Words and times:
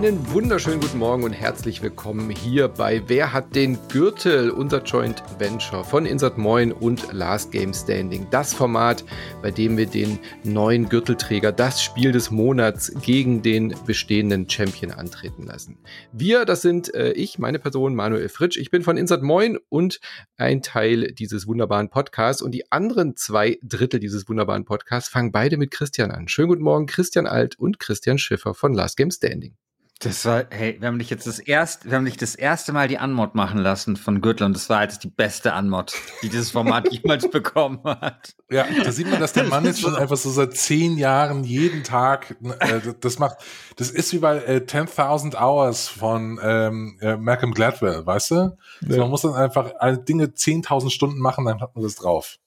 Einen 0.00 0.32
wunderschönen 0.32 0.80
guten 0.80 0.96
Morgen 0.96 1.24
und 1.24 1.34
herzlich 1.34 1.82
willkommen 1.82 2.30
hier 2.30 2.68
bei 2.68 3.02
Wer 3.06 3.34
hat 3.34 3.54
den 3.54 3.78
Gürtel? 3.88 4.50
Unser 4.50 4.82
Joint 4.82 5.22
Venture 5.38 5.84
von 5.84 6.06
Insert 6.06 6.38
Moin 6.38 6.72
und 6.72 7.12
Last 7.12 7.52
Game 7.52 7.74
Standing. 7.74 8.26
Das 8.30 8.54
Format, 8.54 9.04
bei 9.42 9.50
dem 9.50 9.76
wir 9.76 9.84
den 9.84 10.18
neuen 10.42 10.88
Gürtelträger, 10.88 11.52
das 11.52 11.82
Spiel 11.82 12.12
des 12.12 12.30
Monats 12.30 12.90
gegen 13.02 13.42
den 13.42 13.74
bestehenden 13.84 14.48
Champion 14.48 14.90
antreten 14.90 15.42
lassen. 15.42 15.76
Wir, 16.12 16.46
das 16.46 16.62
sind 16.62 16.94
äh, 16.94 17.12
ich, 17.12 17.38
meine 17.38 17.58
Person, 17.58 17.94
Manuel 17.94 18.30
Fritsch. 18.30 18.56
Ich 18.56 18.70
bin 18.70 18.82
von 18.82 18.96
Insert 18.96 19.22
Moin 19.22 19.58
und 19.68 20.00
ein 20.38 20.62
Teil 20.62 21.12
dieses 21.12 21.46
wunderbaren 21.46 21.90
Podcasts. 21.90 22.40
Und 22.40 22.52
die 22.52 22.72
anderen 22.72 23.16
zwei 23.16 23.58
Drittel 23.62 24.00
dieses 24.00 24.30
wunderbaren 24.30 24.64
Podcasts 24.64 25.10
fangen 25.10 25.30
beide 25.30 25.58
mit 25.58 25.70
Christian 25.70 26.10
an. 26.10 26.26
Schönen 26.26 26.48
guten 26.48 26.62
Morgen, 26.62 26.86
Christian 26.86 27.26
Alt 27.26 27.58
und 27.58 27.78
Christian 27.78 28.16
Schiffer 28.16 28.54
von 28.54 28.72
Last 28.72 28.96
Game 28.96 29.10
Standing. 29.10 29.56
Das 30.02 30.24
war, 30.24 30.44
hey, 30.48 30.78
wir 30.80 30.88
haben 30.88 30.98
dich 30.98 31.10
jetzt 31.10 31.26
das 31.26 31.38
erste, 31.38 31.90
wir 31.90 31.98
haben 31.98 32.06
dich 32.06 32.16
das 32.16 32.34
erste 32.34 32.72
Mal 32.72 32.88
die 32.88 32.96
Anmod 32.96 33.34
machen 33.34 33.58
lassen 33.58 33.96
von 33.96 34.22
Gürtel 34.22 34.44
und 34.44 34.56
das 34.56 34.70
war 34.70 34.82
jetzt 34.82 35.04
die 35.04 35.10
beste 35.10 35.52
Anmod, 35.52 35.92
die 36.22 36.30
dieses 36.30 36.50
Format 36.50 36.88
jemals 36.90 37.28
bekommen 37.28 37.80
hat. 37.84 38.34
Ja, 38.50 38.66
da 38.82 38.92
sieht 38.92 39.10
man, 39.10 39.20
dass 39.20 39.34
der 39.34 39.44
Mann 39.44 39.66
jetzt 39.66 39.82
schon 39.82 39.94
einfach 39.96 40.16
so 40.16 40.30
seit 40.30 40.56
zehn 40.56 40.96
Jahren 40.96 41.44
jeden 41.44 41.84
Tag 41.84 42.34
äh, 42.60 42.80
das 42.98 43.18
macht. 43.18 43.44
Das 43.76 43.90
ist 43.90 44.14
wie 44.14 44.20
bei 44.20 44.38
äh, 44.38 44.64
10.000 44.66 45.38
Hours 45.38 45.88
von 45.88 46.40
ähm, 46.42 46.98
äh, 47.02 47.18
Malcolm 47.18 47.52
Gladwell, 47.52 48.06
weißt 48.06 48.30
du? 48.30 48.34
Ja. 48.34 48.56
Also 48.88 49.00
man 49.00 49.10
muss 49.10 49.20
dann 49.20 49.34
einfach 49.34 49.70
Dinge 50.08 50.28
10.000 50.28 50.88
Stunden 50.88 51.18
machen, 51.20 51.44
dann 51.44 51.60
hat 51.60 51.74
man 51.74 51.84
das 51.84 51.96
drauf. 51.96 52.38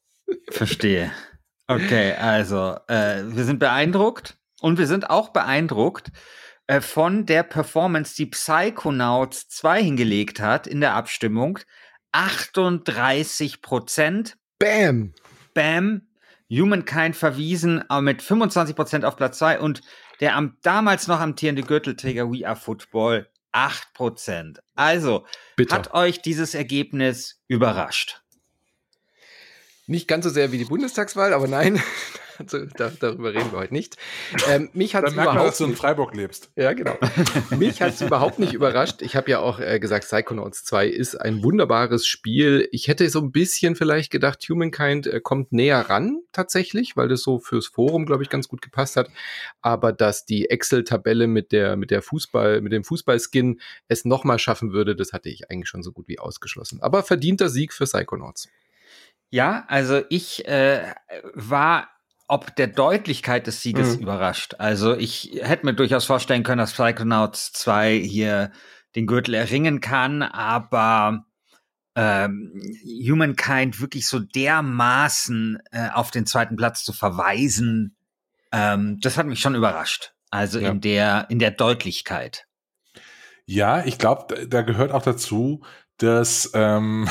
Verstehe. 0.50 1.12
Okay, 1.68 2.14
also 2.14 2.78
äh, 2.88 3.22
wir 3.28 3.44
sind 3.44 3.60
beeindruckt 3.60 4.38
und 4.60 4.80
wir 4.80 4.88
sind 4.88 5.12
auch 5.12 5.30
beeindruckt, 5.30 6.12
äh, 6.68 6.82
von 6.82 7.26
der 7.26 7.44
Performance, 7.44 8.16
die 8.16 8.28
Psychonauts 8.28 9.50
2 9.50 9.84
hingelegt 9.84 10.40
hat 10.40 10.68
in 10.68 10.82
der 10.82 10.94
Abstimmung. 10.94 11.60
38 12.12 13.62
Prozent. 13.62 14.38
Bam! 14.60 15.14
Bam! 15.54 16.08
Humankind 16.50 17.16
verwiesen, 17.16 17.84
aber 17.90 18.02
mit 18.02 18.22
25 18.22 18.76
Prozent 18.76 19.06
auf 19.06 19.16
Platz 19.16 19.40
2 19.40 19.60
und 19.60 19.82
der 20.20 20.36
am, 20.36 20.58
damals 20.62 21.08
noch 21.08 21.20
amtierende 21.20 21.64
Gürtelträger 21.64 22.32
We 22.32 22.48
Are 22.48 22.56
Football 22.56 23.28
8 23.52 23.94
Prozent. 23.94 24.60
Also, 24.76 25.26
Bitter. 25.56 25.76
hat 25.76 25.94
euch 25.94 26.22
dieses 26.22 26.54
Ergebnis 26.54 27.42
überrascht? 27.48 28.22
Nicht 29.88 30.08
ganz 30.08 30.24
so 30.24 30.30
sehr 30.30 30.52
wie 30.52 30.58
die 30.58 30.66
Bundestagswahl, 30.66 31.34
aber 31.34 31.48
nein, 31.48 31.82
also, 32.52 32.66
da, 32.76 32.92
darüber 33.00 33.34
reden 33.34 33.52
wir 33.52 33.60
heute 33.60 33.74
nicht. 33.74 33.98
Ähm, 34.50 34.70
mich 34.74 34.96
hat 34.96 35.10
überhaupt 35.12 35.36
man, 35.36 35.46
dass 35.46 35.58
du 35.58 35.66
in 35.66 35.76
Freiburg 35.76 36.16
lebst. 36.16 36.52
Ja, 36.56 36.74
genau. 36.74 36.98
mich 37.58 37.82
hat 37.82 37.94
es 37.94 38.02
überhaupt 38.02 38.40
nicht 38.40 38.54
überrascht. 38.54 39.02
Ich 39.02 39.16
habe 39.16 39.32
ja 39.32 39.40
auch 39.40 39.60
äh, 39.60 39.80
gesagt, 39.80 40.06
Psychonauts 40.06 40.64
2 40.66 40.88
ist 40.88 41.16
ein 41.16 41.44
wunderbares 41.44 42.06
Spiel. 42.06 42.68
Ich 42.72 42.88
hätte 42.88 43.10
so 43.10 43.20
ein 43.20 43.32
bisschen 43.32 43.76
vielleicht 43.76 44.12
gedacht, 44.12 44.44
Humankind 44.50 45.08
äh, 45.08 45.20
kommt 45.22 45.52
näher 45.52 45.90
ran 45.90 46.22
tatsächlich, 46.32 46.98
weil 46.98 47.08
das 47.08 47.22
so 47.22 47.40
fürs 47.40 47.68
Forum, 47.68 48.06
glaube 48.06 48.24
ich, 48.24 48.30
ganz 48.30 48.48
gut 48.48 48.62
gepasst 48.62 48.96
hat. 48.96 49.10
Aber 49.62 49.94
dass 49.94 50.26
die 50.26 50.50
Excel-Tabelle 50.50 51.28
mit 51.28 51.52
der 51.52 51.76
mit 51.76 51.92
der 51.92 52.02
Fußball 52.02 52.62
mit 52.62 52.74
dem 52.74 52.84
Fußballskin 52.84 53.60
es 53.88 54.06
nochmal 54.06 54.40
schaffen 54.40 54.74
würde, 54.74 54.96
das 54.96 55.14
hatte 55.14 55.30
ich 55.30 55.50
eigentlich 55.50 55.70
schon 55.70 55.84
so 55.84 55.92
gut 55.92 56.08
wie 56.08 56.20
ausgeschlossen. 56.20 56.82
Aber 56.82 57.04
verdienter 57.04 57.50
Sieg 57.50 57.74
für 57.74 57.86
Psychonauts. 57.86 58.50
Ja, 59.34 59.66
also 59.68 60.04
ich 60.10 60.48
äh, 60.48 60.94
war 61.34 61.90
ob 62.28 62.56
der 62.56 62.68
Deutlichkeit 62.68 63.48
des 63.48 63.62
Sieges 63.62 63.96
mhm. 63.96 64.04
überrascht. 64.04 64.56
Also 64.58 64.96
ich 64.96 65.40
hätte 65.42 65.66
mir 65.66 65.74
durchaus 65.74 66.06
vorstellen 66.06 66.44
können, 66.44 66.60
dass 66.60 66.74
Psychonauts 66.74 67.52
2 67.54 68.00
hier 68.00 68.52
den 68.96 69.08
Gürtel 69.08 69.34
erringen 69.34 69.82
kann, 69.82 70.22
aber 70.22 71.26
ähm, 71.96 72.62
Humankind 72.86 73.82
wirklich 73.82 74.08
so 74.08 74.20
dermaßen 74.20 75.60
äh, 75.72 75.90
auf 75.90 76.12
den 76.12 76.26
zweiten 76.26 76.56
Platz 76.56 76.84
zu 76.84 76.94
verweisen, 76.94 77.96
ähm, 78.52 79.00
das 79.02 79.18
hat 79.18 79.26
mich 79.26 79.40
schon 79.40 79.56
überrascht. 79.56 80.14
Also 80.30 80.60
ja. 80.60 80.72
in 80.72 80.82
der 80.82 81.28
in 81.30 81.40
der 81.40 81.52
Deutlichkeit. 81.52 82.48
Ja, 83.46 83.86
ich 83.86 83.98
glaube, 83.98 84.48
da 84.48 84.62
gehört 84.62 84.92
auch 84.92 85.04
dazu, 85.04 85.64
dass 85.98 86.50
ähm, 86.54 87.08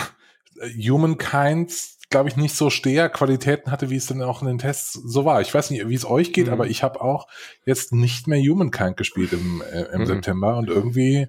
Humankind 0.61 1.73
glaube 2.13 2.29
ich, 2.29 2.37
nicht 2.37 2.55
so 2.55 2.71
Steher-Qualitäten 2.71 3.73
hatte, 3.73 3.91
wie 3.91 3.97
es 3.97 4.07
dann 4.07 4.23
auch 4.23 4.43
in 4.43 4.49
den 4.49 4.59
Tests 4.59 4.93
so 4.93 5.25
war. 5.25 5.41
Ich 5.41 5.53
weiß 5.53 5.71
nicht, 5.71 5.89
wie 5.89 5.95
es 5.95 6.05
euch 6.05 6.33
geht, 6.33 6.47
mhm. 6.47 6.53
aber 6.53 6.69
ich 6.69 6.85
habe 6.85 7.01
auch 7.01 7.27
jetzt 7.67 7.93
nicht 7.93 8.29
mehr 8.29 8.41
Humankind 8.41 8.97
gespielt 8.97 9.33
im, 9.33 9.63
äh, 9.73 9.93
im 9.93 10.03
mhm. 10.03 10.07
September 10.07 10.57
und 10.57 10.69
irgendwie, 10.69 11.27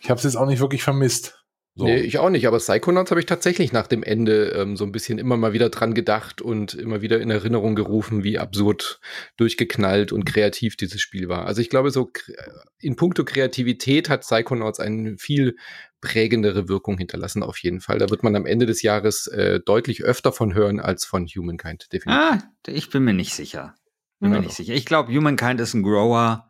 ich 0.00 0.08
habe 0.08 0.18
es 0.18 0.24
jetzt 0.24 0.36
auch 0.36 0.46
nicht 0.46 0.60
wirklich 0.60 0.84
vermisst. 0.84 1.42
So. 1.78 1.84
Nee, 1.84 1.98
ich 1.98 2.18
auch 2.18 2.30
nicht, 2.30 2.46
aber 2.46 2.56
Psychonauts 2.56 3.10
habe 3.10 3.20
ich 3.20 3.26
tatsächlich 3.26 3.70
nach 3.70 3.86
dem 3.86 4.02
Ende 4.02 4.46
ähm, 4.52 4.78
so 4.78 4.84
ein 4.84 4.92
bisschen 4.92 5.18
immer 5.18 5.36
mal 5.36 5.52
wieder 5.52 5.68
dran 5.68 5.92
gedacht 5.92 6.40
und 6.40 6.72
immer 6.72 7.02
wieder 7.02 7.20
in 7.20 7.28
Erinnerung 7.28 7.74
gerufen, 7.74 8.24
wie 8.24 8.38
absurd 8.38 8.98
durchgeknallt 9.36 10.10
und 10.10 10.24
kreativ 10.24 10.78
dieses 10.78 11.02
Spiel 11.02 11.28
war. 11.28 11.44
Also 11.44 11.60
ich 11.60 11.68
glaube, 11.68 11.90
so 11.90 12.10
in 12.80 12.96
puncto 12.96 13.24
Kreativität 13.24 14.08
hat 14.08 14.22
Psychonauts 14.22 14.80
einen 14.80 15.18
viel 15.18 15.56
prägendere 16.06 16.68
Wirkung 16.68 16.98
hinterlassen, 16.98 17.42
auf 17.42 17.58
jeden 17.58 17.80
Fall. 17.80 17.98
Da 17.98 18.08
wird 18.10 18.22
man 18.22 18.36
am 18.36 18.46
Ende 18.46 18.64
des 18.64 18.82
Jahres 18.82 19.26
äh, 19.26 19.58
deutlich 19.58 20.04
öfter 20.04 20.32
von 20.32 20.54
hören 20.54 20.78
als 20.78 21.04
von 21.04 21.26
Humankind, 21.26 21.92
definitiv. 21.92 22.22
Ah, 22.32 22.38
ich 22.66 22.90
bin 22.90 23.02
mir 23.02 23.12
nicht 23.12 23.34
sicher. 23.34 23.74
Bin 24.20 24.32
ja, 24.32 24.38
mir 24.38 24.46
nicht 24.46 24.56
sicher. 24.56 24.72
Ich 24.74 24.86
glaube, 24.86 25.12
Humankind 25.12 25.60
ist 25.60 25.74
ein 25.74 25.82
Grower 25.82 26.48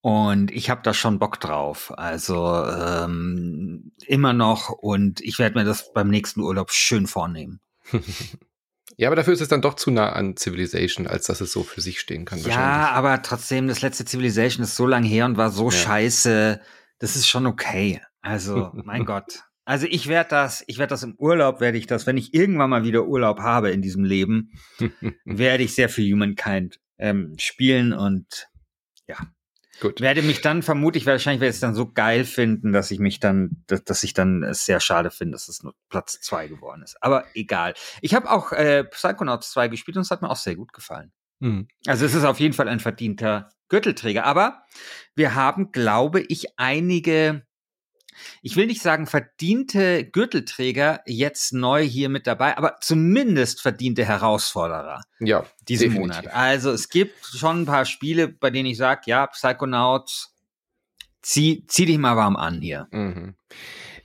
und 0.00 0.50
ich 0.50 0.70
habe 0.70 0.80
da 0.82 0.94
schon 0.94 1.18
Bock 1.18 1.38
drauf. 1.38 1.92
Also 1.96 2.64
ähm, 2.64 3.92
immer 4.06 4.32
noch 4.32 4.70
und 4.70 5.20
ich 5.20 5.38
werde 5.38 5.58
mir 5.58 5.64
das 5.64 5.92
beim 5.92 6.08
nächsten 6.08 6.40
Urlaub 6.40 6.70
schön 6.70 7.06
vornehmen. 7.06 7.60
ja, 8.96 9.08
aber 9.08 9.16
dafür 9.16 9.34
ist 9.34 9.42
es 9.42 9.48
dann 9.48 9.60
doch 9.60 9.74
zu 9.74 9.90
nah 9.90 10.12
an 10.12 10.36
Civilization, 10.38 11.06
als 11.06 11.26
dass 11.26 11.42
es 11.42 11.52
so 11.52 11.62
für 11.62 11.82
sich 11.82 12.00
stehen 12.00 12.24
kann. 12.24 12.38
Ja, 12.42 12.90
aber 12.92 13.20
trotzdem, 13.20 13.68
das 13.68 13.82
letzte 13.82 14.06
Civilization 14.06 14.64
ist 14.64 14.76
so 14.76 14.86
lang 14.86 15.04
her 15.04 15.26
und 15.26 15.36
war 15.36 15.50
so 15.50 15.66
ja. 15.66 15.76
scheiße. 15.76 16.60
Das 17.00 17.16
ist 17.16 17.28
schon 17.28 17.46
okay. 17.46 18.00
Also, 18.20 18.72
mein 18.84 19.04
Gott. 19.04 19.44
Also 19.64 19.86
ich 19.88 20.08
werde 20.08 20.30
das, 20.30 20.64
ich 20.66 20.78
werde 20.78 20.90
das 20.90 21.02
im 21.02 21.14
Urlaub, 21.16 21.60
werde 21.60 21.76
ich 21.76 21.86
das, 21.86 22.06
wenn 22.06 22.16
ich 22.16 22.32
irgendwann 22.32 22.70
mal 22.70 22.84
wieder 22.84 23.06
Urlaub 23.06 23.40
habe 23.40 23.70
in 23.70 23.82
diesem 23.82 24.02
Leben, 24.02 24.52
werde 25.26 25.62
ich 25.62 25.74
sehr 25.74 25.90
viel 25.90 26.10
Humankind 26.10 26.80
ähm, 26.96 27.34
spielen 27.38 27.92
und 27.92 28.48
ja, 29.06 29.18
Gut. 29.80 30.00
Werde 30.00 30.22
mich 30.22 30.40
dann 30.40 30.62
vermutlich, 30.62 31.06
wahrscheinlich 31.06 31.40
werde 31.40 31.50
ich 31.50 31.56
es 31.56 31.60
dann 31.60 31.74
so 31.74 31.92
geil 31.92 32.24
finden, 32.24 32.72
dass 32.72 32.90
ich 32.90 32.98
mich 32.98 33.20
dann, 33.20 33.62
dass, 33.68 33.84
dass 33.84 34.02
ich 34.02 34.12
dann 34.12 34.42
es 34.42 34.64
sehr 34.64 34.80
schade 34.80 35.10
finde, 35.10 35.32
dass 35.32 35.48
es 35.48 35.62
nur 35.62 35.74
Platz 35.88 36.20
zwei 36.20 36.48
geworden 36.48 36.82
ist. 36.82 36.96
Aber 37.00 37.24
egal. 37.34 37.74
Ich 38.00 38.14
habe 38.14 38.30
auch 38.30 38.52
äh, 38.52 38.84
Psychonauts 38.84 39.52
2 39.52 39.68
gespielt 39.68 39.96
und 39.96 40.02
es 40.02 40.10
hat 40.10 40.20
mir 40.20 40.30
auch 40.30 40.36
sehr 40.36 40.56
gut 40.56 40.72
gefallen. 40.72 41.12
Mhm. 41.38 41.68
Also 41.86 42.06
es 42.06 42.14
ist 42.14 42.24
auf 42.24 42.40
jeden 42.40 42.54
Fall 42.54 42.68
ein 42.68 42.80
verdienter 42.80 43.50
Gürtelträger. 43.68 44.24
Aber 44.24 44.62
wir 45.14 45.36
haben, 45.36 45.70
glaube 45.70 46.20
ich, 46.22 46.58
einige 46.58 47.46
ich 48.42 48.56
will 48.56 48.66
nicht 48.66 48.82
sagen 48.82 49.06
verdiente 49.06 50.04
Gürtelträger 50.04 51.00
jetzt 51.06 51.52
neu 51.52 51.82
hier 51.82 52.08
mit 52.08 52.26
dabei, 52.26 52.56
aber 52.56 52.76
zumindest 52.80 53.60
verdiente 53.60 54.04
Herausforderer. 54.04 55.02
Ja, 55.20 55.44
diesen 55.68 55.90
definitiv. 55.90 56.22
Monat. 56.22 56.34
Also 56.34 56.70
es 56.70 56.88
gibt 56.88 57.24
schon 57.26 57.62
ein 57.62 57.66
paar 57.66 57.84
Spiele, 57.84 58.28
bei 58.28 58.50
denen 58.50 58.66
ich 58.66 58.76
sage, 58.76 59.02
ja, 59.06 59.26
Psychonauts, 59.26 60.34
zieh, 61.22 61.64
zieh 61.66 61.86
dich 61.86 61.98
mal 61.98 62.16
warm 62.16 62.36
an 62.36 62.60
hier. 62.60 62.88
Mhm. 62.90 63.34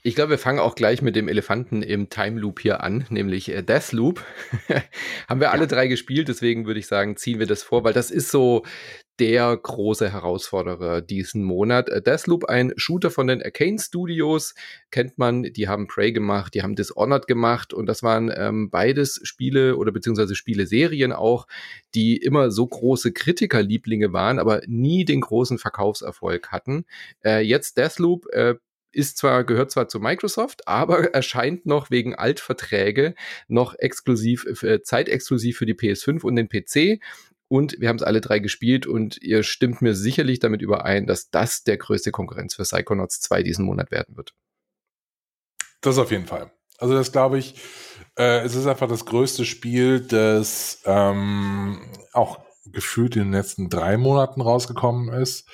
Ich 0.06 0.16
glaube, 0.16 0.32
wir 0.32 0.38
fangen 0.38 0.60
auch 0.60 0.76
gleich 0.76 1.02
mit 1.02 1.16
dem 1.16 1.30
Elefanten 1.30 1.82
im 1.82 2.10
Time 2.10 2.38
Loop 2.38 2.60
hier 2.60 2.84
an, 2.84 3.06
nämlich 3.10 3.48
äh, 3.48 3.64
Deathloop. 3.64 4.22
Haben 5.30 5.40
wir 5.40 5.52
alle 5.52 5.66
drei 5.66 5.88
gespielt, 5.88 6.28
deswegen 6.28 6.66
würde 6.66 6.82
ich 6.82 6.88
sagen, 6.88 7.16
ziehen 7.16 7.40
wir 7.40 7.48
das 7.48 7.64
vor, 7.64 7.86
weil 7.86 7.94
das 7.94 8.12
ist 8.12 8.30
so 8.30 8.66
der 9.20 9.56
große 9.56 10.12
Herausforderer 10.12 11.02
diesen 11.02 11.44
Monat. 11.44 11.90
Äh, 11.90 12.02
Deathloop, 12.02 12.46
ein 12.46 12.74
Shooter 12.78 13.12
von 13.12 13.28
den 13.28 13.42
Arcane 13.42 13.80
Studios, 13.80 14.56
kennt 14.92 15.18
man, 15.18 15.44
die 15.44 15.68
haben 15.68 15.88
Prey 15.88 16.12
gemacht, 16.12 16.54
die 16.54 16.64
haben 16.64 16.76
Dishonored 16.76 17.28
gemacht 17.28 17.74
und 17.74 17.86
das 17.86 18.02
waren 18.04 18.32
ähm, 18.36 18.70
beides 18.70 19.20
Spiele 19.24 19.78
oder 19.78 19.92
beziehungsweise 19.92 20.36
Spieleserien 20.36 21.12
auch, 21.12 21.48
die 21.94 22.18
immer 22.18 22.52
so 22.52 22.66
große 22.66 23.12
Kritikerlieblinge 23.12 24.14
waren, 24.14 24.40
aber 24.40 24.62
nie 24.68 25.06
den 25.06 25.22
großen 25.22 25.60
Verkaufserfolg 25.60 26.52
hatten. 26.52 26.86
Äh, 27.24 27.42
jetzt 27.42 27.78
Deathloop 27.78 28.26
äh, 28.32 28.56
ist 28.94 29.18
zwar, 29.18 29.44
gehört 29.44 29.72
zwar 29.72 29.88
zu 29.88 30.00
Microsoft, 30.00 30.68
aber 30.68 31.14
erscheint 31.14 31.66
noch 31.66 31.92
wegen 31.92 32.16
Altverträge 32.16 33.16
noch 33.48 33.76
exklusiv, 33.78 34.46
äh, 34.64 34.82
zeitexklusiv 34.82 35.58
für 35.58 35.66
die 35.66 35.74
PS5 35.74 36.24
und 36.24 36.36
den 36.36 36.48
PC. 36.48 37.02
Und 37.54 37.80
wir 37.80 37.90
haben 37.90 37.98
es 37.98 38.02
alle 38.02 38.20
drei 38.20 38.40
gespielt 38.40 38.88
und 38.88 39.22
ihr 39.22 39.44
stimmt 39.44 39.84
mir 39.84 39.94
sicherlich 39.94 40.40
damit 40.40 40.64
überein, 40.64 41.06
dass 41.06 41.30
das 41.30 41.64
der 41.64 41.78
größte 41.78 42.10
Konkurrenz 42.10 42.56
für 42.56 42.64
Psychonauts 42.64 43.22
2 43.22 43.44
diesen 43.44 43.64
Monat 43.64 43.92
werden 43.92 44.18
wird. 44.18 44.34
Das 45.82 46.00
auf 46.00 46.10
jeden 46.10 46.26
Fall. 46.26 46.52
Also 46.80 46.96
das 46.96 47.12
glaube 47.12 47.38
ich, 47.38 47.62
äh, 48.18 48.40
es 48.40 48.56
ist 48.56 48.66
einfach 48.66 48.90
das 48.90 49.06
größte 49.06 49.46
Spiel, 49.46 50.00
das 50.00 50.82
ähm, 50.86 51.80
auch 52.12 52.40
gefühlt 52.66 53.16
in 53.18 53.26
den 53.26 53.34
letzten 53.34 53.70
drei 53.70 53.98
Monaten 53.98 54.42
rausgekommen 54.42 55.14
ist. 55.14 55.48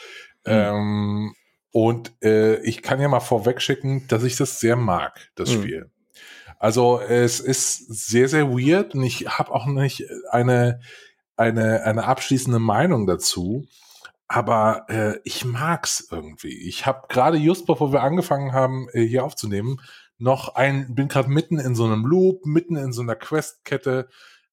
Mhm. 0.45 0.51
Ähm, 0.53 1.35
Und 1.71 2.13
äh, 2.23 2.61
ich 2.61 2.81
kann 2.81 3.01
ja 3.01 3.09
mal 3.09 3.19
vorweg 3.19 3.61
schicken, 3.61 4.07
dass 4.07 4.23
ich 4.23 4.37
das 4.37 4.61
sehr 4.61 4.77
mag, 4.77 5.31
das 5.35 5.49
mhm. 5.49 5.61
Spiel. 5.61 5.91
Also 6.59 7.01
es 7.01 7.41
ist 7.41 8.07
sehr, 8.07 8.29
sehr 8.29 8.49
weird 8.49 8.95
und 8.95 9.03
ich 9.03 9.27
habe 9.27 9.51
auch 9.51 9.65
nicht 9.65 10.05
eine, 10.29 10.79
eine, 11.39 11.83
eine 11.83 12.06
abschließende 12.06 12.59
Meinung 12.59 13.07
dazu. 13.07 13.65
Aber 14.27 14.86
äh, 14.89 15.19
ich 15.24 15.44
mag's 15.45 16.07
irgendwie. 16.12 16.68
Ich 16.68 16.86
habe 16.86 17.07
gerade 17.09 17.38
just 17.38 17.65
bevor 17.65 17.91
wir 17.91 18.03
angefangen 18.03 18.53
haben, 18.53 18.88
äh, 18.94 19.01
hier 19.03 19.24
aufzunehmen, 19.24 19.81
noch 20.19 20.56
ein, 20.56 20.94
bin 20.94 21.07
gerade 21.07 21.30
mitten 21.30 21.57
in 21.57 21.74
so 21.74 21.86
einem 21.86 22.06
Loop, 22.06 22.45
mitten 22.45 22.75
in 22.75 22.91
so 22.91 23.01
einer 23.01 23.15
Questkette 23.15 24.09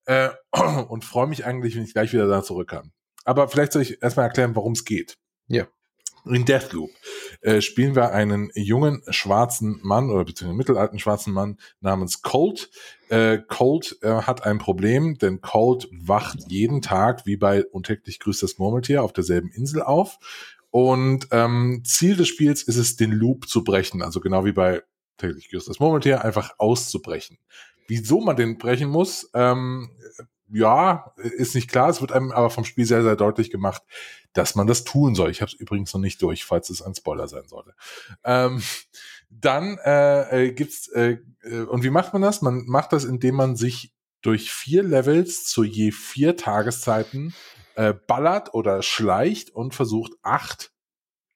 äh, 0.06 0.31
und 0.88 1.05
freue 1.05 1.27
mich 1.27 1.44
eigentlich, 1.44 1.77
wenn 1.77 1.85
ich 1.85 1.93
gleich 1.93 2.12
wieder 2.12 2.27
da 2.27 2.43
zurück 2.43 2.71
kann. 2.71 2.93
Aber 3.25 3.49
vielleicht 3.49 3.73
soll 3.73 3.82
ich 3.82 4.03
erstmal 4.03 4.27
erklären, 4.27 4.55
worum 4.55 4.73
es 4.73 4.85
geht. 4.85 5.19
Ja. 5.49 5.67
In 6.26 6.44
Deathloop 6.44 6.90
äh, 7.40 7.61
spielen 7.61 7.94
wir 7.94 8.12
einen 8.12 8.50
jungen 8.55 9.02
schwarzen 9.11 9.78
Mann 9.82 10.11
oder 10.11 10.25
beziehungsweise 10.25 10.56
mittelalten 10.56 10.99
schwarzen 10.99 11.32
Mann 11.32 11.58
namens 11.81 12.23
Colt. 12.23 12.70
Äh, 13.08 13.38
Colt 13.46 13.99
äh, 14.02 14.23
hat 14.23 14.44
ein 14.44 14.58
Problem, 14.58 15.19
denn 15.19 15.40
Colt 15.40 15.88
wacht 15.93 16.38
jeden 16.49 16.82
Tag, 16.82 17.26
wie 17.26 17.37
bei 17.37 17.64
Untäglich 17.64 18.19
grüßt 18.19 18.43
das 18.43 18.58
Murmeltier, 18.58 19.05
auf 19.05 19.12
derselben 19.12 19.50
Insel 19.50 19.82
auf. 19.82 20.19
Und 20.70 21.28
ähm, 21.31 21.82
Ziel 21.84 22.17
des 22.17 22.29
Spiels 22.29 22.62
ist 22.64 22.76
es, 22.76 22.96
den 22.96 23.12
Loop 23.12 23.49
zu 23.49 23.62
brechen. 23.62 24.02
Also 24.02 24.20
genau 24.20 24.44
wie 24.44 24.52
bei 24.52 24.82
Täglich 25.17 25.49
grüßt 25.50 25.69
das 25.69 25.81
Murmeltier, 25.81 26.25
einfach 26.25 26.55
auszubrechen. 26.58 27.38
Wieso 27.88 28.20
man 28.20 28.37
den 28.37 28.58
brechen 28.58 28.90
muss, 28.90 29.31
ähm, 29.32 29.90
ja, 30.48 31.12
ist 31.16 31.54
nicht 31.54 31.70
klar. 31.70 31.88
Es 31.88 32.00
wird 32.00 32.12
einem 32.12 32.32
aber 32.32 32.50
vom 32.50 32.64
Spiel 32.64 32.87
sehr, 32.87 33.02
sehr 33.02 33.16
deutlich 33.16 33.50
gemacht, 33.50 33.82
dass 34.32 34.54
man 34.54 34.66
das 34.66 34.84
tun 34.84 35.14
soll. 35.14 35.31
Ich 35.31 35.40
habe 35.40 35.50
es 35.50 35.58
übrigens 35.58 35.93
noch 35.93 36.00
nicht 36.00 36.20
durch, 36.22 36.44
falls 36.44 36.70
es 36.70 36.82
ein 36.82 36.94
Spoiler 36.94 37.28
sein 37.28 37.48
sollte. 37.48 37.75
Ähm, 38.25 38.62
dann 39.31 39.78
äh, 39.84 40.46
äh, 40.46 40.52
gibt's 40.52 40.88
äh, 40.88 41.19
äh, 41.43 41.62
und 41.62 41.82
wie 41.82 41.90
macht 41.90 42.12
man 42.12 42.22
das? 42.22 42.43
Man 42.43 42.64
macht 42.66 42.93
das, 42.93 43.04
indem 43.04 43.34
man 43.37 43.56
sich 43.56 43.93
durch 44.22 44.50
vier 44.50 44.82
Levels 44.82 45.44
zu 45.44 45.64
je 45.64 45.90
vier 45.90 46.37
Tageszeiten 46.37 47.34
äh, 47.75 47.93
ballert 47.93 48.54
oder 48.54 48.82
schleicht 48.82 49.50
und 49.50 49.75
versucht 49.75 50.12
acht 50.22 50.72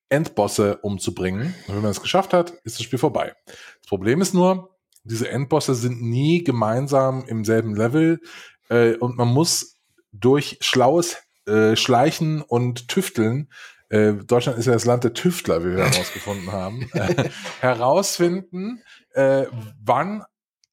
Endbosse 0.08 0.78
umzubringen. 0.78 1.54
Und 1.66 1.76
wenn 1.76 1.82
man 1.82 1.90
es 1.90 2.02
geschafft 2.02 2.32
hat, 2.32 2.50
ist 2.64 2.78
das 2.78 2.82
Spiel 2.82 2.98
vorbei. 2.98 3.34
Das 3.46 3.88
Problem 3.88 4.20
ist 4.20 4.34
nur, 4.34 4.76
diese 5.04 5.28
Endbosse 5.28 5.74
sind 5.74 6.02
nie 6.02 6.42
gemeinsam 6.42 7.24
im 7.26 7.44
selben 7.44 7.74
Level 7.74 8.20
äh, 8.70 8.94
und 8.94 9.18
man 9.18 9.28
muss 9.28 9.76
durch 10.12 10.56
schlaues 10.60 11.18
äh, 11.46 11.76
Schleichen 11.76 12.40
und 12.40 12.88
Tüfteln 12.88 13.48
äh, 13.90 14.14
Deutschland 14.14 14.56
ist 14.56 14.66
ja 14.66 14.72
das 14.72 14.84
Land 14.84 15.04
der 15.04 15.14
Tüftler, 15.14 15.64
wie 15.64 15.76
wir 15.76 15.84
herausgefunden 15.90 16.50
haben, 16.52 16.88
äh, 16.94 17.28
herausfinden, 17.60 18.82
äh, 19.12 19.46
wann 19.84 20.24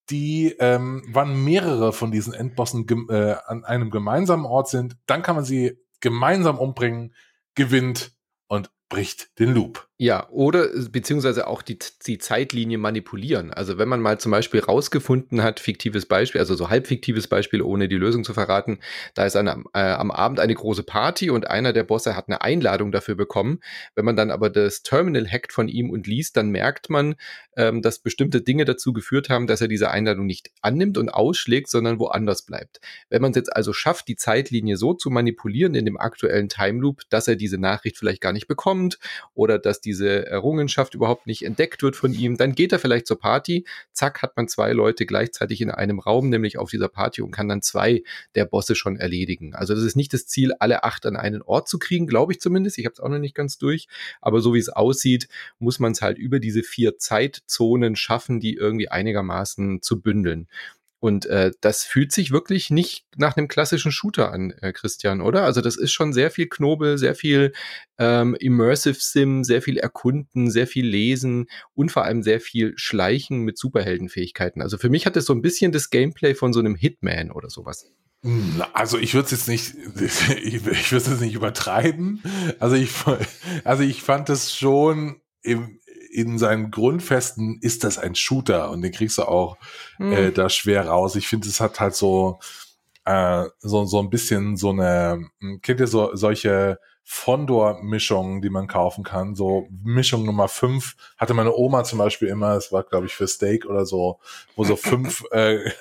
die, 0.09 0.55
ähm, 0.59 1.03
wann 1.09 1.43
mehrere 1.43 1.91
von 1.91 2.11
diesen 2.11 2.33
Endbossen 2.33 2.87
äh, 3.09 3.35
an 3.45 3.65
einem 3.65 3.89
gemeinsamen 3.89 4.45
Ort 4.45 4.69
sind, 4.69 4.95
dann 5.05 5.21
kann 5.21 5.35
man 5.35 5.43
sie 5.43 5.77
gemeinsam 5.99 6.59
umbringen, 6.59 7.13
gewinnt 7.55 8.13
und 8.47 8.71
bricht 8.87 9.37
den 9.39 9.53
Loop. 9.53 9.86
Ja, 9.99 10.29
oder 10.29 10.75
äh, 10.75 10.89
beziehungsweise 10.91 11.47
auch 11.47 11.63
die, 11.63 11.79
die 12.05 12.19
Zeitlinie 12.19 12.77
manipulieren. 12.77 13.51
Also 13.51 13.79
wenn 13.79 13.89
man 13.89 13.99
mal 13.99 14.19
zum 14.19 14.31
Beispiel 14.31 14.59
rausgefunden 14.59 15.41
hat, 15.41 15.59
fiktives 15.59 16.05
Beispiel, 16.05 16.39
also 16.39 16.53
so 16.53 16.69
halbfiktives 16.69 17.27
Beispiel, 17.27 17.63
ohne 17.63 17.87
die 17.87 17.95
Lösung 17.95 18.23
zu 18.23 18.35
verraten, 18.35 18.77
da 19.15 19.25
ist 19.25 19.35
eine, 19.35 19.63
äh, 19.73 19.79
am 19.79 20.11
Abend 20.11 20.39
eine 20.39 20.53
große 20.53 20.83
Party 20.83 21.31
und 21.31 21.49
einer 21.49 21.73
der 21.73 21.83
Bosse 21.83 22.15
hat 22.15 22.27
eine 22.27 22.41
Einladung 22.41 22.91
dafür 22.91 23.15
bekommen. 23.15 23.59
Wenn 23.95 24.05
man 24.05 24.15
dann 24.15 24.29
aber 24.29 24.51
das 24.51 24.83
Terminal 24.83 25.27
hackt 25.27 25.51
von 25.51 25.67
ihm 25.67 25.89
und 25.89 26.05
liest, 26.05 26.37
dann 26.37 26.51
merkt 26.51 26.91
man, 26.91 27.15
ähm, 27.55 27.81
dass 27.81 27.97
bestimmte 27.97 28.41
Dinge 28.41 28.65
dazu 28.65 28.93
geführt 28.93 29.29
haben, 29.29 29.47
dass 29.47 29.61
er 29.61 29.67
diese 29.67 29.89
Einladung 29.89 30.27
nicht 30.27 30.51
annimmt 30.61 30.99
und 30.99 31.09
ausschlägt, 31.09 31.69
sondern 31.69 31.97
woanders 31.97 32.43
bleibt. 32.43 32.81
Wenn 33.09 33.23
man 33.23 33.31
es 33.31 33.37
jetzt 33.37 33.55
also 33.55 33.73
schafft, 33.73 34.07
die 34.07 34.15
Zeitlinie 34.15 34.77
so 34.77 34.93
zu 34.93 35.09
manipulieren 35.09 35.73
in 35.73 35.85
dem 35.85 35.97
aktuellen 35.97 36.49
Time 36.49 36.79
Loop, 36.81 37.01
dass 37.09 37.27
er 37.27 37.35
diese 37.35 37.57
Nachricht 37.57 37.97
vielleicht 37.97 38.21
gar 38.21 38.31
nicht 38.31 38.47
bekommt 38.47 38.99
oder 39.33 39.57
dass 39.57 39.81
diese 39.87 40.27
Errungenschaft 40.27 40.93
überhaupt 40.93 41.27
nicht 41.27 41.43
entdeckt 41.43 41.81
wird 41.81 41.95
von 41.95 42.13
ihm. 42.13 42.37
Dann 42.37 42.53
geht 42.53 42.73
er 42.73 42.79
vielleicht 42.79 43.07
zur 43.07 43.19
Party, 43.19 43.65
zack, 43.93 44.21
hat 44.21 44.35
man 44.35 44.47
zwei 44.47 44.73
Leute 44.73 45.05
gleichzeitig 45.05 45.61
in 45.61 45.71
einem 45.71 45.99
Raum, 45.99 46.29
nämlich 46.29 46.57
auf 46.57 46.69
dieser 46.69 46.89
Party 46.89 47.21
und 47.21 47.31
kann 47.31 47.47
dann 47.47 47.61
zwei 47.61 48.03
der 48.35 48.45
Bosse 48.45 48.75
schon 48.75 48.97
erledigen. 48.97 49.55
Also 49.55 49.73
das 49.73 49.83
ist 49.83 49.95
nicht 49.95 50.13
das 50.13 50.27
Ziel, 50.27 50.53
alle 50.59 50.83
acht 50.83 51.05
an 51.05 51.15
einen 51.15 51.41
Ort 51.41 51.69
zu 51.69 51.79
kriegen, 51.79 52.05
glaube 52.05 52.33
ich 52.33 52.41
zumindest. 52.41 52.77
Ich 52.77 52.85
habe 52.85 52.93
es 52.93 52.99
auch 52.99 53.09
noch 53.09 53.19
nicht 53.19 53.35
ganz 53.35 53.57
durch, 53.57 53.87
aber 54.21 54.41
so 54.41 54.53
wie 54.53 54.59
es 54.59 54.69
aussieht, 54.69 55.29
muss 55.59 55.79
man 55.79 55.93
es 55.93 56.01
halt 56.01 56.17
über 56.17 56.39
diese 56.39 56.63
vier 56.63 56.97
Zeitzonen 56.97 57.95
schaffen, 57.95 58.39
die 58.41 58.55
irgendwie 58.55 58.89
einigermaßen 58.89 59.81
zu 59.81 60.01
bündeln. 60.01 60.47
Und 60.99 61.27
äh, 61.27 61.51
das 61.61 61.83
fühlt 61.83 62.11
sich 62.11 62.31
wirklich 62.31 62.71
nicht 62.71 63.05
nach 63.15 63.37
einem 63.37 63.47
klassischen 63.47 63.91
Shooter 63.91 64.31
an, 64.31 64.51
äh, 64.61 64.73
Christian, 64.73 65.21
oder? 65.21 65.43
Also 65.43 65.61
das 65.61 65.77
ist 65.77 65.91
schon 65.91 66.11
sehr 66.11 66.31
viel 66.31 66.47
Knobel, 66.47 66.97
sehr 66.97 67.13
viel 67.13 67.53
ähm, 67.99 68.35
Immersive 68.39 68.97
Sim, 68.99 69.43
sehr 69.43 69.61
viel 69.61 69.77
Erkunden, 69.77 70.49
sehr 70.49 70.65
viel 70.65 70.87
Lesen 70.87 71.47
und 71.75 71.91
vor 71.91 72.03
allem 72.03 72.23
sehr 72.23 72.39
viel 72.39 72.73
Schleichen 72.77 73.41
mit 73.41 73.57
Superheldenfähigkeiten. 73.57 74.61
Also 74.61 74.77
für 74.77 74.89
mich 74.89 75.05
hat 75.05 75.15
es 75.17 75.25
so 75.25 75.33
ein 75.33 75.41
bisschen 75.41 75.71
das 75.71 75.91
Gameplay 75.91 76.33
von 76.33 76.51
so 76.51 76.59
einem 76.59 76.75
Hitman 76.75 77.31
oder 77.31 77.49
sowas. 77.49 77.91
Also 78.73 78.97
ich 78.97 79.13
würde 79.13 79.25
es 79.25 79.31
jetzt 79.31 79.47
nicht, 79.47 79.75
ich, 80.41 80.65
würde 80.65 80.79
es 80.79 80.89
jetzt 80.89 81.21
nicht 81.21 81.35
übertreiben. 81.35 82.23
Also 82.59 82.75
ich, 82.75 82.91
also 83.63 83.83
ich 83.83 84.01
fand 84.01 84.29
es 84.29 84.55
schon 84.55 85.21
im, 85.41 85.79
in 86.11 86.37
seinen 86.37 86.71
Grundfesten 86.71 87.59
ist 87.61 87.83
das 87.83 87.97
ein 87.97 88.15
Shooter 88.15 88.71
und 88.71 88.81
den 88.81 88.91
kriegst 88.91 89.17
du 89.17 89.23
auch 89.23 89.57
mhm. 89.97 90.11
äh, 90.13 90.31
da 90.31 90.49
schwer 90.49 90.87
raus. 90.87 91.15
Ich 91.15 91.27
finde, 91.27 91.47
es 91.47 91.59
hat 91.59 91.79
halt 91.79 91.95
so, 91.95 92.39
äh, 93.05 93.45
so, 93.59 93.85
so 93.85 93.99
ein 93.99 94.09
bisschen 94.09 94.57
so 94.57 94.69
eine, 94.69 95.29
hm, 95.39 95.61
kennt 95.61 95.79
ihr 95.79 95.87
so 95.87 96.15
solche 96.15 96.79
Fondor-Mischungen, 97.09 98.41
die 98.41 98.49
man 98.49 98.67
kaufen 98.67 99.05
kann. 99.05 99.33
So 99.33 99.69
Mischung 99.81 100.25
Nummer 100.25 100.49
fünf 100.49 100.97
hatte 101.17 101.33
meine 101.33 101.55
Oma 101.55 101.85
zum 101.85 101.99
Beispiel 101.99 102.27
immer, 102.27 102.55
das 102.55 102.73
war 102.73 102.83
glaube 102.83 103.05
ich 103.05 103.15
für 103.15 103.29
Steak 103.29 103.65
oder 103.65 103.85
so, 103.85 104.19
wo 104.57 104.65
so 104.65 104.75
fünf 104.75 105.23
äh, 105.31 105.71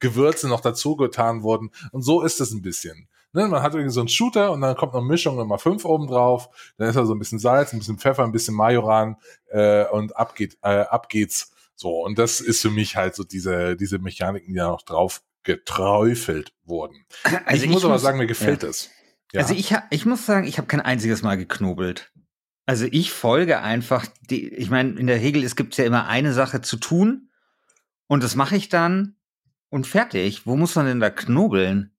Gewürze 0.00 0.48
noch 0.48 0.60
dazu 0.60 0.96
getan 0.96 1.42
wurden. 1.42 1.70
Und 1.90 2.00
so 2.02 2.22
ist 2.22 2.40
es 2.40 2.52
ein 2.52 2.62
bisschen. 2.62 3.06
Ne, 3.34 3.48
man 3.48 3.62
hat 3.62 3.74
irgendwie 3.74 3.92
so 3.92 4.00
einen 4.00 4.08
Shooter 4.08 4.52
und 4.52 4.60
dann 4.60 4.76
kommt 4.76 4.92
noch 4.92 5.02
Mischung 5.02 5.36
Nummer 5.36 5.58
5 5.58 5.84
oben 5.86 6.06
drauf. 6.06 6.50
Dann 6.76 6.88
ist 6.88 6.96
da 6.96 7.06
so 7.06 7.14
ein 7.14 7.18
bisschen 7.18 7.38
Salz, 7.38 7.72
ein 7.72 7.78
bisschen 7.78 7.98
Pfeffer, 7.98 8.24
ein 8.24 8.32
bisschen 8.32 8.54
Majoran 8.54 9.16
äh, 9.48 9.86
und 9.86 10.16
ab, 10.16 10.34
geht, 10.34 10.58
äh, 10.62 10.80
ab 10.82 11.08
geht's. 11.08 11.52
So, 11.74 12.04
und 12.04 12.18
das 12.18 12.40
ist 12.40 12.60
für 12.60 12.70
mich 12.70 12.96
halt 12.96 13.14
so 13.14 13.24
diese, 13.24 13.76
diese 13.76 13.98
Mechaniken, 13.98 14.52
die 14.52 14.58
da 14.58 14.68
noch 14.68 14.82
drauf 14.82 15.22
geträufelt 15.44 16.52
wurden. 16.64 17.04
Also 17.46 17.64
ich, 17.64 17.64
ich 17.64 17.70
muss 17.70 17.84
aber 17.84 17.98
sagen, 17.98 18.18
mir 18.18 18.26
gefällt 18.26 18.62
es. 18.62 18.90
Ja. 19.32 19.40
Also 19.40 19.54
ich, 19.54 19.74
ich 19.90 20.06
muss 20.06 20.26
sagen, 20.26 20.46
ich 20.46 20.58
habe 20.58 20.68
kein 20.68 20.80
einziges 20.80 21.22
Mal 21.22 21.36
geknobelt. 21.36 22.12
Also 22.66 22.86
ich 22.90 23.12
folge 23.12 23.60
einfach, 23.60 24.06
die, 24.30 24.48
ich 24.48 24.70
meine, 24.70 24.98
in 24.98 25.06
der 25.06 25.20
Regel, 25.20 25.42
es 25.42 25.56
gibt 25.56 25.76
ja 25.76 25.84
immer 25.84 26.06
eine 26.06 26.32
Sache 26.32 26.60
zu 26.60 26.76
tun 26.76 27.30
und 28.06 28.22
das 28.22 28.36
mache 28.36 28.56
ich 28.56 28.68
dann 28.68 29.16
und 29.70 29.86
fertig. 29.86 30.46
Wo 30.46 30.54
muss 30.54 30.76
man 30.76 30.86
denn 30.86 31.00
da 31.00 31.10
knobeln? 31.10 31.91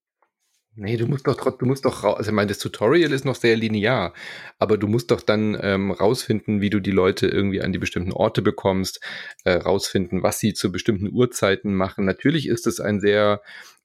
Nee, 0.76 0.98
du 0.98 1.06
musst 1.06 1.28
doch 1.28 1.58
du 1.58 1.66
musst 1.66 1.86
doch 1.86 2.04
raus, 2.04 2.18
also 2.18 2.32
ich 2.32 2.36
meine, 2.36 2.48
das 2.48 2.58
Tutorial 2.58 3.12
ist 3.12 3.26
noch 3.26 3.36
sehr 3.36 3.56
linear, 3.56 4.14
aber 4.58 4.78
du 4.78 4.88
musst 4.88 5.12
doch 5.12 5.22
dann 5.22 5.56
ähm, 5.62 5.92
rausfinden, 5.92 6.62
wie 6.62 6.72
du 6.72 6.80
die 6.80 6.92
Leute 6.92 7.28
irgendwie 7.28 7.62
an 7.62 7.72
die 7.72 7.78
bestimmten 7.78 8.12
Orte 8.12 8.42
bekommst, 8.42 9.00
äh, 9.44 9.54
rausfinden, 9.54 10.24
was 10.24 10.40
sie 10.40 10.54
zu 10.54 10.72
bestimmten 10.72 11.12
Uhrzeiten 11.12 11.76
machen. 11.76 12.06
Natürlich 12.06 12.48
ist 12.48 12.66
es 12.66 12.80
ein 12.80 13.00
sehr 13.00 13.42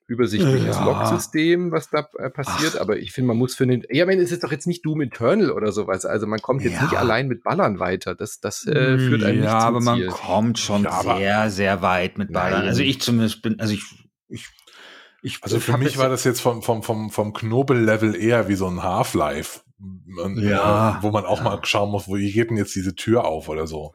übersichtliches 0.07 0.77
ja. 0.77 0.85
Log-System, 0.87 1.71
was 1.71 1.91
da 1.91 2.09
äh, 2.19 2.31
passiert, 2.31 2.77
Ach. 2.77 2.81
aber 2.81 2.97
ich 2.97 3.13
finde, 3.13 3.29
man 3.29 3.37
muss 3.37 3.55
für 3.55 3.67
den, 3.67 3.85
ja, 3.91 4.07
meine, 4.07 4.23
es 4.23 4.33
ist 4.33 4.43
doch 4.43 4.51
jetzt 4.51 4.67
nicht 4.67 4.87
Doom 4.87 5.03
Eternal 5.03 5.51
oder 5.51 5.71
sowas, 5.71 6.07
also 6.07 6.27
man 6.27 6.41
kommt 6.41 6.63
jetzt 6.63 6.77
ja. 6.77 6.85
nicht 6.85 6.97
allein 6.97 7.29
mit 7.29 7.43
Ballern 7.45 7.79
weiter, 7.79 8.15
das, 8.15 8.41
das 8.41 8.67
äh, 8.67 8.99
führt 8.99 9.23
einen 9.23 9.43
ja, 9.43 9.51
nicht 9.53 9.61
zum 9.61 9.77
aber 9.77 9.81
man 9.83 10.07
kommt 10.07 10.59
schon 10.59 10.85
ja, 10.85 11.03
sehr, 11.03 11.51
sehr 11.51 11.83
weit 11.83 12.17
mit 12.17 12.33
Ballern. 12.33 12.63
Also 12.63 12.83
ich 12.83 13.03
zumindest 13.03 13.43
bin, 13.43 13.61
also 13.61 13.75
ich, 13.75 13.83
ich 14.29 14.47
ich, 15.23 15.43
also 15.43 15.59
für 15.61 15.77
mich 15.79 15.99
war 15.99 16.09
das 16.09 16.25
jetzt 16.25 16.41
vom, 16.41 16.63
vom, 16.63 16.83
vom, 16.83 17.11
vom 17.11 17.33
Knobel-Level 17.33 18.15
eher 18.15 18.49
wie 18.49 18.55
so 18.55 18.67
ein 18.67 18.83
Half-Life. 18.83 19.61
Ja. 20.37 20.99
Wo 21.03 21.11
man 21.11 21.25
auch 21.25 21.39
ja. 21.39 21.45
mal 21.45 21.61
schauen 21.63 21.91
muss, 21.91 22.09
wo 22.09 22.15
geht 22.15 22.51
denn 22.51 22.57
jetzt 22.57 22.75
diese 22.75 22.95
Tür 22.95 23.25
auf 23.25 23.49
oder 23.49 23.67
so. 23.67 23.95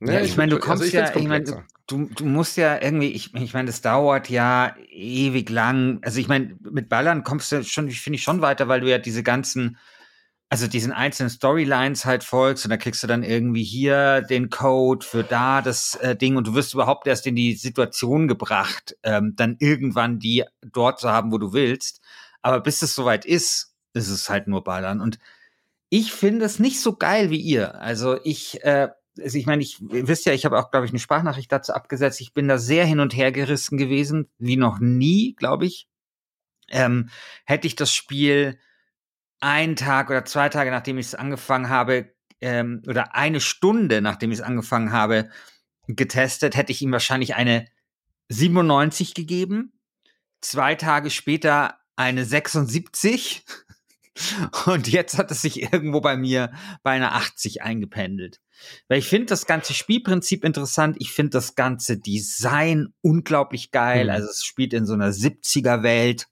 Ja, 0.00 0.20
ich 0.20 0.36
meine, 0.36 0.50
du 0.50 0.58
kommst 0.58 0.82
also 0.82 0.84
ich 0.84 0.92
ja, 0.92 1.16
ich 1.16 1.28
meine, 1.28 1.64
du, 1.86 2.10
du 2.14 2.24
musst 2.26 2.56
ja 2.56 2.80
irgendwie, 2.80 3.08
ich, 3.08 3.34
ich 3.34 3.54
meine, 3.54 3.66
das 3.66 3.80
dauert 3.80 4.28
ja 4.28 4.74
ewig 4.90 5.48
lang. 5.48 6.00
Also 6.02 6.20
ich 6.20 6.28
meine, 6.28 6.56
mit 6.60 6.88
Ballern 6.88 7.24
kommst 7.24 7.52
du 7.52 7.62
schon, 7.64 7.90
finde 7.90 8.16
ich 8.16 8.22
schon 8.22 8.42
weiter, 8.42 8.68
weil 8.68 8.80
du 8.80 8.90
ja 8.90 8.98
diese 8.98 9.22
ganzen 9.22 9.78
also 10.48 10.68
diesen 10.68 10.92
einzelnen 10.92 11.30
Storylines 11.30 12.04
halt 12.04 12.22
folgst 12.22 12.64
und 12.64 12.70
da 12.70 12.76
kriegst 12.76 13.02
du 13.02 13.06
dann 13.06 13.22
irgendwie 13.22 13.64
hier 13.64 14.20
den 14.22 14.50
Code 14.50 15.04
für 15.04 15.24
da 15.24 15.62
das 15.62 15.96
äh, 15.96 16.14
Ding 16.14 16.36
und 16.36 16.46
du 16.46 16.54
wirst 16.54 16.74
überhaupt 16.74 17.06
erst 17.06 17.26
in 17.26 17.34
die 17.34 17.54
Situation 17.54 18.28
gebracht, 18.28 18.96
ähm, 19.02 19.34
dann 19.36 19.56
irgendwann 19.58 20.18
die 20.18 20.44
dort 20.62 21.00
zu 21.00 21.10
haben, 21.10 21.32
wo 21.32 21.38
du 21.38 21.52
willst. 21.52 22.00
Aber 22.42 22.60
bis 22.60 22.82
es 22.82 22.94
soweit 22.94 23.24
ist, 23.24 23.74
ist 23.94 24.10
es 24.10 24.28
halt 24.28 24.46
nur 24.46 24.62
Ballern. 24.62 25.00
Und 25.00 25.18
ich 25.88 26.12
finde 26.12 26.44
es 26.44 26.58
nicht 26.58 26.80
so 26.80 26.96
geil 26.96 27.30
wie 27.30 27.40
ihr. 27.40 27.80
Also 27.80 28.18
ich, 28.22 28.62
äh, 28.64 28.90
also 29.18 29.38
ich 29.38 29.46
meine, 29.46 29.62
ich 29.62 29.80
ihr 29.80 30.08
wisst 30.08 30.26
ja, 30.26 30.32
ich 30.32 30.44
habe 30.44 30.58
auch, 30.58 30.70
glaube 30.70 30.86
ich, 30.86 30.92
eine 30.92 30.98
Sprachnachricht 30.98 31.50
dazu 31.50 31.72
abgesetzt. 31.72 32.20
Ich 32.20 32.34
bin 32.34 32.48
da 32.48 32.58
sehr 32.58 32.84
hin 32.84 33.00
und 33.00 33.16
her 33.16 33.32
gerissen 33.32 33.78
gewesen, 33.78 34.28
wie 34.38 34.56
noch 34.56 34.78
nie, 34.78 35.34
glaube 35.34 35.66
ich. 35.66 35.88
Ähm, 36.68 37.10
hätte 37.44 37.66
ich 37.66 37.76
das 37.76 37.92
Spiel 37.92 38.58
einen 39.40 39.76
Tag 39.76 40.10
oder 40.10 40.24
zwei 40.24 40.48
Tage, 40.48 40.70
nachdem 40.70 40.98
ich 40.98 41.06
es 41.06 41.14
angefangen 41.14 41.68
habe, 41.68 42.14
ähm, 42.40 42.82
oder 42.86 43.14
eine 43.14 43.40
Stunde, 43.40 44.02
nachdem 44.02 44.30
ich 44.30 44.38
es 44.38 44.44
angefangen 44.44 44.92
habe, 44.92 45.30
getestet, 45.86 46.56
hätte 46.56 46.72
ich 46.72 46.82
ihm 46.82 46.92
wahrscheinlich 46.92 47.34
eine 47.34 47.66
97 48.28 49.14
gegeben. 49.14 49.72
Zwei 50.40 50.74
Tage 50.74 51.10
später 51.10 51.78
eine 51.96 52.24
76. 52.24 53.44
Und 54.66 54.88
jetzt 54.88 55.18
hat 55.18 55.30
es 55.30 55.42
sich 55.42 55.62
irgendwo 55.62 56.00
bei 56.00 56.16
mir 56.16 56.52
bei 56.82 56.92
einer 56.92 57.14
80 57.14 57.62
eingependelt. 57.62 58.40
Weil 58.88 58.98
ich 58.98 59.06
finde 59.06 59.26
das 59.26 59.46
ganze 59.46 59.74
Spielprinzip 59.74 60.44
interessant. 60.44 60.96
Ich 61.00 61.10
finde 61.12 61.30
das 61.30 61.54
ganze 61.54 61.98
Design 61.98 62.94
unglaublich 63.00 63.70
geil. 63.72 64.04
Mhm. 64.04 64.10
Also 64.10 64.28
es 64.28 64.44
spielt 64.44 64.72
in 64.72 64.86
so 64.86 64.94
einer 64.94 65.10
70er 65.10 65.82
Welt. 65.82 66.28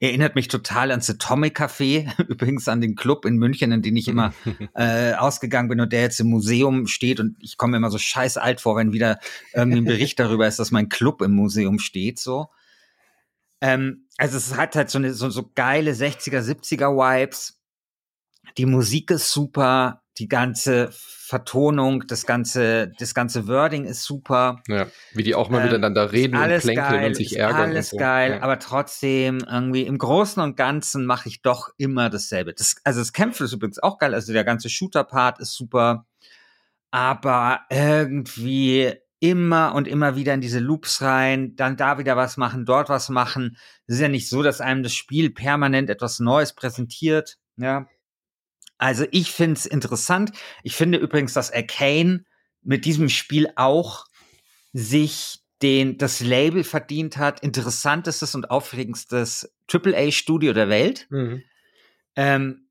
Erinnert 0.00 0.34
mich 0.34 0.48
total 0.48 0.90
ans 0.90 1.10
Atomic 1.10 1.58
Café, 1.58 2.10
übrigens 2.28 2.68
an 2.68 2.80
den 2.80 2.94
Club 2.94 3.24
in 3.24 3.36
München, 3.36 3.72
in 3.72 3.82
den 3.82 3.96
ich 3.96 4.08
immer 4.08 4.32
äh, 4.74 5.14
ausgegangen 5.14 5.68
bin 5.68 5.80
und 5.80 5.92
der 5.92 6.02
jetzt 6.02 6.20
im 6.20 6.28
Museum 6.28 6.86
steht. 6.86 7.20
Und 7.20 7.36
ich 7.40 7.56
komme 7.56 7.72
mir 7.72 7.76
immer 7.78 7.90
so 7.90 7.98
scheiß 7.98 8.36
alt 8.36 8.60
vor, 8.60 8.76
wenn 8.76 8.92
wieder 8.92 9.18
irgendwie 9.54 9.78
ein 9.78 9.84
Bericht 9.84 10.18
darüber 10.20 10.46
ist, 10.46 10.58
dass 10.58 10.70
mein 10.70 10.88
Club 10.88 11.22
im 11.22 11.32
Museum 11.32 11.78
steht. 11.78 12.18
So. 12.18 12.48
Ähm, 13.60 14.06
also 14.16 14.36
es 14.36 14.56
hat 14.56 14.76
halt 14.76 14.90
so, 14.90 14.98
eine, 14.98 15.14
so, 15.14 15.30
so 15.30 15.50
geile 15.54 15.92
60er, 15.92 16.40
70er 16.40 16.94
Vibes. 16.94 17.60
Die 18.56 18.66
Musik 18.66 19.10
ist 19.10 19.30
super, 19.30 20.02
die 20.18 20.28
ganze 20.28 20.90
Vertonung, 21.28 22.06
das 22.06 22.24
ganze, 22.24 22.90
das 22.98 23.12
ganze 23.12 23.46
Wording 23.46 23.84
ist 23.84 24.02
super. 24.02 24.62
Ja, 24.66 24.86
wie 25.12 25.22
die 25.22 25.34
auch 25.34 25.50
mal 25.50 25.58
ähm, 25.58 25.64
miteinander 25.64 26.10
reden 26.10 26.34
und 26.34 26.58
plänkeln 26.60 27.04
und 27.04 27.16
sich 27.16 27.36
ärgern. 27.36 27.68
Alles 27.68 27.90
so. 27.90 27.98
geil, 27.98 28.30
ja. 28.30 28.42
aber 28.42 28.58
trotzdem 28.58 29.40
irgendwie 29.46 29.82
im 29.82 29.98
Großen 29.98 30.42
und 30.42 30.56
Ganzen 30.56 31.04
mache 31.04 31.28
ich 31.28 31.42
doch 31.42 31.68
immer 31.76 32.08
dasselbe. 32.08 32.54
Das, 32.54 32.76
also 32.82 33.00
das 33.00 33.12
Kämpfen 33.12 33.44
ist 33.44 33.52
übrigens 33.52 33.78
auch 33.78 33.98
geil, 33.98 34.14
also 34.14 34.32
der 34.32 34.44
ganze 34.44 34.70
Shooter-Part 34.70 35.38
ist 35.38 35.52
super, 35.52 36.06
aber 36.90 37.60
irgendwie 37.68 38.94
immer 39.20 39.74
und 39.74 39.86
immer 39.86 40.16
wieder 40.16 40.32
in 40.32 40.40
diese 40.40 40.60
Loops 40.60 41.02
rein, 41.02 41.56
dann 41.56 41.76
da 41.76 41.98
wieder 41.98 42.16
was 42.16 42.38
machen, 42.38 42.64
dort 42.64 42.88
was 42.88 43.10
machen. 43.10 43.58
Es 43.86 43.96
ist 43.96 44.00
ja 44.00 44.08
nicht 44.08 44.30
so, 44.30 44.42
dass 44.42 44.62
einem 44.62 44.82
das 44.82 44.94
Spiel 44.94 45.28
permanent 45.28 45.90
etwas 45.90 46.20
Neues 46.20 46.54
präsentiert, 46.54 47.36
ja. 47.58 47.86
Also 48.78 49.04
ich 49.10 49.32
finde 49.32 49.54
es 49.54 49.66
interessant. 49.66 50.32
Ich 50.62 50.74
finde 50.74 50.98
übrigens, 50.98 51.34
dass 51.34 51.52
Arcane 51.52 52.24
mit 52.62 52.84
diesem 52.84 53.08
Spiel 53.08 53.50
auch 53.56 54.06
sich 54.72 55.40
den, 55.62 55.98
das 55.98 56.20
Label 56.20 56.62
verdient 56.62 57.16
hat, 57.16 57.40
interessantestes 57.40 58.34
und 58.34 58.50
aufregendstes 58.50 59.52
AAA-Studio 59.70 60.52
der 60.52 60.68
Welt. 60.68 61.08
Mhm. 61.10 61.42
Ähm, 62.14 62.68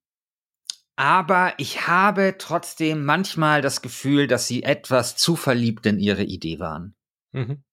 aber 0.95 1.53
ich 1.57 1.87
habe 1.87 2.35
trotzdem 2.39 3.05
manchmal 3.05 3.61
das 3.61 3.81
Gefühl, 3.81 4.27
dass 4.27 4.47
sie 4.47 4.63
etwas 4.63 5.15
zu 5.15 5.35
verliebt 5.35 5.85
in 5.85 5.99
ihre 5.99 6.23
Idee 6.23 6.59
waren. 6.59 6.95
Mhm. 7.33 7.63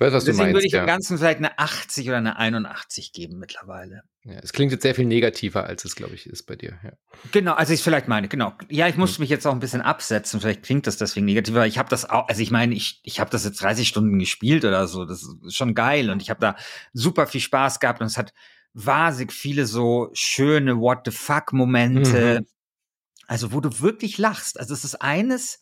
Ich 0.00 0.06
weiß, 0.06 0.14
was 0.14 0.24
Deswegen 0.24 0.38
du 0.38 0.44
meinst, 0.44 0.54
würde 0.54 0.66
ich 0.66 0.72
ja. 0.72 0.80
dem 0.80 0.86
Ganzen 0.86 1.18
vielleicht 1.18 1.38
eine 1.40 1.58
80 1.58 2.08
oder 2.08 2.16
eine 2.16 2.38
81 2.38 3.12
geben 3.12 3.38
mittlerweile. 3.38 4.02
Ja, 4.24 4.38
es 4.42 4.54
klingt 4.54 4.72
jetzt 4.72 4.80
sehr 4.80 4.94
viel 4.94 5.04
negativer, 5.04 5.64
als 5.64 5.84
es, 5.84 5.94
glaube 5.94 6.14
ich, 6.14 6.24
ist 6.24 6.44
bei 6.44 6.56
dir. 6.56 6.78
Ja. 6.82 6.92
Genau, 7.32 7.52
also 7.52 7.74
ich 7.74 7.82
vielleicht 7.82 8.08
meine, 8.08 8.26
genau. 8.26 8.54
Ja, 8.70 8.88
ich 8.88 8.96
musste 8.96 9.20
mich 9.20 9.28
jetzt 9.28 9.46
auch 9.46 9.52
ein 9.52 9.60
bisschen 9.60 9.82
absetzen. 9.82 10.40
Vielleicht 10.40 10.62
klingt 10.62 10.86
das 10.86 10.96
deswegen 10.96 11.26
negativer. 11.26 11.66
Ich 11.66 11.76
habe 11.76 11.90
das 11.90 12.08
auch, 12.08 12.28
also 12.28 12.40
ich 12.40 12.50
meine, 12.50 12.74
ich, 12.74 13.02
ich 13.02 13.20
habe 13.20 13.28
das 13.28 13.44
jetzt 13.44 13.60
30 13.60 13.86
Stunden 13.86 14.18
gespielt 14.18 14.64
oder 14.64 14.88
so. 14.88 15.04
Das 15.04 15.22
ist 15.22 15.54
schon 15.54 15.74
geil 15.74 16.08
und 16.08 16.22
ich 16.22 16.30
habe 16.30 16.40
da 16.40 16.56
super 16.94 17.26
viel 17.26 17.42
Spaß 17.42 17.78
gehabt 17.78 18.00
und 18.00 18.06
es 18.06 18.16
hat 18.16 18.32
wahnsinnig 18.72 19.34
viele 19.34 19.66
so 19.66 20.08
schöne 20.14 20.78
What 20.78 21.00
the 21.04 21.10
fuck 21.10 21.52
Momente. 21.52 22.40
Mhm. 22.40 22.46
Also 23.26 23.52
wo 23.52 23.60
du 23.60 23.80
wirklich 23.80 24.16
lachst. 24.16 24.58
Also 24.58 24.72
es 24.72 24.82
ist 24.82 25.02
eines, 25.02 25.60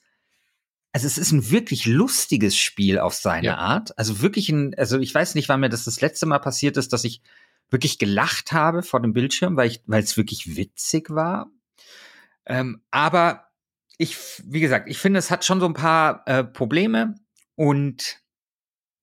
also 0.99 1.07
es 1.07 1.17
ist 1.17 1.31
ein 1.31 1.49
wirklich 1.53 1.87
lustiges 1.87 2.57
Spiel 2.57 2.99
auf 2.99 3.15
seine 3.15 3.47
ja. 3.47 3.57
Art. 3.57 3.97
Also 3.97 4.21
wirklich 4.21 4.49
ein, 4.49 4.75
also 4.77 4.99
ich 4.99 5.15
weiß 5.15 5.37
nicht, 5.37 5.49
wann 5.49 5.61
mir 5.61 5.69
das 5.69 5.85
das 5.85 6.01
letzte 6.01 6.27
Mal 6.27 6.41
passiert 6.41 6.77
ist, 6.77 6.93
dass 6.93 7.05
ich 7.05 7.23
wirklich 7.71 8.01
gelacht 8.01 8.51
habe 8.51 8.83
vor 8.83 9.01
dem 9.01 9.13
Bildschirm, 9.13 9.57
weil 9.57 9.69
ich, 9.69 9.81
weil 9.87 10.03
es 10.03 10.17
wirklich 10.17 10.57
witzig 10.57 11.11
war. 11.11 11.53
Ähm, 12.47 12.83
aber 12.91 13.45
ich, 13.97 14.17
wie 14.45 14.59
gesagt, 14.59 14.89
ich 14.89 14.99
finde, 14.99 15.21
es 15.21 15.31
hat 15.31 15.45
schon 15.45 15.61
so 15.61 15.67
ein 15.67 15.75
paar 15.75 16.25
äh, 16.27 16.43
Probleme 16.43 17.15
und 17.55 18.19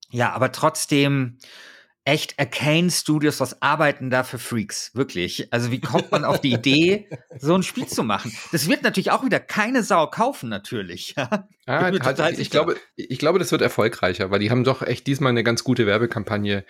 ja, 0.09 0.33
aber 0.33 0.51
trotzdem 0.51 1.37
echt 2.03 2.37
Arcane 2.37 2.91
Studios, 2.91 3.39
was 3.39 3.61
arbeiten 3.61 4.09
da 4.09 4.25
für 4.25 4.37
Freaks, 4.37 4.93
wirklich. 4.95 5.51
Also 5.53 5.71
wie 5.71 5.79
kommt 5.79 6.11
man 6.11 6.25
auf 6.25 6.41
die 6.41 6.51
Idee, 6.51 7.09
so 7.39 7.55
ein 7.55 7.63
Spiel 7.63 7.87
zu 7.87 8.03
machen? 8.03 8.37
Das 8.51 8.67
wird 8.67 8.83
natürlich 8.83 9.11
auch 9.11 9.23
wieder 9.23 9.39
keine 9.39 9.81
Sau 9.81 10.07
kaufen, 10.07 10.49
natürlich. 10.49 11.15
Ah, 11.67 11.81
halt, 11.81 12.37
ich, 12.37 12.51
glaube, 12.51 12.75
ich 12.95 13.17
glaube, 13.17 13.39
das 13.39 13.51
wird 13.51 13.63
erfolgreicher, 13.63 14.29
weil 14.29 14.37
die 14.37 14.51
haben 14.51 14.63
doch 14.63 14.83
echt 14.83 15.07
diesmal 15.07 15.31
eine 15.31 15.43
ganz 15.43 15.63
gute 15.63 15.87
Werbekampagne 15.87 16.63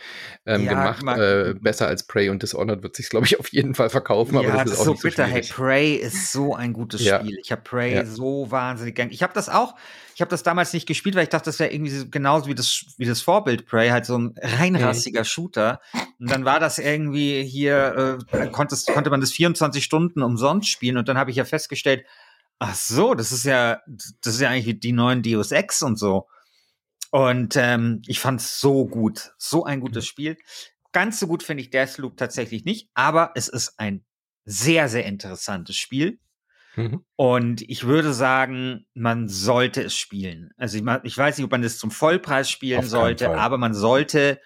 ähm, 0.46 0.64
ja, 0.64 0.70
gemacht. 0.70 1.04
Man, 1.04 1.20
äh, 1.20 1.54
besser 1.60 1.88
als 1.88 2.04
Prey 2.04 2.30
und 2.30 2.42
Dishonored 2.42 2.82
wird 2.82 2.96
sich, 2.96 3.10
glaube 3.10 3.26
ich, 3.26 3.38
auf 3.38 3.50
jeden 3.50 3.76
Fall 3.76 3.90
verkaufen. 3.90 4.36
Ja, 4.36 4.40
aber 4.40 4.52
das, 4.52 4.64
das 4.64 4.72
ist 4.72 4.80
auch 4.80 4.86
so 4.86 4.94
bitter. 4.94 5.26
So 5.26 5.34
hey, 5.34 5.42
Prey 5.42 5.96
ist 5.96 6.32
so 6.32 6.56
ein 6.56 6.72
gutes 6.72 7.04
ja. 7.04 7.20
Spiel. 7.20 7.38
Ich 7.44 7.52
habe 7.52 7.62
Prey 7.62 7.94
ja. 7.94 8.06
so 8.06 8.50
wahnsinnig 8.52 8.96
gern. 8.96 9.12
Ich 9.12 9.22
habe 9.22 9.34
das 9.34 9.50
auch, 9.50 9.76
ich 10.16 10.22
habe 10.22 10.30
das 10.30 10.44
damals 10.44 10.72
nicht 10.72 10.88
gespielt, 10.88 11.16
weil 11.16 11.24
ich 11.24 11.30
dachte, 11.30 11.50
das 11.50 11.60
wäre 11.60 11.74
irgendwie 11.74 12.10
genauso 12.10 12.48
wie 12.48 12.56
das, 12.56 12.86
wie 12.98 13.06
das 13.06 13.20
Vorbild 13.20 13.66
Prey, 13.66 13.90
halt 13.90 14.06
so 14.06 14.18
ein 14.18 14.34
reinrassiger 14.38 15.22
mhm. 15.22 15.26
Shooter. 15.26 15.82
Und 16.22 16.32
dann 16.32 16.46
war 16.46 16.62
das 16.62 16.78
irgendwie 16.78 17.44
hier, 17.44 18.18
äh, 18.32 18.48
konntest, 18.48 18.88
konnte 18.94 19.10
man 19.10 19.20
das 19.20 19.34
24 19.34 19.84
Stunden 19.84 20.24
umsonst 20.24 20.70
spielen 20.70 20.96
und 20.96 21.10
dann 21.10 21.18
habe 21.18 21.32
ich 21.32 21.36
ja 21.36 21.44
festgestellt, 21.44 22.06
Ach 22.60 22.76
so, 22.76 23.14
das 23.14 23.32
ist 23.32 23.46
ja, 23.46 23.82
das 24.22 24.36
ist 24.36 24.42
ja 24.42 24.50
eigentlich 24.50 24.80
die 24.80 24.94
neuen 24.94 25.22
Deus 25.22 25.52
Ex 25.52 25.82
und 25.82 25.98
so. 25.98 26.28
Und 27.12 27.56
ähm, 27.56 28.02
ich 28.08 28.20
fand 28.20 28.42
es 28.42 28.60
so 28.60 28.88
gut, 28.88 29.34
so 29.38 29.64
ein 29.64 29.80
gutes 29.80 30.06
mhm. 30.06 30.08
Spiel. 30.08 30.38
Ganz 30.92 31.20
so 31.20 31.28
gut 31.28 31.44
finde 31.44 31.62
ich 31.64 31.70
Deathloop 31.70 32.18
tatsächlich 32.18 32.66
nicht, 32.66 32.90
aber 32.94 33.32
es 33.36 33.48
ist 33.48 33.80
ein 33.80 34.06
sehr, 34.46 34.90
sehr 34.90 35.06
interessantes 35.06 35.76
Spiel. 35.76 36.20
Mhm. 36.76 37.06
Und 37.16 37.62
ich 37.62 37.86
würde 37.86 38.14
sagen, 38.14 38.86
man 38.94 39.28
sollte 39.28 39.82
es 39.84 39.96
spielen. 39.96 40.52
Also 40.58 40.78
ich, 40.78 40.84
ich 41.04 41.18
weiß 41.18 41.38
nicht, 41.38 41.46
ob 41.46 41.52
man 41.52 41.62
das 41.62 41.78
zum 41.78 41.92
Vollpreis 41.92 42.50
spielen 42.50 42.80
Auf 42.80 42.88
sollte, 42.88 43.36
aber 43.36 43.58
man 43.58 43.74
sollte, 43.74 44.40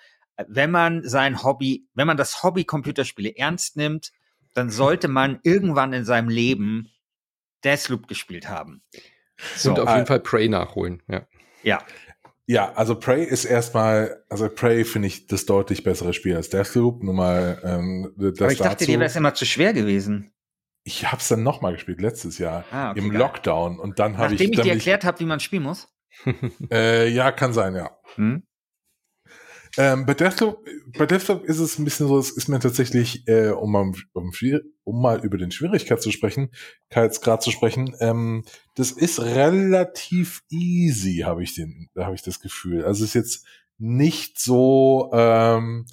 wenn 0.48 0.72
man 0.72 1.08
sein 1.08 1.44
Hobby, 1.44 1.88
wenn 1.94 2.08
man 2.08 2.18
das 2.18 2.44
Hobby 2.44 2.66
Computerspiele 2.66 3.36
ernst 3.36 3.78
nimmt, 3.78 4.12
dann 4.54 4.70
sollte 4.70 5.08
man 5.08 5.40
irgendwann 5.44 5.94
in 5.94 6.06
seinem 6.06 6.30
Leben 6.30 6.92
Deathloop 7.64 8.08
gespielt 8.08 8.50
haben. 8.50 8.82
So, 9.56 9.72
und 9.72 9.80
auf 9.80 9.94
jeden 9.94 10.06
Fall 10.06 10.20
Prey 10.20 10.50
nachholen, 10.50 11.02
ja. 11.08 11.26
Ja. 11.64 11.84
Ja, 12.46 12.74
also 12.74 12.96
Prey 12.96 13.24
ist 13.24 13.46
erstmal, 13.46 14.24
also 14.28 14.50
Prey 14.50 14.84
finde 14.84 15.08
ich 15.08 15.28
das 15.28 15.46
deutlich 15.46 15.84
bessere 15.84 16.14
Spiel 16.14 16.36
als 16.36 16.50
Deathloop. 16.50 17.04
Nur 17.04 17.14
mal 17.14 17.62
ähm, 17.64 18.12
das 18.18 18.42
Aber 18.42 18.52
ich 18.52 18.58
dachte, 18.58 18.78
dazu. 18.78 18.86
dir 18.86 19.00
wäre 19.00 19.08
es 19.08 19.16
immer 19.16 19.36
zu 19.36 19.46
schwer 19.46 19.72
gewesen. 19.72 20.32
Ich 20.84 21.06
habe 21.06 21.18
es 21.18 21.28
dann 21.28 21.44
nochmal 21.44 21.74
gespielt 21.74 22.02
letztes 22.02 22.40
Jahr 22.40 22.66
ah, 22.72 22.90
okay, 22.90 23.00
im 23.00 23.12
geil. 23.12 23.20
Lockdown 23.20 23.80
und 23.80 24.00
dann 24.00 24.18
habe 24.18 24.34
ich. 24.34 24.40
Nachdem 24.40 24.54
ich 24.54 24.62
dir 24.62 24.74
erklärt 24.74 25.06
habe, 25.06 25.20
wie 25.20 25.26
man 25.26 25.40
spielen 25.40 25.62
muss. 25.62 25.90
äh, 26.72 27.08
ja, 27.10 27.32
kann 27.32 27.54
sein, 27.54 27.76
ja. 27.76 27.92
Hm? 28.16 28.42
Ähm, 29.78 30.06
bei, 30.06 30.14
Deathloop, 30.14 30.66
bei 30.98 31.06
Deathloop 31.06 31.44
ist 31.44 31.60
es 31.60 31.78
ein 31.78 31.86
bisschen 31.86 32.08
so, 32.08 32.18
es 32.18 32.32
ist 32.32 32.48
mir 32.48 32.60
tatsächlich, 32.60 33.28
äh, 33.28 33.50
um, 33.50 33.76
um, 33.76 33.96
um, 34.14 34.32
um 34.84 35.02
mal 35.02 35.24
über 35.24 35.38
den 35.38 35.52
Schwierigkeit 35.52 36.02
zu 36.02 36.12
sprechen, 36.12 36.50
Schwierigkeitsgrad 36.92 37.44
zu 37.44 37.52
sprechen, 37.52 37.96
ähm, 38.00 38.44
das 38.76 38.92
ist 38.92 39.20
relativ 39.20 40.44
easy, 40.50 41.24
habe 41.26 41.44
ich 41.44 41.56
den, 41.56 41.90
habe 41.98 42.16
ich 42.16 42.22
das 42.22 42.40
Gefühl. 42.40 42.84
Also 42.84 43.04
es 43.04 43.10
ist 43.10 43.16
jetzt 43.16 43.46
nicht 43.78 44.40
so, 44.40 45.10
ähm, 45.14 45.86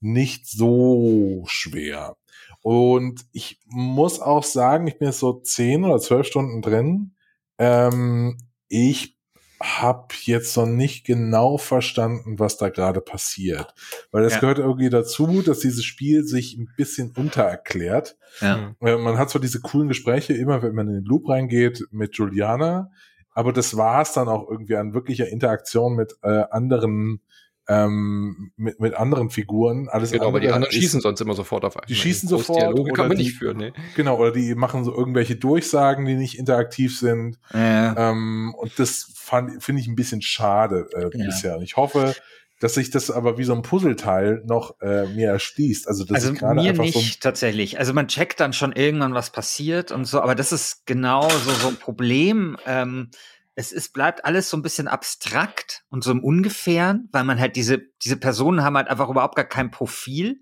nicht 0.00 0.46
so 0.46 1.44
schwer. 1.46 2.16
Und 2.62 3.26
ich 3.32 3.60
muss 3.66 4.20
auch 4.20 4.44
sagen, 4.44 4.86
ich 4.86 4.98
bin 4.98 5.08
jetzt 5.08 5.20
so 5.20 5.40
zehn 5.40 5.84
oder 5.84 5.98
zwölf 5.98 6.26
Stunden 6.26 6.62
drin. 6.62 7.14
Ähm, 7.58 8.38
ich 8.68 9.17
habe 9.60 10.14
jetzt 10.22 10.56
noch 10.56 10.66
nicht 10.66 11.04
genau 11.04 11.58
verstanden, 11.58 12.38
was 12.38 12.56
da 12.56 12.68
gerade 12.68 13.00
passiert. 13.00 13.74
Weil 14.12 14.24
es 14.24 14.34
ja. 14.34 14.40
gehört 14.40 14.58
irgendwie 14.58 14.90
dazu, 14.90 15.42
dass 15.42 15.60
dieses 15.60 15.84
Spiel 15.84 16.24
sich 16.24 16.56
ein 16.56 16.68
bisschen 16.76 17.12
untererklärt. 17.16 18.16
Ja. 18.40 18.74
Äh, 18.80 18.96
man 18.96 19.18
hat 19.18 19.30
zwar 19.30 19.40
diese 19.40 19.60
coolen 19.60 19.88
Gespräche 19.88 20.34
immer, 20.34 20.62
wenn 20.62 20.74
man 20.74 20.88
in 20.88 20.94
den 20.94 21.04
Loop 21.04 21.28
reingeht 21.28 21.86
mit 21.90 22.16
Juliana, 22.16 22.90
aber 23.32 23.52
das 23.52 23.76
war 23.76 24.02
es 24.02 24.12
dann 24.12 24.28
auch 24.28 24.48
irgendwie 24.48 24.76
an 24.76 24.94
wirklicher 24.94 25.28
Interaktion 25.28 25.94
mit 25.94 26.16
äh, 26.22 26.44
anderen 26.50 27.20
ähm, 27.68 28.50
mit, 28.56 28.80
mit 28.80 28.94
anderen 28.94 29.28
Figuren. 29.28 29.88
Alles 29.88 30.10
genau, 30.10 30.28
aber 30.28 30.40
die 30.40 30.48
anderen 30.48 30.72
ist, 30.72 30.80
schießen 30.80 31.02
sonst 31.02 31.20
immer 31.20 31.34
sofort 31.34 31.64
auf 31.64 31.76
einen. 31.76 31.86
Die 31.86 31.94
schießen 31.94 32.28
sofort. 32.28 32.62
Dialoge 32.62 32.92
kann 32.92 33.08
man 33.08 33.18
die, 33.18 33.24
nicht 33.24 33.36
führen, 33.36 33.58
ne? 33.58 33.72
Genau, 33.94 34.18
oder 34.18 34.32
die 34.32 34.54
machen 34.54 34.84
so 34.84 34.94
irgendwelche 34.94 35.36
Durchsagen, 35.36 36.06
die 36.06 36.14
nicht 36.14 36.38
interaktiv 36.38 36.98
sind. 36.98 37.38
Ja. 37.52 38.10
Ähm, 38.10 38.54
und 38.56 38.78
das 38.78 39.12
finde 39.28 39.80
ich 39.80 39.88
ein 39.88 39.96
bisschen 39.96 40.22
schade 40.22 40.88
äh, 40.94 41.16
ja. 41.16 41.26
bisher. 41.26 41.58
Ich 41.60 41.76
hoffe, 41.76 42.14
dass 42.60 42.74
sich 42.74 42.90
das 42.90 43.10
aber 43.10 43.38
wie 43.38 43.44
so 43.44 43.54
ein 43.54 43.62
Puzzleteil 43.62 44.42
noch 44.44 44.80
äh, 44.80 45.06
mir 45.06 45.28
erschließt. 45.28 45.86
Also, 45.86 46.04
das 46.04 46.16
also 46.16 46.32
ist 46.32 46.42
mir 46.42 46.72
nicht 46.72 46.94
so 46.94 47.20
tatsächlich. 47.20 47.78
Also 47.78 47.92
man 47.92 48.08
checkt 48.08 48.40
dann 48.40 48.52
schon 48.52 48.72
irgendwann, 48.72 49.14
was 49.14 49.30
passiert 49.30 49.92
und 49.92 50.06
so, 50.06 50.20
aber 50.20 50.34
das 50.34 50.52
ist 50.52 50.86
genau 50.86 51.28
so, 51.28 51.50
so 51.52 51.68
ein 51.68 51.76
Problem. 51.76 52.56
Ähm, 52.66 53.10
es 53.54 53.72
ist, 53.72 53.92
bleibt 53.92 54.24
alles 54.24 54.50
so 54.50 54.56
ein 54.56 54.62
bisschen 54.62 54.88
abstrakt 54.88 55.84
und 55.88 56.04
so 56.04 56.10
im 56.12 56.22
Ungefähren, 56.22 57.08
weil 57.12 57.24
man 57.24 57.40
halt 57.40 57.56
diese, 57.56 57.80
diese 58.04 58.16
Personen 58.16 58.62
haben 58.62 58.76
halt 58.76 58.88
einfach 58.88 59.08
überhaupt 59.08 59.36
gar 59.36 59.44
kein 59.44 59.70
Profil. 59.70 60.40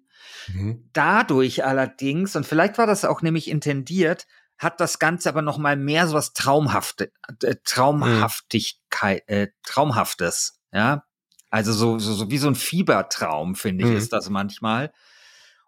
Mhm. 0.49 0.89
Dadurch 0.93 1.65
allerdings, 1.65 2.37
und 2.37 2.47
vielleicht 2.47 2.79
war 2.79 2.87
das 2.87 3.05
auch 3.05 3.23
nämlich 3.23 3.49
intendiert, 3.49 4.27
hat 4.59 4.81
das 4.81 4.99
Ganze 4.99 5.29
aber 5.29 5.43
noch 5.43 5.59
mal 5.59 5.77
mehr 5.77 6.07
so 6.07 6.15
was 6.15 6.33
Traumhafte, 6.33 7.13
äh, 7.43 7.57
Traumhaftigkeit, 7.65 9.29
äh, 9.29 9.49
Traumhaftes, 9.63 10.61
ja. 10.73 11.05
Also 11.51 11.73
so, 11.73 11.99
so, 11.99 12.13
so 12.15 12.31
wie 12.31 12.39
so 12.39 12.49
ein 12.49 12.55
Fiebertraum, 12.55 13.55
finde 13.55 13.85
ich, 13.85 13.91
mhm. 13.91 13.97
ist 13.97 14.13
das 14.13 14.31
manchmal. 14.31 14.93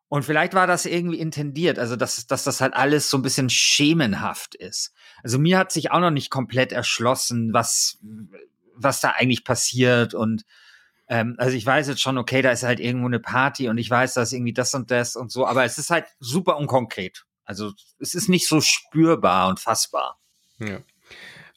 Und 0.08 0.24
vielleicht 0.24 0.54
war 0.54 0.66
das 0.66 0.86
irgendwie 0.86 1.18
intendiert, 1.18 1.78
also 1.78 1.94
dass, 1.94 2.26
dass 2.26 2.44
das 2.44 2.60
halt 2.60 2.74
alles 2.74 3.10
so 3.10 3.18
ein 3.18 3.22
bisschen 3.22 3.50
schemenhaft 3.50 4.54
ist. 4.54 4.92
Also 5.22 5.38
mir 5.38 5.58
hat 5.58 5.70
sich 5.70 5.90
auch 5.90 6.00
noch 6.00 6.10
nicht 6.10 6.30
komplett 6.30 6.72
erschlossen, 6.72 7.52
was, 7.52 7.98
was 8.74 9.00
da 9.00 9.10
eigentlich 9.10 9.44
passiert. 9.44 10.14
Und 10.14 10.44
ähm, 11.08 11.34
also 11.36 11.54
ich 11.54 11.64
weiß 11.64 11.88
jetzt 11.88 12.00
schon, 12.00 12.16
okay, 12.16 12.40
da 12.40 12.50
ist 12.50 12.62
halt 12.62 12.80
irgendwo 12.80 13.06
eine 13.06 13.20
Party 13.20 13.68
und 13.68 13.76
ich 13.76 13.90
weiß, 13.90 14.14
da 14.14 14.22
ist 14.22 14.32
irgendwie 14.32 14.54
das 14.54 14.74
und 14.74 14.90
das 14.90 15.14
und 15.14 15.30
so, 15.30 15.46
aber 15.46 15.64
es 15.64 15.76
ist 15.76 15.90
halt 15.90 16.06
super 16.20 16.56
unkonkret. 16.56 17.26
Also 17.48 17.72
es 17.98 18.14
ist 18.14 18.28
nicht 18.28 18.46
so 18.46 18.60
spürbar 18.60 19.48
und 19.48 19.58
fassbar. 19.58 20.20
Ja. 20.58 20.82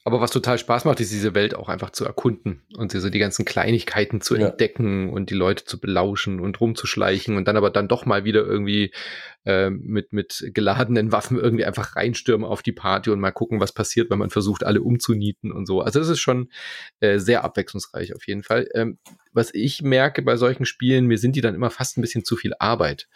Aber 0.03 0.19
was 0.19 0.31
total 0.31 0.57
Spaß 0.57 0.86
macht, 0.86 1.00
ist 1.00 1.12
diese 1.12 1.36
Welt 1.36 1.53
auch 1.53 1.69
einfach 1.69 1.91
zu 1.91 2.05
erkunden 2.05 2.63
und 2.75 2.91
so 2.91 3.10
die 3.10 3.19
ganzen 3.19 3.45
Kleinigkeiten 3.45 4.19
zu 4.19 4.36
ja. 4.36 4.48
entdecken 4.48 5.10
und 5.10 5.29
die 5.29 5.36
Leute 5.36 5.63
zu 5.65 5.79
belauschen 5.79 6.39
und 6.39 6.60
rumzuschleichen 6.60 7.38
und 7.38 7.48
dann 7.48 7.55
aber 7.55 7.69
dann 7.69 7.88
doch 7.88 8.05
mal 8.05 8.24
wieder 8.24 8.43
irgendwie 8.43 8.91
äh, 9.45 9.69
mit, 9.69 10.12
mit 10.12 10.50
geladenen 10.55 11.12
Waffen 11.12 11.38
irgendwie 11.38 11.65
einfach 11.65 11.95
reinstürmen 11.95 12.48
auf 12.48 12.63
die 12.63 12.71
Party 12.71 13.12
und 13.12 13.19
mal 13.19 13.31
gucken, 13.31 13.60
was 13.60 13.74
passiert, 13.74 14.10
wenn 14.10 14.17
man 14.17 14.31
versucht, 14.31 14.63
alle 14.63 14.81
umzunieten 14.81 15.51
und 15.51 15.67
so. 15.67 15.81
Also 15.81 16.00
es 16.00 16.10
ist 16.10 16.19
schon 16.19 16.50
äh, 17.00 17.19
sehr 17.19 17.43
abwechslungsreich 17.43 18.15
auf 18.15 18.25
jeden 18.25 18.41
Fall. 18.41 18.67
Ähm, 18.74 18.98
was 19.33 19.53
ich 19.53 19.83
merke 19.83 20.24
bei 20.24 20.36
solchen 20.36 20.65
Spielen, 20.65 21.05
mir 21.05 21.19
sind 21.19 21.36
die 21.36 21.41
dann 21.41 21.53
immer 21.53 21.69
fast 21.69 21.98
ein 21.98 22.01
bisschen 22.01 22.25
zu 22.25 22.38
viel 22.38 22.53
Arbeit. 22.57 23.07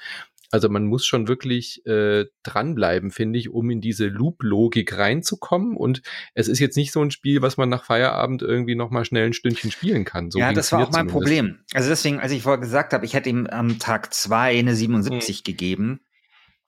Also 0.56 0.70
man 0.70 0.86
muss 0.86 1.06
schon 1.06 1.28
wirklich 1.28 1.86
äh, 1.86 2.28
dranbleiben, 2.44 3.12
finde 3.12 3.38
ich, 3.38 3.50
um 3.50 3.70
in 3.70 3.82
diese 3.82 4.08
Loop-Logik 4.08 4.98
reinzukommen. 4.98 5.76
Und 5.76 6.02
es 6.34 6.48
ist 6.48 6.60
jetzt 6.60 6.78
nicht 6.78 6.94
so 6.94 7.02
ein 7.02 7.12
Spiel, 7.12 7.42
was 7.42 7.58
man 7.58 7.68
nach 7.68 7.84
Feierabend 7.84 8.42
irgendwie 8.42 8.76
noch 8.76 8.90
mal 8.90 9.04
schnell 9.04 9.26
ein 9.26 9.34
Stündchen 9.34 9.70
spielen 9.70 10.06
kann. 10.06 10.32
So 10.32 10.40
ja, 10.40 10.54
das 10.54 10.72
war 10.72 10.80
auch 10.80 10.92
mein 10.94 11.10
zumindest. 11.10 11.14
Problem. 11.14 11.60
Also 11.74 11.90
deswegen, 11.90 12.22
als 12.22 12.32
ich 12.32 12.44
vorher 12.44 12.62
gesagt 12.62 12.94
habe, 12.94 13.04
ich 13.04 13.16
hätte 13.16 13.30
ihm 13.30 13.48
am 13.48 13.80
Tag 13.80 14.14
zwei 14.14 14.58
eine 14.58 14.76
77 14.76 15.40
hm. 15.40 15.44
gegeben, 15.44 16.00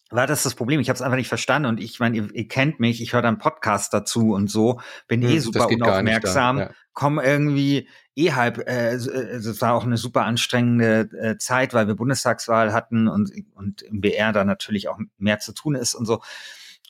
war 0.09 0.27
das 0.27 0.43
das 0.43 0.55
Problem. 0.55 0.79
Ich 0.79 0.89
habe 0.89 0.95
es 0.95 1.01
einfach 1.01 1.17
nicht 1.17 1.27
verstanden 1.27 1.67
und 1.67 1.79
ich 1.79 1.99
meine, 1.99 2.15
ihr, 2.17 2.33
ihr, 2.33 2.47
kennt 2.47 2.79
mich, 2.79 3.01
ich 3.01 3.13
höre 3.13 3.21
dann 3.21 3.37
Podcast 3.37 3.93
dazu 3.93 4.33
und 4.33 4.49
so, 4.49 4.79
bin 5.07 5.21
hm, 5.21 5.29
eh 5.29 5.39
super 5.39 5.67
unaufmerksam, 5.67 6.59
ja. 6.59 6.69
komme 6.93 7.23
irgendwie 7.23 7.89
eh 8.15 8.31
halb, 8.31 8.59
äh, 8.67 8.93
es 8.93 9.07
äh, 9.07 9.61
war 9.61 9.73
auch 9.73 9.83
eine 9.83 9.97
super 9.97 10.23
anstrengende 10.23 11.09
äh, 11.19 11.37
Zeit, 11.37 11.73
weil 11.73 11.87
wir 11.87 11.95
Bundestagswahl 11.95 12.73
hatten 12.73 13.07
und, 13.07 13.31
und 13.53 13.81
im 13.81 14.01
BR 14.01 14.31
da 14.31 14.45
natürlich 14.45 14.87
auch 14.87 14.97
mehr 15.17 15.39
zu 15.39 15.53
tun 15.53 15.75
ist 15.75 15.93
und 15.93 16.05
so. 16.05 16.21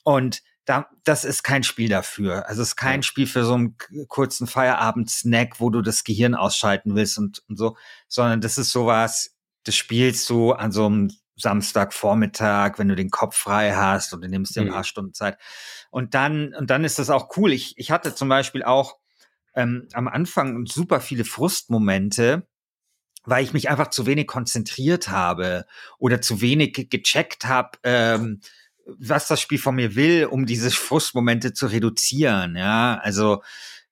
Und 0.03 0.41
da, 0.65 0.89
das 1.03 1.23
ist 1.23 1.43
kein 1.43 1.63
Spiel 1.63 1.89
dafür. 1.89 2.47
Also 2.47 2.61
es 2.61 2.69
ist 2.69 2.75
kein 2.75 2.99
ja. 2.99 3.03
Spiel 3.03 3.25
für 3.25 3.45
so 3.45 3.53
einen 3.53 3.77
kurzen 4.07 4.47
Feierabend-Snack, 4.47 5.59
wo 5.59 5.69
du 5.69 5.81
das 5.81 6.03
Gehirn 6.03 6.35
ausschalten 6.35 6.95
willst 6.95 7.17
und, 7.17 7.41
und 7.47 7.57
so, 7.57 7.77
sondern 8.07 8.41
das 8.41 8.57
ist 8.57 8.71
sowas, 8.71 9.35
das 9.63 9.75
spielst 9.75 10.29
du 10.29 10.51
an 10.51 10.71
so 10.71 10.85
einem 10.85 11.11
Samstagvormittag, 11.37 12.77
wenn 12.77 12.89
du 12.89 12.95
den 12.95 13.11
Kopf 13.11 13.35
frei 13.35 13.73
hast 13.73 14.13
und 14.13 14.21
du 14.21 14.27
nimmst 14.27 14.55
dir 14.55 14.61
ein 14.61 14.69
paar 14.69 14.79
mhm. 14.79 14.85
Stunden 14.85 15.13
Zeit. 15.13 15.37
Und 15.89 16.13
dann, 16.13 16.53
und 16.53 16.69
dann 16.69 16.83
ist 16.83 16.99
das 16.99 17.09
auch 17.09 17.37
cool. 17.37 17.53
Ich, 17.53 17.77
ich 17.77 17.91
hatte 17.91 18.15
zum 18.15 18.27
Beispiel 18.27 18.63
auch 18.63 18.97
ähm, 19.55 19.87
am 19.93 20.07
Anfang 20.07 20.65
super 20.65 20.99
viele 20.99 21.25
Frustmomente, 21.25 22.47
weil 23.25 23.43
ich 23.43 23.53
mich 23.53 23.69
einfach 23.69 23.89
zu 23.89 24.05
wenig 24.05 24.27
konzentriert 24.27 25.09
habe 25.09 25.65
oder 25.97 26.21
zu 26.21 26.41
wenig 26.41 26.89
gecheckt 26.89 27.45
habe, 27.45 27.77
ähm, 27.83 28.41
was 28.85 29.27
das 29.27 29.41
Spiel 29.41 29.59
von 29.59 29.75
mir 29.75 29.95
will, 29.95 30.25
um 30.25 30.45
diese 30.45 30.71
Frustmomente 30.71 31.53
zu 31.53 31.67
reduzieren. 31.67 32.55
Ja, 32.55 32.99
also 33.01 33.43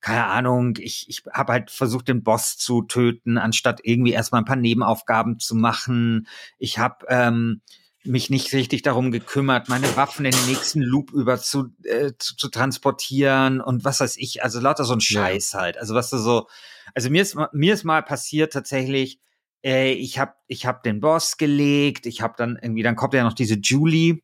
keine 0.05 0.27
Ahnung, 0.27 0.77
ich, 0.77 1.07
ich 1.09 1.23
habe 1.33 1.51
halt 1.51 1.71
versucht, 1.71 2.07
den 2.09 2.21
Boss 2.21 2.57
zu 2.57 2.83
töten, 2.83 3.39
anstatt 3.39 3.79
irgendwie 3.81 4.11
erstmal 4.11 4.43
ein 4.43 4.45
paar 4.45 4.55
Nebenaufgaben 4.55 5.39
zu 5.39 5.55
machen. 5.55 6.27
Ich 6.59 6.77
habe 6.77 7.07
ähm, 7.09 7.61
mich 8.03 8.29
nicht 8.29 8.53
richtig 8.53 8.83
darum 8.83 9.09
gekümmert, 9.09 9.67
meine 9.67 9.97
Waffen 9.97 10.27
in 10.27 10.31
den 10.31 10.45
nächsten 10.45 10.83
Loop 10.83 11.11
über 11.11 11.39
zu, 11.39 11.73
äh, 11.85 12.11
zu, 12.19 12.35
zu 12.35 12.49
transportieren 12.49 13.61
und 13.61 13.83
was 13.83 13.99
weiß 13.99 14.17
ich, 14.17 14.43
also 14.43 14.59
lauter 14.59 14.83
so 14.83 14.93
ein 14.93 15.01
Scheiß 15.01 15.53
ja. 15.53 15.61
halt. 15.61 15.77
Also 15.79 15.95
was 15.95 16.11
du 16.11 16.19
so, 16.19 16.49
also 16.93 17.09
mir 17.09 17.23
ist 17.23 17.35
mir 17.51 17.73
ist 17.73 17.83
mal 17.83 18.03
passiert 18.03 18.53
tatsächlich, 18.53 19.19
äh, 19.63 19.91
ich 19.93 20.19
habe 20.19 20.35
ich 20.45 20.67
hab 20.67 20.83
den 20.83 20.99
Boss 20.99 21.37
gelegt, 21.37 22.05
ich 22.05 22.21
habe 22.21 22.35
dann 22.37 22.59
irgendwie, 22.61 22.83
dann 22.83 22.95
kommt 22.95 23.15
ja 23.15 23.23
noch 23.23 23.33
diese 23.33 23.55
Julie, 23.55 24.19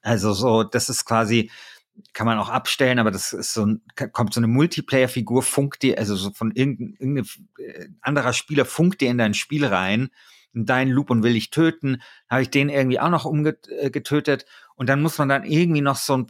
also 0.00 0.32
so, 0.32 0.62
das 0.62 0.88
ist 0.88 1.04
quasi, 1.04 1.50
kann 2.12 2.26
man 2.26 2.38
auch 2.38 2.48
abstellen, 2.48 2.98
aber 2.98 3.10
das 3.10 3.32
ist 3.32 3.52
so 3.52 3.66
ein, 3.66 3.82
kommt 4.12 4.34
so 4.34 4.40
eine 4.40 4.46
Multiplayer-Figur, 4.46 5.42
funkt 5.42 5.82
dir, 5.82 5.98
also 5.98 6.16
so 6.16 6.30
von 6.32 6.52
irgendein, 6.52 6.96
irgendein 6.98 7.26
äh, 7.58 7.88
anderer 8.00 8.32
Spieler 8.32 8.64
funkt 8.64 9.00
dir 9.00 9.10
in 9.10 9.18
dein 9.18 9.34
Spiel 9.34 9.64
rein 9.64 10.10
deinen 10.64 10.90
Loop 10.90 11.10
und 11.10 11.22
will 11.22 11.34
dich 11.34 11.50
töten, 11.50 12.00
habe 12.30 12.40
ich 12.40 12.50
den 12.50 12.70
irgendwie 12.70 12.98
auch 12.98 13.10
noch 13.10 13.26
umgetötet 13.26 14.42
äh, 14.42 14.46
und 14.76 14.88
dann 14.88 15.02
muss 15.02 15.18
man 15.18 15.28
dann 15.28 15.44
irgendwie 15.44 15.82
noch 15.82 15.96
so 15.96 16.16
ein 16.16 16.26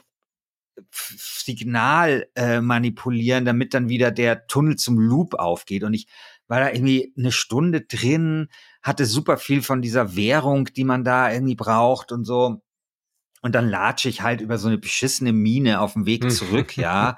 Signal 0.91 2.29
äh, 2.35 2.61
manipulieren, 2.61 3.45
damit 3.45 3.75
dann 3.75 3.89
wieder 3.89 4.11
der 4.11 4.47
Tunnel 4.47 4.77
zum 4.77 4.99
Loop 4.99 5.35
aufgeht. 5.35 5.85
Und 5.85 5.95
ich 5.95 6.07
war 6.49 6.61
da 6.61 6.71
irgendwie 6.71 7.15
eine 7.17 7.33
Stunde 7.33 7.83
drin, 7.83 8.49
hatte 8.83 9.07
super 9.07 9.37
viel 9.39 9.63
von 9.63 9.81
dieser 9.81 10.17
Währung, 10.17 10.67
die 10.67 10.85
man 10.85 11.03
da 11.03 11.33
irgendwie 11.33 11.55
braucht 11.57 12.13
und 12.13 12.25
so. 12.25 12.61
Und 13.47 13.53
dann 13.53 13.69
latsche 13.69 14.09
ich 14.09 14.23
halt 14.23 14.41
über 14.41 14.59
so 14.59 14.67
eine 14.67 14.77
beschissene 14.77 15.33
Mine 15.33 15.81
auf 15.81 15.93
dem 15.93 16.05
Weg 16.05 16.29
zurück, 16.33 16.77
ja. 16.77 17.17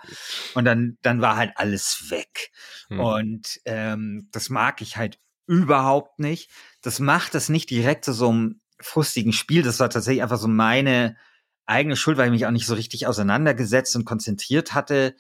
Und 0.53 0.67
dann, 0.67 0.99
dann 1.01 1.23
war 1.23 1.37
halt 1.37 1.53
alles 1.55 2.11
weg. 2.11 2.51
Hm. 2.89 3.01
Und 3.01 3.61
ähm, 3.65 4.29
das 4.31 4.51
mag 4.51 4.83
ich 4.83 4.99
halt 4.99 5.19
überhaupt 5.47 6.19
nicht. 6.19 6.51
Das 6.83 7.01
macht 7.01 7.35
es 7.35 7.49
nicht 7.49 7.71
direkt 7.71 8.05
zu 8.05 8.13
so 8.13 8.29
einem 8.29 8.61
frustigen 8.79 9.33
Spiel. 9.33 9.63
Das 9.63 9.81
war 9.81 9.89
tatsächlich 9.89 10.23
einfach 10.23 10.37
so 10.37 10.49
meine 10.49 11.17
eigene 11.65 11.97
Schuld, 11.97 12.19
weil 12.19 12.27
ich 12.27 12.33
mich 12.33 12.45
auch 12.45 12.51
nicht 12.51 12.67
so 12.67 12.75
richtig 12.75 13.07
auseinandergesetzt 13.07 13.97
und 13.97 14.05
konzentriert 14.05 14.75
hatte. 14.75 15.17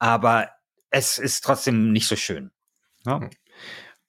Aber 0.00 0.50
es 0.90 1.18
ist 1.18 1.44
trotzdem 1.44 1.92
nicht 1.92 2.08
so 2.08 2.16
schön. 2.16 2.50
Ja. 3.06 3.30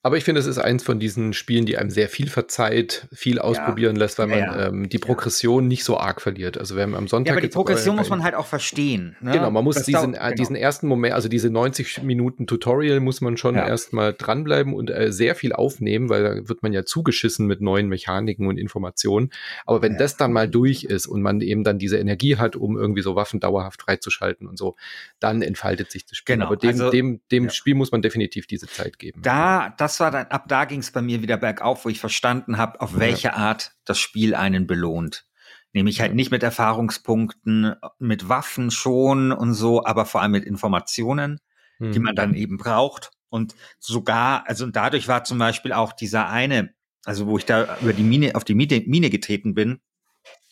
Aber 0.04 0.18
ich 0.18 0.24
finde, 0.24 0.42
es 0.42 0.48
ist 0.48 0.58
eins 0.58 0.84
von 0.84 1.00
diesen 1.00 1.32
Spielen, 1.34 1.68
die 1.68 1.78
einem 1.78 1.92
sehr 1.92 2.10
viel 2.10 2.28
verzeiht, 2.28 3.08
viel 3.14 3.38
ausprobieren 3.38 3.96
ja. 3.96 4.00
lässt, 4.00 4.18
weil 4.18 4.28
man 4.28 4.40
ja, 4.40 4.68
ähm, 4.68 4.90
die 4.90 4.98
Progression 4.98 5.68
nicht 5.68 5.84
so 5.84 5.96
arg 5.98 6.22
verliert. 6.22 6.58
Also 6.58 6.76
wenn 6.76 6.96
am 6.96 7.08
Sonntag. 7.08 7.28
Ja, 7.28 7.34
aber 7.34 7.42
die 7.42 7.54
Progression 7.54 7.98
muss 7.98 8.10
man 8.10 8.24
halt 8.24 8.34
auch 8.34 8.48
verstehen. 8.48 9.16
Ne? 9.22 9.34
Genau, 9.34 9.52
man 9.52 9.64
muss 9.64 9.84
diesen, 9.84 10.14
dauert, 10.14 10.24
genau. 10.24 10.36
diesen 10.36 10.56
ersten 10.56 10.88
Moment, 10.88 11.14
also 11.14 11.30
diese 11.30 11.52
90 11.52 12.02
Minuten 12.02 12.48
Tutorial 12.48 13.00
muss 13.00 13.22
man 13.22 13.38
schon 13.38 13.54
ja. 13.54 13.68
erstmal 13.68 14.14
dranbleiben 14.14 14.74
und 14.74 14.90
äh, 14.90 15.12
sehr 15.12 15.36
viel 15.36 15.54
aufnehmen, 15.54 16.10
weil 16.10 16.24
da 16.24 16.50
wird 16.50 16.64
man 16.64 16.74
ja 16.74 16.84
zugeschissen 16.84 17.46
mit 17.46 17.62
neuen 17.62 17.88
Mechaniken 17.88 18.48
und 18.48 18.58
Informationen. 18.58 19.30
Aber 19.68 19.84
wenn 19.84 19.98
das 19.98 20.18
dann 20.18 20.34
mal 20.34 20.50
durch 20.50 20.84
ist 20.84 21.06
und 21.06 21.22
man 21.22 21.42
eben 21.42 21.64
dann 21.64 21.78
diese 21.78 22.00
Energie 22.00 22.38
hat, 22.38 22.56
um 22.56 22.76
irgendwie 22.76 23.04
so 23.04 23.16
Waffen 23.16 23.40
dauerhaft 23.40 23.84
freizuschalten 23.84 24.48
und 24.48 24.58
so, 24.58 24.76
dann 25.20 25.44
entfaltet 25.44 25.92
sich 25.92 26.08
das 26.08 26.18
Spiel. 26.18 26.38
Genau. 26.38 26.48
Aber 26.48 26.58
dem, 26.58 26.70
also, 26.70 26.90
dem, 26.90 27.22
dem 27.32 27.52
Spiel 27.52 27.76
muss 27.76 27.92
man 27.92 28.02
definitiv 28.02 28.48
diese 28.48 28.66
Zeit 28.66 28.98
geben. 28.98 29.22
Da, 29.22 29.76
das 29.78 29.91
das 29.92 30.00
war 30.00 30.12
dann, 30.12 30.28
ab 30.28 30.46
da 30.48 30.64
ging 30.64 30.80
es 30.80 30.92
bei 30.92 31.02
mir 31.02 31.22
wieder 31.22 31.36
bergauf, 31.36 31.84
wo 31.84 31.90
ich 31.90 32.00
verstanden 32.00 32.58
habe, 32.58 32.80
auf 32.80 32.98
welche 32.98 33.30
ja. 33.30 33.34
Art 33.34 33.74
das 33.84 34.00
Spiel 34.00 34.36
einen 34.36 34.66
belohnt. 34.66 35.26
Nämlich 35.74 36.00
halt 36.00 36.16
nicht 36.16 36.32
mit 36.32 36.44
Erfahrungspunkten, 36.44 37.76
mit 38.00 38.30
Waffen 38.30 38.72
schon 38.72 39.34
und 39.34 39.54
so, 39.54 39.86
aber 39.86 40.06
vor 40.06 40.22
allem 40.22 40.32
mit 40.32 40.46
Informationen, 40.46 41.42
mhm. 41.78 41.92
die 41.92 42.00
man 42.00 42.16
dann 42.16 42.34
eben 42.36 42.58
braucht. 42.58 43.12
Und 43.28 43.54
sogar, 43.80 44.48
also 44.48 44.66
dadurch 44.68 45.10
war 45.10 45.26
zum 45.26 45.38
Beispiel 45.38 45.74
auch 45.74 45.92
dieser 45.92 46.30
eine, 46.30 46.74
also 47.04 47.28
wo 47.28 47.38
ich 47.38 47.46
da 47.46 47.78
über 47.82 47.92
die 47.92 48.04
Mine, 48.04 48.36
auf 48.36 48.46
die 48.46 48.56
Mine, 48.56 48.84
Mine 48.86 49.10
getreten 49.10 49.54
bin, 49.54 49.82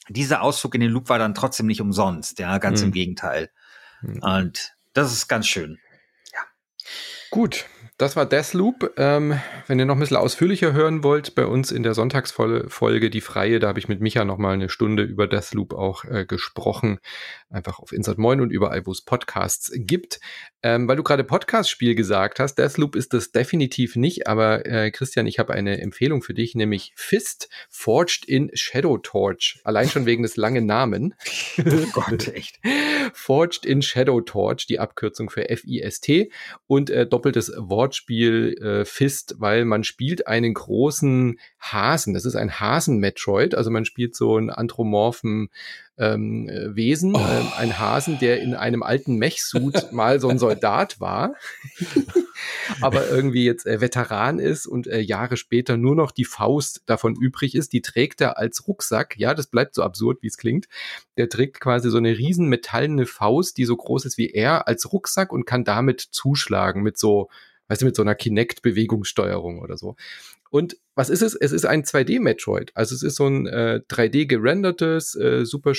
dieser 0.09 0.41
Ausflug 0.41 0.75
in 0.75 0.81
den 0.81 0.91
Loop 0.91 1.07
war 1.07 1.19
dann 1.19 1.33
trotzdem 1.33 1.67
nicht 1.67 1.79
umsonst, 1.79 2.39
ja, 2.39 2.57
ganz 2.57 2.81
mhm. 2.81 2.87
im 2.87 2.91
Gegenteil. 2.91 3.51
Mhm. 4.01 4.19
Und 4.21 4.75
das 4.91 5.13
ist 5.13 5.29
ganz 5.29 5.47
schön. 5.47 5.79
Ja. 6.33 6.41
Gut, 7.29 7.65
das 7.99 8.15
war 8.15 8.25
Deathloop. 8.25 8.93
Ähm, 8.95 9.39
wenn 9.67 9.77
ihr 9.77 9.85
noch 9.85 9.97
ein 9.97 9.99
bisschen 9.99 10.15
ausführlicher 10.15 10.71
hören 10.71 11.03
wollt, 11.03 11.35
bei 11.35 11.45
uns 11.45 11.69
in 11.69 11.83
der 11.83 11.93
Sonntagsfolge, 11.93 13.09
die 13.09 13.19
freie, 13.19 13.59
da 13.59 13.67
habe 13.67 13.79
ich 13.79 13.89
mit 13.89 13.99
Micha 13.99 14.23
noch 14.23 14.37
mal 14.37 14.53
eine 14.53 14.69
Stunde 14.69 15.03
über 15.03 15.27
Deathloop 15.27 15.73
auch 15.73 16.05
äh, 16.05 16.25
gesprochen. 16.25 16.99
Einfach 17.49 17.79
auf 17.79 17.91
Insert 17.91 18.17
Moin 18.17 18.39
und 18.39 18.51
überall, 18.51 18.85
wo 18.85 18.91
es 18.91 19.01
Podcasts 19.01 19.71
gibt. 19.75 20.21
Ähm, 20.63 20.87
weil 20.87 20.95
du 20.95 21.03
gerade 21.03 21.25
Podcast-Spiel 21.25 21.93
gesagt 21.93 22.39
hast, 22.39 22.55
Deathloop 22.55 22.95
ist 22.95 23.13
das 23.13 23.31
definitiv 23.31 23.97
nicht, 23.97 24.27
aber 24.27 24.65
äh, 24.65 24.91
Christian, 24.91 25.27
ich 25.27 25.39
habe 25.39 25.53
eine 25.53 25.81
Empfehlung 25.81 26.21
für 26.21 26.33
dich, 26.33 26.55
nämlich 26.55 26.93
Fist 26.95 27.49
Forged 27.69 28.25
in 28.25 28.49
Shadow 28.53 28.97
Torch. 28.97 29.59
Allein 29.65 29.89
schon 29.89 30.05
wegen 30.05 30.23
des 30.23 30.37
langen 30.37 30.65
Namen. 30.65 31.15
Oh 31.69 31.85
Gott, 31.93 32.27
echt. 32.29 32.59
Forged 33.13 33.65
in 33.65 33.81
Shadow 33.81 34.21
Torch, 34.21 34.65
die 34.67 34.79
Abkürzung 34.79 35.29
für 35.29 35.49
F-I-S-T 35.49 36.31
und 36.67 36.89
äh, 36.89 37.05
doppeltes 37.05 37.53
Wortspiel 37.89 38.55
äh, 38.61 38.85
Fist, 38.85 39.35
weil 39.39 39.65
man 39.65 39.83
spielt 39.83 40.27
einen 40.27 40.53
großen 40.53 41.39
Hasen. 41.59 42.13
Das 42.13 42.23
ist 42.23 42.35
ein 42.35 42.59
Hasen-Metroid, 42.59 43.55
also 43.55 43.71
man 43.71 43.83
spielt 43.83 44.15
so 44.15 44.35
einen 44.35 44.51
anthropomorphen 44.51 45.49
ähm, 45.97 46.47
äh, 46.47 46.75
Wesen, 46.75 47.15
oh. 47.15 47.19
ähm, 47.19 47.47
ein 47.57 47.79
Hasen, 47.79 48.19
der 48.19 48.41
in 48.41 48.53
einem 48.53 48.83
alten 48.83 49.15
Mech-Suit 49.17 49.87
mal 49.91 50.19
so 50.19 50.29
ein 50.29 50.37
Soldat 50.37 50.99
war, 50.99 51.33
aber 52.81 53.09
irgendwie 53.09 53.43
jetzt 53.43 53.65
äh, 53.65 53.81
Veteran 53.81 54.37
ist 54.37 54.67
und 54.67 54.85
äh, 54.85 54.99
Jahre 54.99 55.35
später 55.35 55.75
nur 55.75 55.95
noch 55.95 56.11
die 56.11 56.25
Faust 56.25 56.83
davon 56.85 57.15
übrig 57.15 57.55
ist. 57.55 57.73
Die 57.73 57.81
trägt 57.81 58.21
er 58.21 58.37
als 58.37 58.67
Rucksack. 58.67 59.17
Ja, 59.17 59.33
das 59.33 59.47
bleibt 59.47 59.73
so 59.73 59.81
absurd, 59.81 60.19
wie 60.21 60.27
es 60.27 60.37
klingt. 60.37 60.67
Der 61.17 61.27
trägt 61.27 61.59
quasi 61.59 61.89
so 61.89 61.97
eine 61.97 62.17
riesen 62.17 62.47
metallene 62.47 63.07
Faust, 63.07 63.57
die 63.57 63.65
so 63.65 63.75
groß 63.75 64.05
ist 64.05 64.19
wie 64.19 64.29
er, 64.29 64.67
als 64.67 64.93
Rucksack 64.93 65.33
und 65.33 65.45
kann 65.45 65.63
damit 65.63 65.99
zuschlagen 65.99 66.83
mit 66.83 66.99
so 66.99 67.29
weißt 67.69 67.81
du, 67.81 67.85
mit 67.85 67.95
so 67.95 68.01
einer 68.01 68.15
Kinect-Bewegungssteuerung 68.15 69.59
oder 69.59 69.77
so. 69.77 69.95
Und 70.49 70.77
was 70.95 71.09
ist 71.09 71.21
es? 71.21 71.35
Es 71.35 71.51
ist 71.51 71.65
ein 71.65 71.83
2D-Metroid. 71.83 72.71
Also 72.73 72.95
es 72.95 73.03
ist 73.03 73.15
so 73.15 73.27
ein 73.27 73.45
äh, 73.45 73.81
3D 73.87 74.25
gerendertes, 74.25 75.15
äh, 75.15 75.45
super 75.45 75.73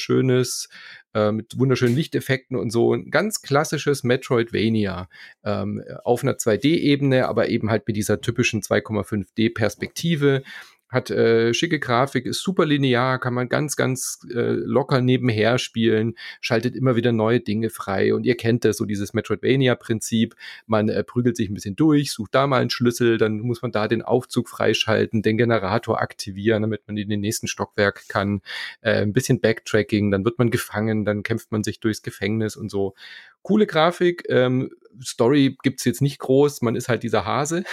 äh, 1.13 1.33
mit 1.33 1.59
wunderschönen 1.59 1.97
Lichteffekten 1.97 2.57
und 2.57 2.71
so. 2.71 2.95
Ein 2.95 3.11
ganz 3.11 3.43
klassisches 3.43 4.05
Metroidvania 4.05 5.09
ähm, 5.45 5.83
auf 6.05 6.23
einer 6.23 6.35
2D-Ebene, 6.35 7.29
aber 7.29 7.49
eben 7.49 7.71
halt 7.71 7.87
mit 7.87 7.97
dieser 7.97 8.21
typischen 8.21 8.63
2,5D-Perspektive 8.63 10.43
hat 10.91 11.11
äh, 11.11 11.55
schicke 11.55 11.79
Grafik, 11.79 12.27
ist 12.27 12.43
super 12.43 12.67
linear, 12.67 13.19
kann 13.19 13.35
man 13.35 13.49
ganz, 13.49 13.77
ganz 13.77 14.27
äh, 14.35 14.53
locker 14.53 15.01
nebenher 15.01 15.59
spielen, 15.59 16.15
schaltet 16.41 16.75
immer 16.75 16.97
wieder 16.97 17.13
neue 17.13 17.41
Dinge 17.41 17.71
frei. 17.71 18.13
Und 18.13 18.25
ihr 18.25 18.37
kennt 18.37 18.65
das, 18.65 18.77
so 18.77 18.85
dieses 18.85 19.15
Metroidvania-Prinzip, 19.15 20.35
man 20.67 20.89
äh, 20.89 21.05
prügelt 21.05 21.37
sich 21.37 21.49
ein 21.49 21.55
bisschen 21.55 21.77
durch, 21.77 22.11
sucht 22.13 22.35
da 22.35 22.47
mal 22.47 22.61
einen 22.61 22.71
Schlüssel, 22.71 23.19
dann 23.19 23.39
muss 23.41 23.63
man 23.63 23.71
da 23.71 23.87
den 23.87 24.03
Aufzug 24.03 24.49
freischalten, 24.49 25.23
den 25.23 25.37
Generator 25.37 26.01
aktivieren, 26.01 26.63
damit 26.63 26.83
man 26.89 26.97
in 26.97 27.09
den 27.09 27.21
nächsten 27.21 27.47
Stockwerk 27.47 28.09
kann, 28.09 28.43
äh, 28.81 29.03
ein 29.03 29.13
bisschen 29.13 29.41
Backtracking, 29.41 30.11
dann 30.11 30.25
wird 30.25 30.39
man 30.39 30.51
gefangen, 30.51 31.05
dann 31.05 31.23
kämpft 31.23 31.53
man 31.53 31.63
sich 31.63 31.81
durchs 31.81 32.03
Gefängnis 32.03 32.57
und 32.57 32.71
so. 32.71 32.95
Coole 33.43 33.67
Grafik, 33.67 34.25
ähm, 34.29 34.71
Story 35.03 35.57
gibt's 35.63 35.85
jetzt 35.85 36.03
nicht 36.03 36.19
groß, 36.19 36.63
man 36.63 36.77
ist 36.77 36.89
halt 36.89 37.03
dieser 37.03 37.25
Hase 37.25 37.65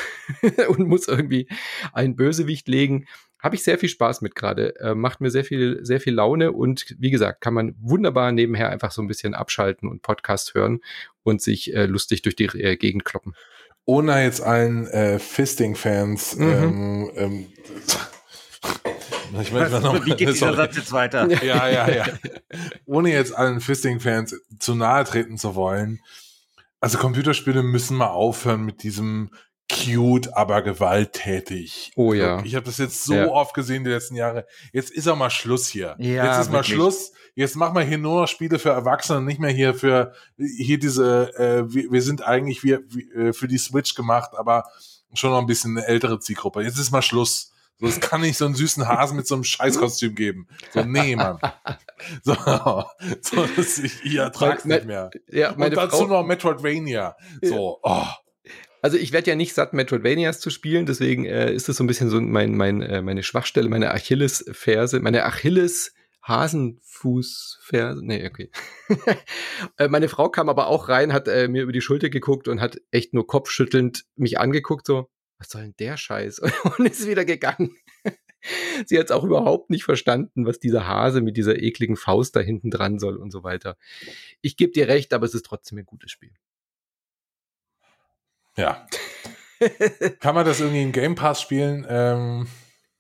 und 0.69 0.88
muss 0.88 1.08
irgendwie 1.08 1.47
einen 1.93 2.15
Bösewicht 2.15 2.67
legen. 2.67 3.06
Habe 3.39 3.56
ich 3.56 3.63
sehr 3.63 3.77
viel 3.77 3.89
Spaß 3.89 4.21
mit 4.21 4.34
gerade. 4.34 4.75
Äh, 4.80 4.95
macht 4.95 5.21
mir 5.21 5.30
sehr 5.30 5.43
viel, 5.43 5.80
sehr 5.84 5.99
viel 5.99 6.13
Laune 6.13 6.51
und 6.51 6.95
wie 6.97 7.12
gesagt, 7.12 7.41
kann 7.41 7.53
man 7.53 7.75
wunderbar 7.80 8.32
nebenher 8.32 8.69
einfach 8.69 8.91
so 8.91 9.01
ein 9.01 9.08
bisschen 9.08 9.36
abschalten 9.36 9.88
und 9.89 10.01
Podcast 10.01 10.56
hören 10.56 10.80
und 11.23 11.41
sich 11.41 11.73
äh, 11.75 11.86
lustig 11.86 12.23
durch 12.23 12.36
die 12.36 12.45
äh, 12.45 12.77
Gegend 12.77 13.06
kloppen. 13.06 13.36
Ohne 13.86 14.23
jetzt 14.23 14.41
allen 14.41 14.88
äh, 14.88 15.19
Fisting-Fans 15.19 16.38
mhm. 16.38 16.49
ähm, 16.49 17.12
ähm, 17.15 17.45
ich 19.41 19.53
weiß, 19.53 19.81
noch, 19.81 20.05
wie 20.05 20.11
geht 20.11 20.29
dieser 20.29 20.55
Satz 20.55 20.77
jetzt 20.77 20.91
weiter? 20.91 21.27
Ja, 21.43 21.67
ja, 21.67 21.89
ja. 21.89 22.05
Ohne 22.85 23.11
jetzt 23.11 23.35
allen 23.35 23.61
Fisting-Fans 23.61 24.35
zu 24.59 24.75
nahe 24.75 25.03
treten 25.03 25.37
zu 25.37 25.55
wollen. 25.55 25.99
Also 26.79 26.97
Computerspiele 26.97 27.63
müssen 27.63 27.97
mal 27.97 28.09
aufhören 28.09 28.63
mit 28.63 28.83
diesem 28.83 29.31
cute, 29.69 30.35
aber 30.35 30.61
gewalttätig. 30.61 31.91
Oh 31.95 32.13
ja. 32.13 32.41
Ich 32.43 32.55
habe 32.55 32.65
das 32.65 32.77
jetzt 32.77 33.03
so 33.03 33.13
ja. 33.13 33.27
oft 33.27 33.53
gesehen 33.53 33.83
die 33.83 33.89
letzten 33.89 34.15
Jahre. 34.15 34.45
Jetzt 34.71 34.91
ist 34.91 35.07
auch 35.07 35.17
mal 35.17 35.29
Schluss 35.29 35.67
hier. 35.67 35.95
Ja, 35.99 36.25
jetzt 36.25 36.47
ist 36.47 36.51
mal 36.51 36.63
Schluss. 36.63 37.11
Jetzt 37.35 37.55
machen 37.55 37.75
wir 37.75 37.83
hier 37.83 37.97
nur 37.97 38.21
noch 38.21 38.27
Spiele 38.27 38.59
für 38.59 38.69
Erwachsene, 38.69 39.21
nicht 39.21 39.39
mehr 39.39 39.51
hier 39.51 39.73
für 39.73 40.13
hier 40.37 40.79
diese. 40.79 41.33
Äh, 41.37 41.73
wir, 41.73 41.91
wir 41.91 42.01
sind 42.01 42.25
eigentlich 42.25 42.63
wir, 42.63 42.81
wir, 42.87 43.27
äh, 43.27 43.33
für 43.33 43.47
die 43.47 43.57
Switch 43.57 43.93
gemacht, 43.93 44.31
aber 44.37 44.65
schon 45.13 45.31
noch 45.31 45.39
ein 45.39 45.45
bisschen 45.45 45.77
eine 45.77 45.85
ältere 45.85 46.19
Zielgruppe. 46.19 46.63
Jetzt 46.63 46.79
ist 46.79 46.91
mal 46.91 47.01
Schluss. 47.01 47.51
So, 47.79 47.87
es 47.87 47.99
kann 47.99 48.21
nicht 48.21 48.37
so 48.37 48.45
einen 48.45 48.55
süßen 48.55 48.87
Hasen 48.87 49.17
mit 49.17 49.27
so 49.27 49.35
einem 49.35 49.43
Scheißkostüm 49.43 50.15
geben. 50.15 50.47
So, 50.73 50.83
nee, 50.83 51.15
Mann. 51.15 51.39
So, 52.23 52.35
so 53.21 53.47
das, 53.55 53.79
ich, 53.79 54.05
ich 54.05 54.15
ertrag's 54.15 54.65
nicht 54.65 54.85
mehr. 54.85 55.09
Ja, 55.31 55.55
meine 55.57 55.75
Und 55.75 55.83
dazu 55.83 56.05
Frau, 56.05 56.07
noch 56.07 56.27
Metroidvania. 56.27 57.17
So, 57.41 57.79
oh. 57.81 58.05
Also 58.83 58.97
ich 58.97 59.11
werde 59.11 59.31
ja 59.31 59.35
nicht 59.35 59.55
satt, 59.55 59.73
Metroidvanias 59.73 60.39
zu 60.39 60.51
spielen, 60.51 60.85
deswegen 60.85 61.25
äh, 61.25 61.51
ist 61.51 61.67
das 61.67 61.77
so 61.77 61.83
ein 61.83 61.87
bisschen 61.87 62.09
so 62.09 62.21
mein, 62.21 62.55
mein, 62.55 62.83
äh, 62.83 63.01
meine 63.01 63.23
Schwachstelle, 63.23 63.67
meine 63.67 63.91
Achillesferse, 63.95 64.99
meine 64.99 65.25
Achilles 65.25 65.91
Hasenfußferse. 66.27 68.05
Nee, 68.05 68.27
okay. 68.27 68.51
Äh, 69.77 69.87
meine 69.87 70.07
Frau 70.07 70.29
kam 70.29 70.49
aber 70.49 70.67
auch 70.67 70.87
rein, 70.87 71.13
hat 71.13 71.27
äh, 71.27 71.47
mir 71.47 71.63
über 71.63 71.71
die 71.71 71.81
Schulter 71.81 72.09
geguckt 72.09 72.47
und 72.47 72.61
hat 72.61 72.77
echt 72.91 73.13
nur 73.15 73.25
kopfschüttelnd 73.25 74.03
mich 74.15 74.39
angeguckt, 74.39 74.85
so, 74.85 75.09
was 75.38 75.50
soll 75.50 75.62
denn 75.63 75.76
der 75.80 75.97
Scheiß? 75.97 76.39
Und 76.78 76.86
ist 76.86 77.08
wieder 77.08 77.26
gegangen. 77.26 77.76
Sie 78.86 78.97
hat 78.97 79.06
es 79.06 79.12
auch 79.12 79.23
überhaupt 79.23 79.69
nicht 79.69 79.84
verstanden, 79.84 80.45
was 80.45 80.60
dieser 80.60 80.88
Hase 80.88 81.21
mit 81.21 81.38
dieser 81.38 81.62
ekligen 81.62 81.97
Faust 81.97 82.36
da 82.36 82.39
hinten 82.39 82.69
dran 82.69 83.00
soll 83.00 83.17
und 83.17 83.32
so 83.32 83.43
weiter. 83.43 83.78
Ich 84.41 84.58
gebe 84.58 84.71
dir 84.71 84.88
recht, 84.88 85.12
aber 85.13 85.26
es 85.26 85.34
ist 85.34 85.45
trotzdem 85.45 85.80
ein 85.80 85.86
gutes 85.86 86.12
Spiel. 86.12 86.32
Ja. 88.56 88.88
Kann 90.19 90.36
man 90.36 90.45
das 90.45 90.60
irgendwie 90.60 90.84
im 90.84 90.91
Game 90.91 91.15
Pass 91.15 91.41
spielen? 91.41 91.86
Ähm, 91.89 92.47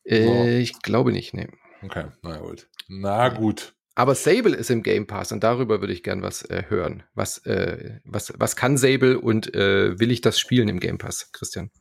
äh, 0.03 0.23
so. 0.23 0.45
Ich 0.45 0.81
glaube 0.81 1.11
nicht, 1.11 1.33
nee. 1.33 1.47
Okay, 1.83 2.05
na 2.23 2.37
gut. 2.39 2.67
Na 2.87 3.29
gut. 3.29 3.75
Aber 3.95 4.15
Sable 4.15 4.55
ist 4.55 4.69
im 4.69 4.83
Game 4.83 5.07
Pass 5.07 5.31
und 5.31 5.43
darüber 5.43 5.81
würde 5.81 5.93
ich 5.93 6.03
gern 6.03 6.21
was 6.21 6.43
äh, 6.43 6.63
hören. 6.67 7.03
Was, 7.13 7.39
äh, 7.45 7.99
was, 8.03 8.33
was 8.37 8.55
kann 8.55 8.77
Sable 8.77 9.19
und 9.19 9.53
äh, 9.55 9.99
will 9.99 10.11
ich 10.11 10.21
das 10.21 10.39
spielen 10.39 10.67
im 10.67 10.79
Game 10.79 10.97
Pass, 10.97 11.31
Christian? 11.31 11.71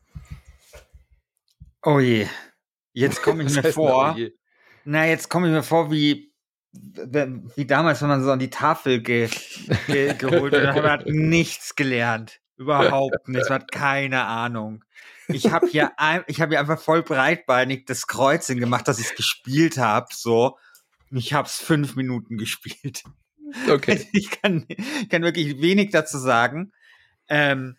Oh 1.87 2.01
je. 2.01 2.27
Jetzt 2.91 3.23
komme 3.23 3.43
ich 3.43 3.55
mir 3.55 3.71
vor. 3.71 4.13
Oh 4.17 4.27
na, 4.83 5.07
jetzt 5.07 5.29
komme 5.29 5.47
ich 5.47 5.53
mir 5.53 5.63
vor, 5.63 5.89
wie, 5.89 6.33
wie 6.73 7.65
damals, 7.65 8.01
wenn 8.01 8.09
man 8.09 8.21
so 8.21 8.29
an 8.29 8.39
die 8.39 8.49
Tafel 8.49 9.01
ge, 9.01 9.29
ge, 9.87 10.13
geholt 10.17 10.53
hat. 10.53 10.75
Man 10.75 10.83
hat 10.83 11.05
nichts 11.05 11.75
gelernt. 11.75 12.41
Überhaupt 12.57 13.29
nichts. 13.29 13.47
Man 13.47 13.61
hat 13.61 13.71
keine 13.71 14.25
Ahnung. 14.25 14.83
Ich 15.29 15.49
habe 15.49 15.65
hier, 15.67 15.93
ich 16.27 16.41
hab 16.41 16.49
hier 16.49 16.59
einfach 16.59 16.77
voll 16.77 17.03
breitbeinig 17.03 17.85
das 17.85 18.05
Kreuzchen 18.05 18.59
gemacht, 18.59 18.85
dass 18.89 18.99
ich 18.99 19.05
es 19.05 19.15
gespielt 19.15 19.77
habe. 19.77 20.07
So. 20.11 20.57
Ich 21.11 21.31
habe 21.31 21.47
es 21.47 21.55
fünf 21.55 21.95
Minuten 21.95 22.37
gespielt. 22.37 23.03
Okay. 23.69 24.05
Ich 24.11 24.41
kann, 24.41 24.67
kann 25.09 25.21
wirklich 25.21 25.61
wenig 25.61 25.91
dazu 25.91 26.17
sagen. 26.17 26.73
Ähm, 27.29 27.77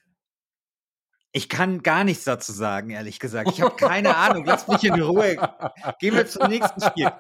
ich 1.33 1.49
kann 1.49 1.83
gar 1.83 2.05
nichts 2.05 2.25
dazu 2.25 2.53
sagen, 2.53 2.91
ehrlich 2.91 3.21
gesagt. 3.21 3.51
Ich 3.53 3.61
habe 3.61 3.77
keine 3.77 4.17
Ahnung. 4.17 4.45
Lass 4.47 4.67
mich 4.67 4.83
in 4.85 5.01
Ruhe. 5.01 5.37
Gehen 6.01 6.15
wir 6.15 6.27
zum 6.27 6.49
nächsten 6.49 6.81
Spiel. 6.81 7.11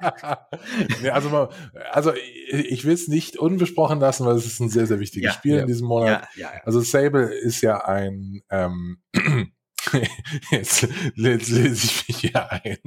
Nee, 1.03 1.11
also, 1.11 1.29
mal, 1.29 1.49
also 1.91 2.13
ich 2.15 2.85
will 2.85 2.95
es 2.95 3.09
nicht 3.09 3.37
unbesprochen 3.37 4.01
lassen, 4.01 4.27
weil 4.27 4.37
es 4.37 4.47
ist 4.47 4.61
ein 4.61 4.69
sehr, 4.69 4.87
sehr 4.87 5.01
wichtiges 5.01 5.33
ja, 5.33 5.33
Spiel 5.33 5.55
ja. 5.55 5.61
in 5.61 5.67
diesem 5.67 5.87
Monat. 5.87 6.27
Ja, 6.37 6.51
also 6.65 6.81
Sable 6.81 7.33
ist 7.33 7.61
ja 7.61 7.85
ein 7.85 8.43
ähm, 8.51 8.99
jetzt, 10.51 10.89
jetzt 11.17 11.49
lese 11.49 11.87
ich 11.87 12.09
mich 12.09 12.17
hier 12.19 12.51
ein. 12.51 12.79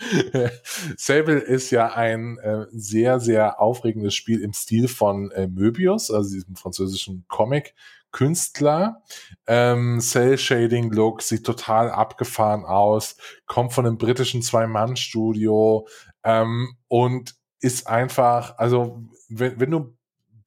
Sable 0.96 1.38
ist 1.38 1.70
ja 1.70 1.94
ein 1.94 2.38
äh, 2.38 2.66
sehr, 2.72 3.20
sehr 3.20 3.60
aufregendes 3.60 4.14
Spiel 4.14 4.42
im 4.42 4.52
Stil 4.52 4.88
von 4.88 5.30
äh, 5.32 5.46
Möbius, 5.46 6.10
also 6.10 6.32
diesem 6.32 6.56
französischen 6.56 7.24
Comic, 7.28 7.74
Künstler. 8.12 9.02
Ähm, 9.46 10.00
Cell-Shading-Look, 10.00 11.22
sieht 11.22 11.44
total 11.44 11.90
abgefahren 11.90 12.64
aus, 12.64 13.16
kommt 13.46 13.72
von 13.72 13.86
einem 13.86 13.98
britischen 13.98 14.42
Zwei-Mann-Studio 14.42 15.86
ähm, 16.24 16.76
und 16.88 17.34
ist 17.60 17.86
einfach, 17.86 18.58
also 18.58 19.02
wenn, 19.28 19.60
wenn 19.60 19.70
du 19.70 19.96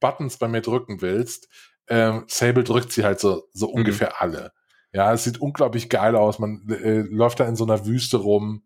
Buttons 0.00 0.36
bei 0.36 0.48
mir 0.48 0.60
drücken 0.60 1.00
willst, 1.00 1.48
ähm, 1.88 2.24
Sable 2.28 2.64
drückt 2.64 2.92
sie 2.92 3.04
halt 3.04 3.20
so, 3.20 3.44
so 3.52 3.68
mhm. 3.68 3.74
ungefähr 3.74 4.20
alle. 4.20 4.52
Ja, 4.92 5.12
es 5.12 5.24
sieht 5.24 5.40
unglaublich 5.40 5.88
geil 5.88 6.14
aus. 6.14 6.38
Man 6.38 6.68
äh, 6.68 7.00
läuft 7.00 7.40
da 7.40 7.46
in 7.46 7.56
so 7.56 7.64
einer 7.64 7.84
Wüste 7.84 8.18
rum 8.18 8.62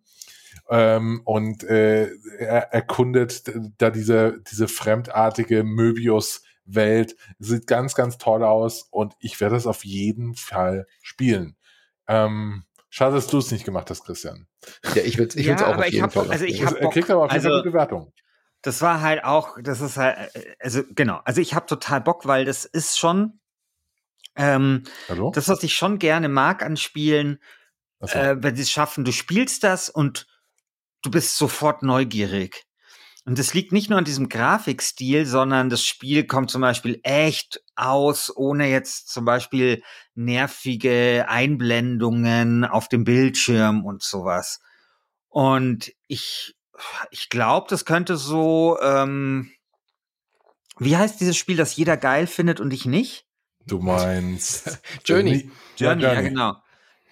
ähm, 0.69 1.23
und 1.25 1.65
äh, 1.65 2.11
er 2.39 2.73
erkundet 2.73 3.45
da 3.79 3.91
diese, 3.91 4.43
diese 4.51 4.69
fremdartige 4.69 5.65
Möbius 5.65 6.43
Welt. 6.69 7.17
Sieht 7.39 7.67
ganz, 7.67 7.95
ganz 7.95 8.19
toll 8.19 8.45
aus 8.45 8.87
und 8.91 9.15
ich 9.19 9.41
werde 9.41 9.57
es 9.57 9.67
auf 9.67 9.85
jeden 9.85 10.35
Fall 10.35 10.87
spielen. 11.03 11.57
Ähm, 12.07 12.65
schade, 12.89 13.17
dass 13.17 13.27
du 13.27 13.39
es 13.39 13.51
nicht 13.51 13.65
gemacht 13.65 13.91
hast, 13.91 14.05
Christian. 14.05 14.47
Ja, 14.95 15.03
ich 15.03 15.19
würde 15.19 15.31
es 15.31 15.37
ich 15.37 15.47
ja, 15.47 15.57
auch 15.67 15.77
auf 15.77 15.87
jeden 15.87 16.03
hab, 16.03 16.13
Fall. 16.13 16.31
Also 16.31 16.45
ich 16.45 16.65
hab 16.65 16.77
er 16.77 16.91
kriegt 16.91 17.11
aber 17.11 17.25
auf 17.25 17.33
jeden 17.33 17.37
also, 17.37 17.49
Fall 17.49 17.61
eine 17.61 17.71
Bewertung. 17.71 18.13
Das 18.63 18.83
war 18.83 19.01
halt 19.01 19.25
auch, 19.25 19.57
das 19.63 19.81
ist 19.81 19.97
halt, 19.97 20.31
also 20.59 20.83
genau, 20.91 21.21
also 21.25 21.41
ich 21.41 21.55
habe 21.55 21.67
total 21.67 22.01
Bock, 22.01 22.27
weil 22.27 22.45
das 22.45 22.65
ist 22.65 22.99
schon 22.99 23.41
ähm, 24.35 24.85
Hallo? 25.09 25.33
das, 25.35 25.49
was 25.49 25.63
ich 25.63 25.75
schon 25.75 25.99
gerne 25.99 26.29
mag 26.29 26.63
an 26.63 26.77
Spielen, 26.77 27.41
so. 28.01 28.19
äh, 28.19 28.43
wenn 28.43 28.57
sie 28.57 28.63
es 28.63 28.71
schaffen, 28.71 29.05
du 29.05 29.13
spielst 29.13 29.65
das 29.65 29.91
und 29.91 30.27
du 31.03 31.11
bist 31.11 31.37
sofort 31.37 31.83
neugierig. 31.83 32.68
Und 33.29 33.39
das 33.39 33.53
liegt 33.53 33.73
nicht 33.73 33.91
nur 33.91 33.99
an 33.99 34.07
diesem 34.07 34.31
Grafikstil, 34.31 35.27
sondern 35.27 35.69
das 35.69 35.85
Spiel 35.85 36.27
kommt 36.27 36.51
zum 36.51 36.63
Beispiel 36.63 36.99
echt 37.03 37.63
aus, 37.77 38.35
ohne 38.35 38.71
jetzt 38.71 39.11
zum 39.11 39.27
Beispiel 39.27 39.83
nervige 40.15 41.27
Einblendungen 41.29 42.65
auf 42.65 42.89
dem 42.89 43.05
Bildschirm 43.05 43.85
und 43.85 44.03
sowas. 44.03 44.61
Und 45.29 45.93
ich, 46.07 46.57
ich 47.11 47.29
glaube, 47.29 47.67
das 47.69 47.85
könnte 47.85 48.17
so, 48.17 48.79
ähm, 48.81 49.51
wie 50.79 50.97
heißt 50.97 51.21
dieses 51.21 51.37
Spiel, 51.37 51.59
das 51.59 51.77
jeder 51.77 51.99
geil 51.99 52.27
findet 52.27 52.61
und 52.61 52.73
ich 52.73 52.87
nicht? 52.87 53.27
Du 53.67 53.79
meinst 53.79 54.81
Journey. 55.05 55.51
Journey, 55.77 56.03
ja, 56.03 56.19
genau. 56.23 56.57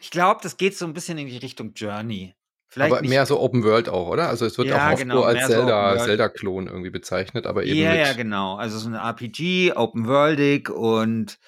Ich 0.00 0.10
glaube, 0.10 0.40
das 0.42 0.56
geht 0.56 0.78
so 0.78 0.86
ein 0.86 0.94
bisschen 0.94 1.18
in 1.18 1.26
die 1.26 1.36
Richtung 1.36 1.74
Journey. 1.74 2.34
Vielleicht 2.68 2.92
aber 2.92 3.08
mehr 3.08 3.26
so 3.26 3.40
Open 3.40 3.62
World 3.62 3.88
auch, 3.88 4.08
oder? 4.08 4.28
Also 4.28 4.44
es 4.44 4.58
wird 4.58 4.68
ja, 4.68 4.88
auch 4.88 4.92
oft 4.92 5.02
genau, 5.02 5.22
als 5.22 5.46
Zelda, 5.46 5.98
so 5.98 6.04
Zelda-Klon 6.04 6.66
irgendwie 6.66 6.90
bezeichnet, 6.90 7.46
aber 7.46 7.64
eben. 7.64 7.78
Ja, 7.78 7.94
ja, 7.94 8.12
genau. 8.12 8.56
Also 8.56 8.78
so 8.78 8.88
ein 8.88 8.94
RPG, 8.94 9.72
Open 9.74 10.06
Worldig 10.06 10.68
und 10.70 11.38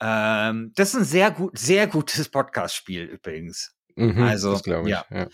ähm, 0.00 0.72
das 0.76 0.90
ist 0.90 0.96
ein 0.96 1.04
sehr 1.04 1.30
gut, 1.30 1.58
sehr 1.58 1.86
gutes 1.86 2.28
Podcast-Spiel 2.30 3.04
übrigens. 3.04 3.74
Mhm, 3.96 4.22
also, 4.22 4.52
das 4.52 4.62
glaube 4.62 4.88
ich. 4.88 4.94
Ja. 4.94 5.04
ja. 5.10 5.26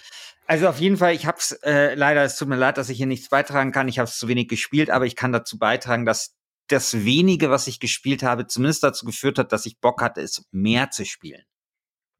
Also 0.46 0.68
auf 0.68 0.78
jeden 0.78 0.96
Fall, 0.96 1.14
ich 1.14 1.26
habe 1.26 1.38
es 1.38 1.52
äh, 1.62 1.94
leider, 1.94 2.22
es 2.22 2.36
tut 2.36 2.48
mir 2.48 2.56
leid, 2.56 2.78
dass 2.78 2.88
ich 2.88 2.96
hier 2.96 3.06
nichts 3.06 3.28
beitragen 3.28 3.72
kann. 3.72 3.88
Ich 3.88 3.98
habe 3.98 4.08
es 4.08 4.18
zu 4.18 4.28
wenig 4.28 4.48
gespielt, 4.48 4.90
aber 4.90 5.06
ich 5.06 5.16
kann 5.16 5.32
dazu 5.32 5.58
beitragen, 5.58 6.06
dass 6.06 6.34
das 6.68 7.04
wenige, 7.04 7.50
was 7.50 7.66
ich 7.66 7.80
gespielt 7.80 8.22
habe, 8.22 8.46
zumindest 8.46 8.82
dazu 8.82 9.04
geführt 9.04 9.38
hat, 9.38 9.52
dass 9.52 9.66
ich 9.66 9.80
Bock 9.80 10.00
hatte, 10.00 10.22
es 10.22 10.46
mehr 10.50 10.90
zu 10.90 11.04
spielen. 11.04 11.42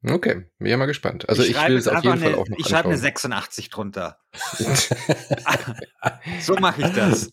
Okay, 0.06 0.46
bin 0.58 0.68
ja 0.68 0.76
mal 0.76 0.86
gespannt. 0.86 1.28
Also 1.28 1.42
ich, 1.42 1.50
ich 1.50 1.66
will 1.66 1.76
es 1.76 1.88
auf 1.88 2.02
jeden 2.04 2.18
eine, 2.18 2.22
Fall 2.22 2.34
auch 2.34 2.48
noch 2.48 2.58
Ich 2.58 2.68
schreibe 2.68 2.88
eine 2.88 2.98
86 2.98 3.70
drunter. 3.70 4.18
so 6.40 6.56
mache 6.56 6.82
ich 6.82 6.88
das. 6.92 7.30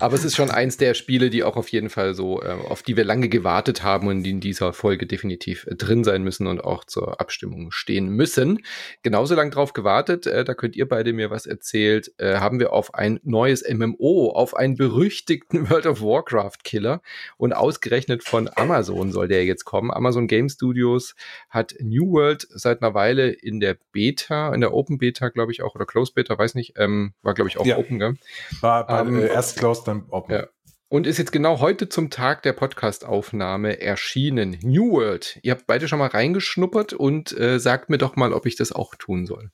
Aber 0.00 0.14
es 0.14 0.24
ist 0.24 0.36
schon 0.36 0.50
eins 0.50 0.76
der 0.76 0.94
Spiele, 0.94 1.30
die 1.30 1.42
auch 1.42 1.56
auf 1.56 1.68
jeden 1.68 1.90
Fall 1.90 2.14
so, 2.14 2.42
äh, 2.42 2.50
auf 2.50 2.82
die 2.82 2.96
wir 2.96 3.04
lange 3.04 3.28
gewartet 3.28 3.82
haben 3.82 4.08
und 4.08 4.22
die 4.22 4.30
in 4.30 4.40
dieser 4.40 4.72
Folge 4.72 5.06
definitiv 5.06 5.66
äh, 5.66 5.74
drin 5.74 6.04
sein 6.04 6.22
müssen 6.22 6.46
und 6.46 6.62
auch 6.62 6.84
zur 6.84 7.20
Abstimmung 7.20 7.70
stehen 7.70 8.08
müssen. 8.08 8.62
Genauso 9.02 9.34
lang 9.34 9.50
drauf 9.50 9.72
gewartet, 9.72 10.26
äh, 10.26 10.44
da 10.44 10.54
könnt 10.54 10.76
ihr 10.76 10.88
beide 10.88 11.12
mir 11.12 11.30
was 11.30 11.46
erzählt, 11.46 12.12
äh, 12.18 12.36
haben 12.36 12.60
wir 12.60 12.72
auf 12.72 12.94
ein 12.94 13.20
neues 13.22 13.64
MMO, 13.68 14.32
auf 14.34 14.56
einen 14.56 14.76
berüchtigten 14.76 15.70
World 15.70 15.86
of 15.86 16.00
Warcraft 16.00 16.64
Killer 16.64 17.02
und 17.36 17.52
ausgerechnet 17.52 18.24
von 18.24 18.50
Amazon 18.54 19.12
soll 19.12 19.28
der 19.28 19.44
jetzt 19.44 19.64
kommen. 19.64 19.90
Amazon 19.90 20.26
Game 20.26 20.48
Studios 20.48 21.14
hat 21.50 21.74
New 21.80 22.12
World 22.12 22.46
seit 22.50 22.82
einer 22.82 22.94
Weile 22.94 23.30
in 23.30 23.60
der 23.60 23.76
Beta, 23.92 24.54
in 24.54 24.60
der 24.60 24.72
Open 24.72 24.98
Beta, 24.98 25.28
glaube 25.28 25.52
ich 25.52 25.62
auch, 25.62 25.74
oder 25.74 25.86
Close 25.86 26.12
Beta, 26.14 26.38
weiß 26.38 26.54
nicht, 26.54 26.74
ähm, 26.76 27.12
war 27.22 27.34
glaube 27.34 27.50
ich 27.50 27.58
auch 27.58 27.66
ja. 27.66 27.76
Open, 27.76 27.98
gell? 27.98 28.14
War, 28.60 28.88
war 28.88 29.06
ähm, 29.06 29.20
erst 29.20 29.57
closed, 29.58 29.86
dann 29.86 30.06
open. 30.10 30.34
Ja. 30.34 30.46
Und 30.90 31.06
ist 31.06 31.18
jetzt 31.18 31.32
genau 31.32 31.60
heute 31.60 31.90
zum 31.90 32.08
Tag 32.08 32.42
der 32.42 32.54
Podcast-Aufnahme 32.54 33.80
erschienen. 33.80 34.58
New 34.62 34.92
World. 34.92 35.38
Ihr 35.42 35.52
habt 35.52 35.66
beide 35.66 35.86
schon 35.86 35.98
mal 35.98 36.08
reingeschnuppert 36.08 36.94
und 36.94 37.38
äh, 37.38 37.60
sagt 37.60 37.90
mir 37.90 37.98
doch 37.98 38.16
mal, 38.16 38.32
ob 38.32 38.46
ich 38.46 38.56
das 38.56 38.72
auch 38.72 38.94
tun 38.94 39.26
soll. 39.26 39.50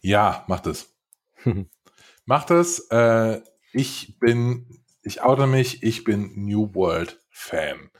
Ja, 0.00 0.44
macht 0.48 0.66
es. 0.66 0.92
macht 2.24 2.50
es. 2.50 2.80
Äh, 2.90 3.42
ich 3.72 4.18
bin, 4.18 4.82
ich 5.02 5.22
oute 5.22 5.46
mich, 5.46 5.84
ich 5.84 6.02
bin 6.02 6.32
New 6.34 6.74
World 6.74 7.20
Fan. 7.30 7.90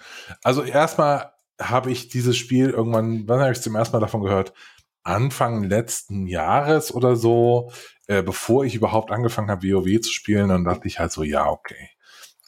Also 0.42 0.64
erstmal 0.64 1.32
habe 1.60 1.92
ich 1.92 2.08
dieses 2.08 2.36
Spiel 2.36 2.70
irgendwann, 2.70 3.28
wann 3.28 3.40
habe 3.40 3.52
ich 3.52 3.60
zum 3.60 3.76
ersten 3.76 3.94
Mal 3.96 4.00
davon 4.00 4.22
gehört? 4.22 4.52
Anfang 5.02 5.62
letzten 5.62 6.26
Jahres 6.26 6.92
oder 6.92 7.14
so, 7.14 7.70
äh, 8.06 8.22
bevor 8.22 8.64
ich 8.64 8.74
überhaupt 8.74 9.10
angefangen 9.10 9.50
habe, 9.50 9.68
WoW 9.68 10.00
zu 10.00 10.12
spielen, 10.12 10.48
dann 10.48 10.64
dachte 10.64 10.86
ich 10.86 10.98
halt 10.98 11.12
so, 11.12 11.22
ja, 11.22 11.48
okay. 11.48 11.90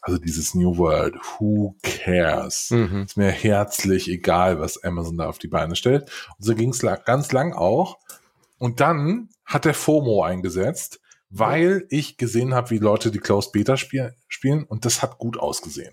Also 0.01 0.18
dieses 0.18 0.55
New 0.55 0.77
World, 0.77 1.16
who 1.16 1.75
cares? 1.83 2.71
Mhm. 2.71 3.03
Ist 3.03 3.16
mir 3.16 3.31
herzlich 3.31 4.09
egal, 4.09 4.61
was 4.61 4.83
Amazon 4.85 5.18
da 5.18 5.29
auf 5.29 5.38
die 5.38 5.49
Beine 5.49 5.75
stellt. 5.75 6.05
Und 6.38 6.44
so 6.44 6.55
ging 6.55 6.71
es 6.71 6.81
ganz 7.05 7.33
lang 7.33 7.53
auch. 7.53 7.99
Und 8.59 8.81
dann 8.81 9.29
hat 9.44 9.64
der 9.64 9.75
FOMO 9.75 10.23
eingesetzt, 10.23 11.01
weil 11.31 11.87
ich 11.90 12.16
gesehen 12.16 12.55
habe, 12.55 12.71
wie 12.71 12.79
Leute 12.79 13.11
die 13.11 13.18
Closed 13.18 13.53
Beta 13.53 13.77
spiel 13.77 14.14
spielen 14.29 14.64
und 14.64 14.85
das 14.85 15.03
hat 15.03 15.18
gut 15.18 15.38
ausgesehen. 15.38 15.92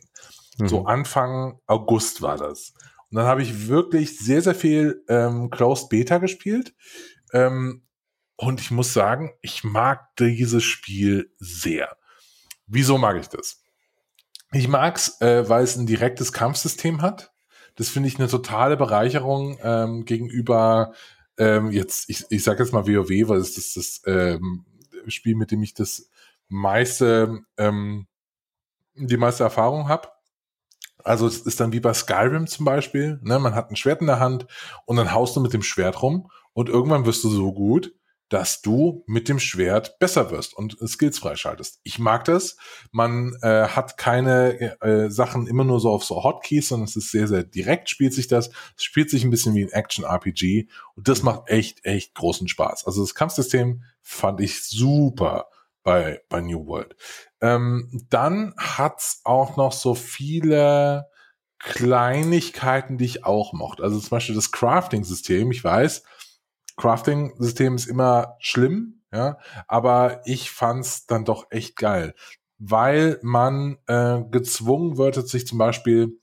Mhm. 0.60 0.68
So 0.68 0.86
Anfang 0.86 1.60
August 1.66 2.22
war 2.22 2.38
das. 2.38 2.74
Und 3.10 3.18
dann 3.18 3.26
habe 3.26 3.42
ich 3.42 3.68
wirklich 3.68 4.18
sehr, 4.20 4.42
sehr 4.42 4.56
viel 4.56 5.04
ähm, 5.08 5.50
Closed 5.50 5.90
Beta 5.90 6.20
gespielt. 6.20 6.74
Ähm, 7.34 7.82
und 8.38 8.60
ich 8.62 8.72
muss 8.72 8.94
sagen, 8.94 9.34
ich 9.42 9.64
mag 9.64 10.16
dieses 10.18 10.64
Spiel 10.64 11.32
sehr. 11.38 11.96
Wieso 12.68 12.98
mag 12.98 13.18
ich 13.18 13.28
das? 13.28 13.62
Ich 14.52 14.68
mag's, 14.68 15.20
äh, 15.22 15.48
weil 15.50 15.64
es 15.64 15.76
ein 15.76 15.88
direktes 15.88 16.34
Kampfsystem 16.34 17.02
hat. 17.02 17.34
Das 17.76 17.90
finde 17.90 18.08
ich 18.08 18.20
eine 18.20 18.28
totale 18.28 18.78
Bereicherung 18.78 19.58
ähm, 19.62 20.06
gegenüber 20.06 20.94
ähm, 21.38 21.72
jetzt, 21.72 22.10
ich, 22.10 22.26
ich 22.30 22.44
sage 22.44 22.64
jetzt 22.64 22.72
mal 22.72 22.88
WoW, 22.88 23.28
weil 23.28 23.40
es 23.40 23.56
das, 23.56 23.74
das 23.74 24.02
ähm, 24.06 24.66
Spiel, 25.08 25.36
mit 25.36 25.52
dem 25.52 25.62
ich 25.62 25.74
das 25.74 26.10
meiste, 26.48 27.42
ähm, 27.58 28.08
die 28.96 29.18
meiste 29.18 29.44
Erfahrung 29.44 29.90
habe. 29.90 30.10
Also 31.04 31.28
es 31.28 31.40
ist 31.40 31.60
dann 31.60 31.74
wie 31.74 31.80
bei 31.80 31.94
Skyrim 31.94 32.48
zum 32.48 32.66
Beispiel, 32.66 33.20
ne? 33.22 33.38
man 33.38 33.54
hat 33.54 33.70
ein 33.70 33.76
Schwert 33.76 34.02
in 34.02 34.08
der 34.08 34.20
Hand 34.20 34.48
und 34.86 34.96
dann 34.96 35.12
haust 35.12 35.36
du 35.36 35.42
mit 35.42 35.54
dem 35.54 35.62
Schwert 35.62 36.02
rum 36.02 36.32
und 36.54 36.70
irgendwann 36.70 37.06
wirst 37.06 37.24
du 37.24 37.30
so 37.30 37.54
gut, 37.54 37.94
dass 38.30 38.62
du 38.62 39.04
mit 39.06 39.30
dem 39.30 39.40
Schwert 39.40 40.00
besser 40.00 40.32
wirst 40.32 40.56
und 40.56 40.78
Skills 40.88 41.20
freischaltest. 41.20 41.80
Ich 41.84 42.00
mag 42.00 42.26
das. 42.26 42.58
Man 42.92 43.36
äh, 43.42 43.68
hat 43.68 43.98
keine 43.98 44.82
äh, 44.82 45.10
Sachen 45.12 45.48
immer 45.48 45.64
nur 45.64 45.80
so 45.80 45.92
auf 45.92 46.04
so 46.04 46.24
Hotkeys, 46.24 46.70
sondern 46.70 46.88
es 46.88 46.96
ist 46.96 47.12
sehr, 47.12 47.28
sehr 47.28 47.44
direkt 47.44 47.90
spielt 47.90 48.14
sich 48.14 48.28
das. 48.28 48.50
Es 48.76 48.84
spielt 48.84 49.10
sich 49.10 49.24
ein 49.24 49.30
bisschen 49.30 49.54
wie 49.54 49.64
ein 49.64 49.72
Action-RPG 49.72 50.68
und 50.96 51.08
das 51.08 51.22
macht 51.22 51.50
echt, 51.50 51.86
echt 51.86 52.16
großen 52.16 52.48
Spaß. 52.48 52.88
Also 52.88 53.02
das 53.02 53.14
Kampfsystem 53.14 53.84
fand 54.02 54.42
ich 54.42 54.64
super 54.64 55.48
bei, 55.84 56.22
bei 56.30 56.42
New 56.42 56.66
World. 56.66 56.96
Ähm, 57.42 58.06
dann 58.10 58.56
hat's 58.58 59.22
auch 59.24 59.56
noch 59.56 59.72
so 59.72 59.94
viele 59.94 61.08
Kleinigkeiten, 61.60 62.98
die 62.98 63.06
ich 63.06 63.24
auch 63.24 63.54
mochte. 63.54 63.84
Also 63.84 64.00
zum 64.00 64.10
Beispiel 64.10 64.36
das 64.36 64.52
Crafting-System. 64.52 65.52
Ich 65.52 65.64
weiß, 65.64 66.04
Crafting-System 66.78 67.76
ist 67.76 67.88
immer 67.88 68.36
schlimm, 68.40 69.02
ja, 69.12 69.38
aber 69.68 70.22
ich 70.26 70.52
fand's 70.52 71.06
dann 71.06 71.26
doch 71.26 71.48
echt 71.50 71.76
geil, 71.78 72.14
weil 72.58 73.20
man 73.22 73.78
äh, 73.88 74.22
gezwungen 74.30 74.98
wird, 74.98 75.28
sich 75.28 75.48
zum 75.48 75.58
Beispiel 75.58 76.20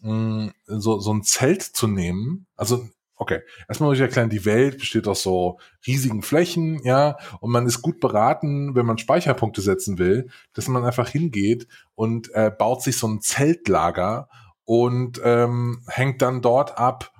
mh, 0.00 0.52
so, 0.66 1.00
so 1.00 1.12
ein 1.12 1.22
Zelt 1.22 1.62
zu 1.62 1.86
nehmen. 1.86 2.46
Also 2.56 2.88
Okay, 3.18 3.40
erstmal 3.66 3.88
muss 3.88 3.96
ich 3.96 4.02
erklären, 4.02 4.28
die 4.28 4.44
Welt 4.44 4.78
besteht 4.78 5.08
aus 5.08 5.22
so 5.22 5.58
riesigen 5.86 6.20
Flächen, 6.20 6.82
ja, 6.84 7.16
und 7.40 7.50
man 7.50 7.66
ist 7.66 7.80
gut 7.80 7.98
beraten, 7.98 8.74
wenn 8.74 8.84
man 8.84 8.98
Speicherpunkte 8.98 9.62
setzen 9.62 9.96
will, 9.98 10.28
dass 10.52 10.68
man 10.68 10.84
einfach 10.84 11.08
hingeht 11.08 11.66
und 11.94 12.30
äh, 12.34 12.50
baut 12.50 12.82
sich 12.82 12.98
so 12.98 13.08
ein 13.08 13.22
Zeltlager 13.22 14.28
und 14.64 15.18
ähm, 15.24 15.82
hängt 15.86 16.20
dann 16.20 16.42
dort 16.42 16.76
ab 16.76 17.10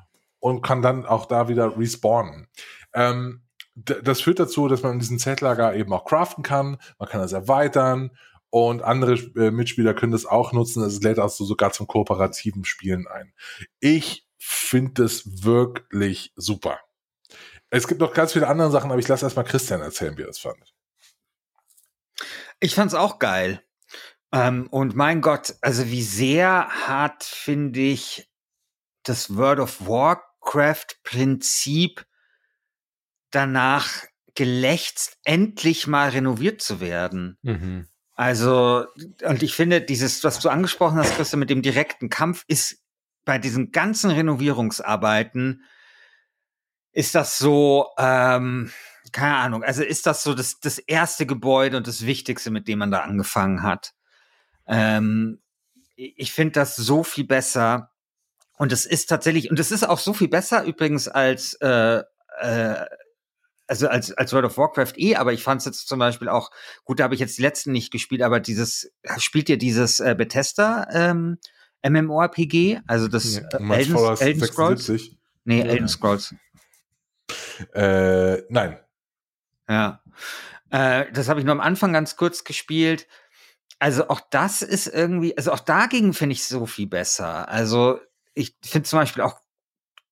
und 0.40 0.62
kann 0.62 0.82
dann 0.82 1.06
auch 1.06 1.26
da 1.26 1.48
wieder 1.48 1.78
respawnen. 1.78 2.48
Ähm, 2.92 3.42
das 3.74 4.22
führt 4.22 4.38
dazu, 4.38 4.68
dass 4.68 4.82
man 4.82 4.94
in 4.94 4.98
diesem 5.00 5.18
Zeltlager 5.18 5.74
eben 5.74 5.92
auch 5.92 6.06
craften 6.06 6.42
kann, 6.42 6.78
man 6.98 7.08
kann 7.08 7.20
das 7.20 7.32
erweitern 7.32 8.10
und 8.50 8.82
andere 8.82 9.14
äh, 9.36 9.50
Mitspieler 9.50 9.92
können 9.92 10.12
das 10.12 10.24
auch 10.24 10.52
nutzen. 10.52 10.82
Es 10.82 11.02
lädt 11.02 11.18
also 11.18 11.44
sogar 11.44 11.72
zum 11.72 11.86
kooperativen 11.86 12.64
Spielen 12.64 13.06
ein. 13.06 13.34
Ich 13.80 14.26
finde 14.38 15.02
das 15.02 15.44
wirklich 15.44 16.32
super. 16.36 16.80
Es 17.68 17.86
gibt 17.88 18.00
noch 18.00 18.14
ganz 18.14 18.32
viele 18.32 18.48
andere 18.48 18.70
Sachen, 18.70 18.90
aber 18.90 19.00
ich 19.00 19.08
lasse 19.08 19.26
erstmal 19.26 19.44
Christian 19.44 19.82
erzählen, 19.82 20.16
wie 20.16 20.22
er 20.22 20.28
es 20.28 20.38
fand. 20.38 20.74
Ich 22.60 22.74
fand 22.74 22.92
es 22.92 22.94
auch 22.94 23.18
geil. 23.18 23.62
Ähm, 24.32 24.68
und 24.70 24.94
mein 24.94 25.20
Gott, 25.20 25.56
also 25.60 25.86
wie 25.90 26.02
sehr 26.02 26.68
hat, 26.68 27.24
finde 27.24 27.80
ich, 27.80 28.30
das 29.08 29.36
World 29.36 29.60
of 29.60 29.86
Warcraft-Prinzip 29.86 32.04
danach 33.30 34.02
gelächzt, 34.34 35.18
endlich 35.24 35.86
mal 35.86 36.08
renoviert 36.10 36.60
zu 36.60 36.80
werden. 36.80 37.38
Mhm. 37.42 37.86
Also, 38.14 38.86
und 39.24 39.42
ich 39.42 39.54
finde, 39.54 39.80
dieses, 39.82 40.24
was 40.24 40.40
du 40.40 40.48
angesprochen 40.48 40.98
hast, 40.98 41.14
Christian, 41.16 41.38
mit 41.40 41.50
dem 41.50 41.62
direkten 41.62 42.08
Kampf 42.08 42.44
ist 42.48 42.82
bei 43.26 43.38
diesen 43.38 43.72
ganzen 43.72 44.10
Renovierungsarbeiten 44.10 45.64
ist 46.92 47.14
das 47.14 47.36
so, 47.36 47.90
ähm, 47.98 48.72
keine 49.12 49.36
Ahnung, 49.36 49.62
also 49.62 49.82
ist 49.82 50.06
das 50.06 50.22
so 50.22 50.32
das, 50.32 50.60
das 50.60 50.78
erste 50.78 51.26
Gebäude 51.26 51.76
und 51.76 51.86
das 51.86 52.06
Wichtigste, 52.06 52.50
mit 52.50 52.68
dem 52.68 52.78
man 52.78 52.90
da 52.90 53.00
angefangen 53.00 53.62
hat. 53.62 53.92
Ähm, 54.66 55.42
ich 55.94 56.32
finde 56.32 56.52
das 56.52 56.76
so 56.76 57.04
viel 57.04 57.26
besser. 57.26 57.90
Und 58.56 58.72
es 58.72 58.86
ist 58.86 59.08
tatsächlich, 59.08 59.50
und 59.50 59.58
es 59.58 59.70
ist 59.70 59.88
auch 59.88 59.98
so 59.98 60.12
viel 60.14 60.28
besser 60.28 60.64
übrigens 60.64 61.08
als, 61.08 61.54
äh, 61.60 62.02
äh, 62.40 62.84
also 63.66 63.88
als, 63.88 64.12
als 64.12 64.32
World 64.32 64.46
of 64.46 64.58
Warcraft 64.58 64.92
eh, 64.96 65.16
aber 65.16 65.32
ich 65.32 65.42
fand 65.42 65.60
es 65.60 65.66
jetzt 65.66 65.88
zum 65.88 65.98
Beispiel 65.98 66.28
auch, 66.28 66.50
gut, 66.84 67.00
da 67.00 67.04
habe 67.04 67.14
ich 67.14 67.20
jetzt 67.20 67.36
die 67.36 67.42
letzten 67.42 67.72
nicht 67.72 67.90
gespielt, 67.90 68.22
aber 68.22 68.40
dieses, 68.40 68.92
spielt 69.18 69.48
ihr 69.48 69.58
dieses 69.58 70.00
äh, 70.00 70.14
Bethesda 70.16 70.86
ähm, 70.92 71.38
MMORPG, 71.84 72.80
also 72.86 73.08
das 73.08 73.36
ja, 73.36 73.42
äh, 73.52 73.74
Elden, 73.74 73.96
Elden 73.96 74.44
Scrolls? 74.44 74.88
Nee, 75.44 75.60
ja. 75.60 75.66
Elden 75.66 75.88
Scrolls. 75.88 76.34
Äh, 77.74 78.42
nein. 78.48 78.78
Ja. 79.68 80.02
Äh, 80.70 81.10
das 81.12 81.28
habe 81.28 81.40
ich 81.40 81.46
nur 81.46 81.54
am 81.54 81.60
Anfang 81.60 81.92
ganz 81.92 82.16
kurz 82.16 82.44
gespielt. 82.44 83.06
Also 83.78 84.08
auch 84.08 84.20
das 84.30 84.62
ist 84.62 84.86
irgendwie, 84.86 85.36
also 85.36 85.52
auch 85.52 85.60
dagegen 85.60 86.14
finde 86.14 86.32
ich 86.32 86.44
so 86.44 86.66
viel 86.66 86.86
besser. 86.86 87.48
Also 87.48 88.00
ich 88.36 88.56
finde 88.62 88.88
zum 88.88 88.98
Beispiel 89.00 89.22
auch 89.22 89.40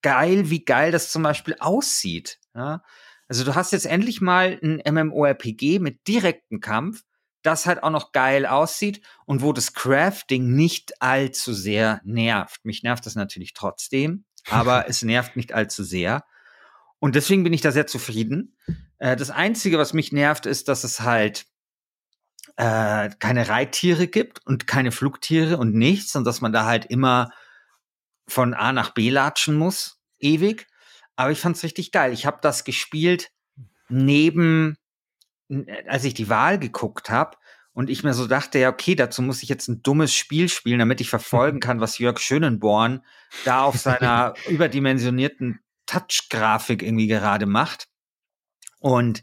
geil, 0.02 0.50
wie 0.50 0.64
geil 0.64 0.90
das 0.90 1.12
zum 1.12 1.22
Beispiel 1.22 1.56
aussieht. 1.60 2.40
Ja? 2.54 2.82
Also 3.28 3.44
du 3.44 3.54
hast 3.54 3.72
jetzt 3.72 3.86
endlich 3.86 4.20
mal 4.20 4.58
ein 4.62 4.82
MMORPG 4.84 5.78
mit 5.78 6.06
direktem 6.08 6.60
Kampf, 6.60 7.04
das 7.42 7.66
halt 7.66 7.82
auch 7.82 7.90
noch 7.90 8.12
geil 8.12 8.46
aussieht 8.46 9.02
und 9.26 9.42
wo 9.42 9.52
das 9.52 9.74
Crafting 9.74 10.54
nicht 10.54 11.00
allzu 11.02 11.52
sehr 11.52 12.00
nervt. 12.04 12.64
Mich 12.64 12.82
nervt 12.82 13.06
das 13.06 13.14
natürlich 13.14 13.52
trotzdem, 13.52 14.24
aber 14.48 14.86
es 14.88 15.02
nervt 15.02 15.36
nicht 15.36 15.52
allzu 15.52 15.84
sehr. 15.84 16.24
Und 16.98 17.14
deswegen 17.14 17.44
bin 17.44 17.52
ich 17.52 17.60
da 17.60 17.70
sehr 17.70 17.86
zufrieden. 17.86 18.56
Äh, 18.98 19.16
das 19.16 19.30
Einzige, 19.30 19.78
was 19.78 19.92
mich 19.92 20.12
nervt, 20.12 20.46
ist, 20.46 20.68
dass 20.68 20.84
es 20.84 21.00
halt 21.00 21.46
äh, 22.56 23.10
keine 23.18 23.48
Reittiere 23.48 24.06
gibt 24.06 24.46
und 24.46 24.66
keine 24.66 24.92
Flugtiere 24.92 25.58
und 25.58 25.74
nichts 25.74 26.16
und 26.16 26.24
dass 26.24 26.40
man 26.40 26.52
da 26.52 26.64
halt 26.64 26.86
immer 26.86 27.30
von 28.26 28.54
A 28.54 28.72
nach 28.72 28.90
B 28.90 29.10
latschen 29.10 29.56
muss, 29.56 30.00
ewig. 30.18 30.66
Aber 31.16 31.30
ich 31.30 31.40
fand's 31.40 31.62
richtig 31.62 31.92
geil. 31.92 32.12
Ich 32.12 32.26
habe 32.26 32.38
das 32.42 32.64
gespielt 32.64 33.30
neben, 33.88 34.76
als 35.86 36.04
ich 36.04 36.14
die 36.14 36.28
Wahl 36.28 36.58
geguckt 36.58 37.10
habe 37.10 37.36
und 37.72 37.90
ich 37.90 38.02
mir 38.02 38.14
so 38.14 38.26
dachte, 38.26 38.58
ja, 38.58 38.70
okay, 38.70 38.94
dazu 38.94 39.22
muss 39.22 39.42
ich 39.42 39.48
jetzt 39.48 39.68
ein 39.68 39.82
dummes 39.82 40.14
Spiel 40.14 40.48
spielen, 40.48 40.78
damit 40.78 41.00
ich 41.00 41.10
verfolgen 41.10 41.60
kann, 41.60 41.80
was 41.80 41.98
Jörg 41.98 42.18
Schönenborn 42.18 43.04
da 43.44 43.62
auf 43.62 43.76
seiner 43.76 44.34
überdimensionierten 44.48 45.60
Touch-Grafik 45.86 46.82
irgendwie 46.82 47.08
gerade 47.08 47.46
macht. 47.46 47.88
Und 48.80 49.22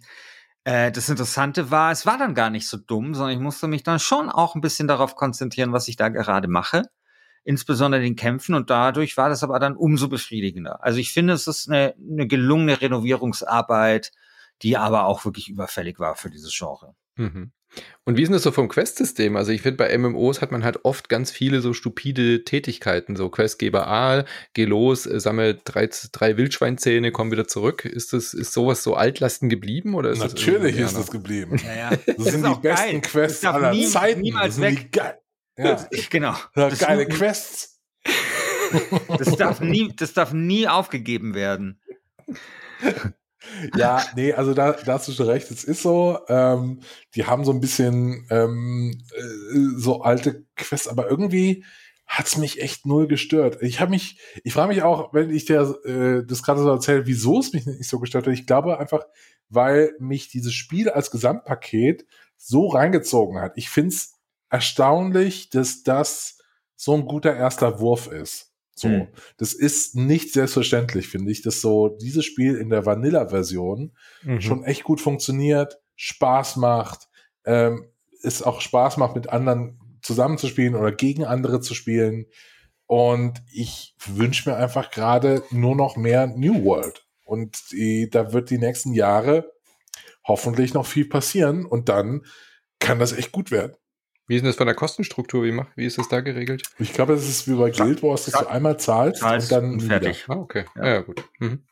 äh, 0.63 0.91
das 0.91 1.09
Interessante 1.09 1.71
war, 1.71 1.91
es 1.91 2.05
war 2.05 2.17
dann 2.17 2.35
gar 2.35 2.49
nicht 2.49 2.67
so 2.67 2.77
dumm, 2.77 3.15
sondern 3.15 3.35
ich 3.35 3.41
musste 3.41 3.67
mich 3.67 3.83
dann 3.83 3.99
schon 3.99 4.29
auch 4.29 4.55
ein 4.55 4.61
bisschen 4.61 4.87
darauf 4.87 5.15
konzentrieren, 5.15 5.73
was 5.73 5.87
ich 5.87 5.95
da 5.95 6.09
gerade 6.09 6.47
mache 6.47 6.83
insbesondere 7.43 8.01
den 8.01 8.15
Kämpfen 8.15 8.55
und 8.55 8.69
dadurch 8.69 9.17
war 9.17 9.29
das 9.29 9.43
aber 9.43 9.59
dann 9.59 9.75
umso 9.75 10.07
befriedigender. 10.07 10.83
Also 10.83 10.99
ich 10.99 11.11
finde, 11.11 11.33
es 11.33 11.47
ist 11.47 11.69
eine, 11.69 11.95
eine 11.97 12.27
gelungene 12.27 12.81
Renovierungsarbeit, 12.81 14.11
die 14.61 14.77
aber 14.77 15.05
auch 15.05 15.25
wirklich 15.25 15.49
überfällig 15.49 15.99
war 15.99 16.15
für 16.15 16.29
dieses 16.29 16.55
Genre. 16.55 16.95
Mhm. 17.15 17.51
Und 18.03 18.17
wie 18.17 18.23
ist 18.23 18.31
das 18.31 18.43
so 18.43 18.51
vom 18.51 18.67
Quest-System? 18.67 19.37
Also 19.37 19.51
ich 19.51 19.61
finde, 19.61 19.77
bei 19.77 19.97
MMOs 19.97 20.41
hat 20.41 20.51
man 20.51 20.63
halt 20.63 20.83
oft 20.83 21.07
ganz 21.07 21.31
viele 21.31 21.61
so 21.61 21.73
stupide 21.73 22.43
Tätigkeiten. 22.43 23.15
So 23.15 23.29
Questgeber 23.29 23.87
A, 23.87 24.25
geh 24.53 24.65
los, 24.65 25.05
äh, 25.05 25.19
sammle 25.19 25.55
drei, 25.55 25.89
drei 26.11 26.35
Wildschweinzähne, 26.35 27.11
komm 27.11 27.31
wieder 27.31 27.47
zurück. 27.47 27.85
Ist 27.85 28.11
das, 28.13 28.33
ist 28.33 28.51
sowas 28.53 28.83
so 28.83 28.95
Altlasten 28.95 29.47
geblieben? 29.47 29.95
Oder 29.95 30.09
ist 30.09 30.19
Natürlich 30.19 30.75
das 30.77 30.91
ist 30.91 30.99
das 30.99 31.11
geblieben. 31.11 31.61
Ja, 31.63 31.75
ja. 31.75 31.89
Das, 32.05 32.15
das 32.17 32.25
sind 32.25 32.45
die 32.45 32.59
besten 32.61 32.91
geil. 32.91 33.01
Quests 33.01 33.45
aller 33.45 33.71
nie, 33.71 33.87
Zeiten. 33.87 34.21
Niemals 34.21 34.59
weg. 34.59 34.91
Ja, 35.57 35.87
genau. 36.09 36.35
Ja, 36.55 36.69
geile 36.69 37.07
Quests. 37.07 37.79
Das 39.17 39.35
darf, 39.35 39.59
nie, 39.59 39.93
das 39.93 40.13
darf 40.13 40.31
nie 40.31 40.65
aufgegeben 40.65 41.33
werden. 41.33 41.81
Ja, 43.75 44.05
nee, 44.15 44.33
also 44.33 44.53
da, 44.53 44.71
da 44.71 44.93
hast 44.93 45.07
du 45.07 45.11
schon 45.11 45.27
recht. 45.27 45.51
Es 45.51 45.63
ist 45.63 45.81
so, 45.81 46.19
ähm, 46.29 46.81
die 47.15 47.25
haben 47.25 47.43
so 47.43 47.51
ein 47.51 47.59
bisschen 47.59 48.25
ähm, 48.29 49.03
äh, 49.13 49.77
so 49.77 50.01
alte 50.03 50.45
Quests, 50.55 50.87
aber 50.87 51.09
irgendwie 51.09 51.65
hat's 52.07 52.37
mich 52.37 52.61
echt 52.61 52.85
null 52.85 53.07
gestört. 53.07 53.57
Ich 53.61 53.79
habe 53.79 53.91
mich, 53.91 54.19
ich 54.43 54.53
frage 54.53 54.73
mich 54.73 54.83
auch, 54.83 55.13
wenn 55.13 55.29
ich 55.29 55.45
dir 55.45 55.79
äh, 55.85 56.25
das 56.25 56.43
gerade 56.43 56.61
so 56.61 56.69
erzähle, 56.69 57.07
wieso 57.07 57.39
es 57.39 57.53
mich 57.53 57.65
nicht 57.65 57.89
so 57.89 57.99
gestört 57.99 58.27
hat. 58.27 58.33
Ich 58.33 58.45
glaube 58.45 58.79
einfach, 58.79 59.03
weil 59.49 59.93
mich 59.99 60.27
dieses 60.29 60.53
Spiel 60.53 60.89
als 60.89 61.11
Gesamtpaket 61.11 62.05
so 62.37 62.67
reingezogen 62.67 63.39
hat. 63.39 63.53
Ich 63.55 63.69
find's 63.69 64.19
erstaunlich, 64.51 65.49
dass 65.49 65.81
das 65.81 66.37
so 66.75 66.93
ein 66.93 67.05
guter 67.05 67.35
erster 67.35 67.79
Wurf 67.79 68.07
ist. 68.07 68.51
So, 68.75 68.87
mhm. 68.87 69.07
das 69.37 69.53
ist 69.53 69.95
nicht 69.95 70.33
selbstverständlich, 70.33 71.07
finde 71.07 71.31
ich, 71.31 71.41
dass 71.41 71.61
so 71.61 71.89
dieses 71.89 72.25
Spiel 72.25 72.55
in 72.55 72.69
der 72.69 72.85
Vanilla-Version 72.85 73.95
mhm. 74.23 74.41
schon 74.41 74.63
echt 74.63 74.83
gut 74.83 75.01
funktioniert, 75.01 75.79
Spaß 75.95 76.57
macht, 76.57 77.07
ähm, 77.45 77.87
es 78.23 78.41
auch 78.43 78.61
Spaß 78.61 78.97
macht, 78.97 79.15
mit 79.15 79.29
anderen 79.29 79.79
zusammenzuspielen 80.01 80.75
oder 80.75 80.91
gegen 80.91 81.25
andere 81.25 81.61
zu 81.61 81.73
spielen. 81.73 82.25
Und 82.87 83.41
ich 83.51 83.95
wünsche 84.05 84.49
mir 84.49 84.57
einfach 84.57 84.91
gerade 84.91 85.43
nur 85.51 85.75
noch 85.75 85.95
mehr 85.95 86.27
New 86.27 86.65
World. 86.65 87.05
Und 87.23 87.71
die, 87.71 88.09
da 88.09 88.33
wird 88.33 88.49
die 88.49 88.57
nächsten 88.57 88.93
Jahre 88.93 89.51
hoffentlich 90.25 90.73
noch 90.73 90.85
viel 90.85 91.05
passieren 91.05 91.65
und 91.65 91.89
dann 91.89 92.25
kann 92.79 92.99
das 92.99 93.13
echt 93.13 93.31
gut 93.31 93.51
werden. 93.51 93.75
Wie 94.31 94.35
ist 94.35 94.43
denn 94.43 94.47
das 94.47 94.55
von 94.55 94.65
der 94.65 94.77
Kostenstruktur? 94.77 95.43
Wie, 95.43 95.51
macht, 95.51 95.67
wie 95.75 95.85
ist 95.85 95.97
das 95.97 96.07
da 96.07 96.21
geregelt? 96.21 96.63
Ich 96.79 96.93
glaube, 96.93 97.11
es 97.15 97.27
ist 97.27 97.49
wie 97.49 97.55
bei 97.55 97.69
Guild 97.69 98.01
Wars, 98.01 98.23
dass 98.23 98.39
du 98.39 98.49
einmal 98.49 98.79
zahlst 98.79 99.21
und 99.21 99.51
dann 99.51 99.81
fertig. 99.81 100.23
Ah, 100.29 100.35
okay. 100.35 100.63
Ja, 100.77 100.87
ja 100.87 101.01
gut. 101.01 101.25
Mhm. 101.39 101.63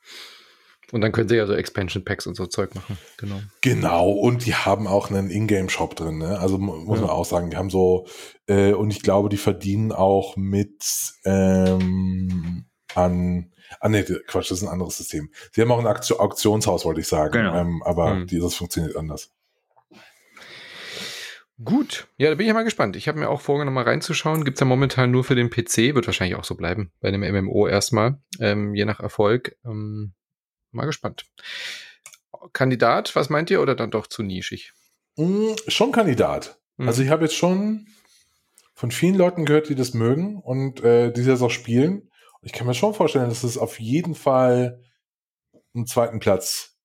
Und 0.92 1.00
dann 1.00 1.14
können 1.14 1.30
sie 1.30 1.38
ja 1.38 1.48
so 1.48 1.54
Expansion 1.54 2.04
Packs 2.04 2.28
und 2.28 2.36
so 2.36 2.48
Zeug 2.48 2.76
machen. 2.76 2.98
Genau. 3.16 3.40
Genau. 3.62 4.10
Und 4.10 4.46
die 4.46 4.56
haben 4.56 4.88
auch 4.88 5.10
einen 5.10 5.30
Ingame-Shop 5.30 5.96
drin. 5.96 6.18
Ne? 6.18 6.38
Also 6.38 6.58
muss 6.58 7.00
ja. 7.00 7.06
man 7.06 7.16
auch 7.16 7.24
sagen, 7.24 7.50
die 7.50 7.56
haben 7.56 7.70
so, 7.70 8.08
äh, 8.48 8.74
und 8.74 8.92
ich 8.92 9.04
glaube, 9.04 9.30
die 9.30 9.38
verdienen 9.38 9.94
auch 9.94 10.36
mit 10.36 10.84
ähm, 11.24 12.66
an, 12.94 13.54
ah 13.80 13.88
nee, 13.88 14.04
Quatsch, 14.04 14.52
das 14.52 14.58
ist 14.58 14.64
ein 14.64 14.70
anderes 14.70 14.98
System. 14.98 15.30
Sie 15.54 15.62
haben 15.62 15.72
auch 15.72 15.80
ein 15.80 15.88
Auktionshaus, 15.88 16.84
wollte 16.84 17.00
ich 17.00 17.08
sagen. 17.08 17.32
Genau. 17.32 17.56
Ähm, 17.56 17.82
aber 17.86 18.16
mhm. 18.16 18.28
die, 18.28 18.42
das 18.42 18.56
funktioniert 18.56 18.98
anders. 18.98 19.32
Gut, 21.64 22.08
ja, 22.18 22.30
da 22.30 22.36
bin 22.36 22.48
ich 22.48 22.54
mal 22.54 22.64
gespannt. 22.64 22.96
Ich 22.96 23.10
habe 23.10 23.20
mir 23.20 23.30
auch 23.30 23.42
vorgenommen, 23.42 23.76
mal 23.76 23.84
reinzuschauen. 23.84 24.46
Gibt's 24.46 24.62
ja 24.62 24.66
momentan 24.66 25.12
nur 25.12 25.26
für 25.26 25.36
den 25.36 25.50
PC, 25.50 25.94
wird 25.94 26.08
wahrscheinlich 26.08 26.38
auch 26.38 26.46
so 26.46 26.56
bleiben, 26.56 26.94
bei 27.02 27.10
einem 27.10 27.22
MMO 27.22 27.68
erstmal, 27.68 28.22
ähm, 28.40 28.74
je 28.76 28.86
nach 28.86 29.02
Erfolg. 29.02 29.58
Ähm, 29.66 30.14
mal 30.72 30.86
gespannt. 30.86 31.26
Kandidat, 32.54 33.14
was 33.16 33.30
meint 33.30 33.50
ihr, 33.52 33.62
oder 33.62 33.76
dann 33.76 33.92
doch 33.92 34.08
zu 34.08 34.24
nischig? 34.24 34.72
Mm, 35.18 35.52
schon 35.68 35.92
Kandidat. 35.92 36.62
Mhm. 36.78 36.88
Also 36.88 37.04
ich 37.04 37.10
habe 37.10 37.26
jetzt 37.26 37.36
schon 37.36 37.88
von 38.74 38.92
vielen 38.92 39.16
Leuten 39.16 39.44
gehört, 39.44 39.68
die 39.68 39.76
das 39.76 39.94
mögen 39.94 40.38
und 40.38 40.82
äh, 40.82 41.12
die 41.12 41.26
das 41.26 41.42
auch 41.42 41.52
spielen. 41.52 42.10
Ich 42.42 42.54
kann 42.54 42.68
mir 42.68 42.74
schon 42.74 42.94
vorstellen, 42.94 43.28
dass 43.28 43.44
es 43.44 43.58
auf 43.58 43.82
jeden 43.82 44.16
Fall 44.16 44.82
einen 45.76 45.88
zweiten 45.88 46.20
Platz 46.20 46.78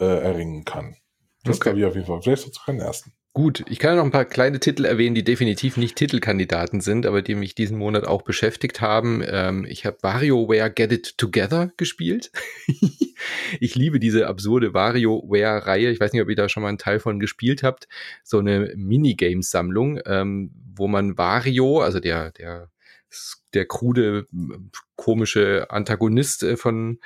äh, 0.00 0.06
erringen 0.06 0.64
kann. 0.64 0.96
Das 1.42 1.56
okay. 1.56 1.64
glaube 1.64 1.80
ich 1.80 1.84
auf 1.84 1.94
jeden 1.94 2.06
Fall. 2.06 2.22
Vielleicht 2.22 2.42
sogar 2.42 2.74
den 2.74 2.80
ersten. 2.80 3.12
Gut, 3.36 3.64
ich 3.68 3.80
kann 3.80 3.96
noch 3.96 4.04
ein 4.04 4.12
paar 4.12 4.26
kleine 4.26 4.60
Titel 4.60 4.84
erwähnen, 4.84 5.16
die 5.16 5.24
definitiv 5.24 5.76
nicht 5.76 5.96
Titelkandidaten 5.96 6.80
sind, 6.80 7.04
aber 7.04 7.20
die 7.20 7.34
mich 7.34 7.56
diesen 7.56 7.76
Monat 7.76 8.04
auch 8.04 8.22
beschäftigt 8.22 8.80
haben. 8.80 9.24
Ähm, 9.26 9.66
ich 9.68 9.84
habe 9.84 9.98
WarioWare 10.02 10.70
Get 10.70 10.92
It 10.92 11.18
Together 11.18 11.72
gespielt. 11.76 12.30
ich 13.58 13.74
liebe 13.74 13.98
diese 13.98 14.28
absurde 14.28 14.72
WarioWare-Reihe. 14.72 15.90
Ich 15.90 15.98
weiß 15.98 16.12
nicht, 16.12 16.22
ob 16.22 16.28
ihr 16.28 16.36
da 16.36 16.48
schon 16.48 16.62
mal 16.62 16.68
einen 16.68 16.78
Teil 16.78 17.00
von 17.00 17.18
gespielt 17.18 17.64
habt. 17.64 17.88
So 18.22 18.38
eine 18.38 18.72
Minigames-Sammlung, 18.76 19.98
ähm, 20.06 20.52
wo 20.76 20.86
man 20.86 21.18
Wario, 21.18 21.80
also 21.80 21.98
der, 21.98 22.30
der 22.30 22.70
der 23.54 23.66
krude, 23.66 24.26
komische 24.96 25.70
Antagonist 25.70 26.42
äh, 26.42 26.56
von, 26.56 26.98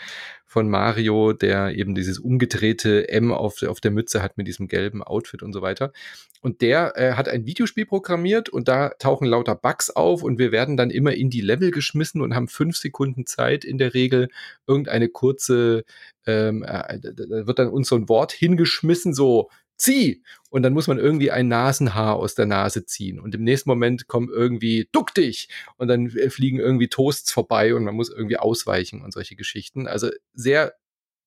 von 0.47 0.69
Mario, 0.69 1.33
der 1.33 1.77
eben 1.77 1.95
dieses 1.95 2.19
umgedrehte 2.19 3.09
M 3.09 3.33
auf, 3.33 3.63
auf 3.63 3.81
der 3.81 3.91
Mütze 3.91 4.23
hat 4.23 4.37
mit 4.37 4.47
diesem 4.47 4.69
gelben 4.69 5.03
Outfit 5.03 5.43
und 5.43 5.53
so 5.53 5.63
weiter. 5.63 5.93
Und 6.41 6.63
der 6.63 6.97
äh, 6.97 7.13
hat 7.13 7.29
ein 7.29 7.47
Videospiel 7.47 7.87
programmiert 7.87 8.49
und 8.49 8.69
da 8.69 8.91
tauchen 8.99 9.27
lauter 9.27 9.55
Bugs 9.55 9.91
auf 9.91 10.23
und 10.23 10.39
wir 10.39 10.53
werden 10.53 10.77
dann 10.77 10.91
immer 10.91 11.15
in 11.15 11.31
die 11.31 11.41
Level 11.41 11.71
geschmissen 11.71 12.21
und 12.21 12.35
haben 12.35 12.49
fünf 12.49 12.77
Sekunden 12.77 13.27
Zeit 13.27 13.65
in 13.65 13.79
der 13.79 13.95
Regel 13.95 14.29
irgendeine 14.67 15.09
kurze, 15.09 15.85
ähm, 16.27 16.63
äh, 16.63 16.99
da 17.01 17.47
wird 17.47 17.59
dann 17.59 17.69
uns 17.69 17.89
so 17.89 17.97
ein 17.97 18.09
Wort 18.09 18.33
hingeschmissen, 18.33 19.13
so 19.15 19.51
zieh! 19.79 20.23
Und 20.51 20.63
dann 20.63 20.73
muss 20.73 20.87
man 20.87 20.99
irgendwie 20.99 21.31
ein 21.31 21.49
Nasenhaar 21.49 22.17
aus 22.17 22.35
der 22.35 22.47
Nase 22.47 22.85
ziehen. 22.87 23.21
Und 23.21 23.35
im 23.35 23.45
nächsten 23.45 23.69
Moment 23.69 24.09
kommen 24.09 24.29
irgendwie, 24.29 24.89
duck 24.93 25.15
dich! 25.15 25.49
Und 25.77 25.89
dann 25.89 26.07
äh, 26.09 26.31
fliegen 26.31 26.59
irgendwie 26.59 26.89
Toasts 26.89 27.33
vorbei 27.33 27.75
und 27.75 27.85
man 27.85 27.95
muss 27.95 28.11
irgendwie 28.11 28.37
ausweichen 28.37 29.03
und 29.03 29.13
solche 29.13 29.37
Geschichten. 29.37 29.87
Also 29.87 30.11
sehr 30.35 30.75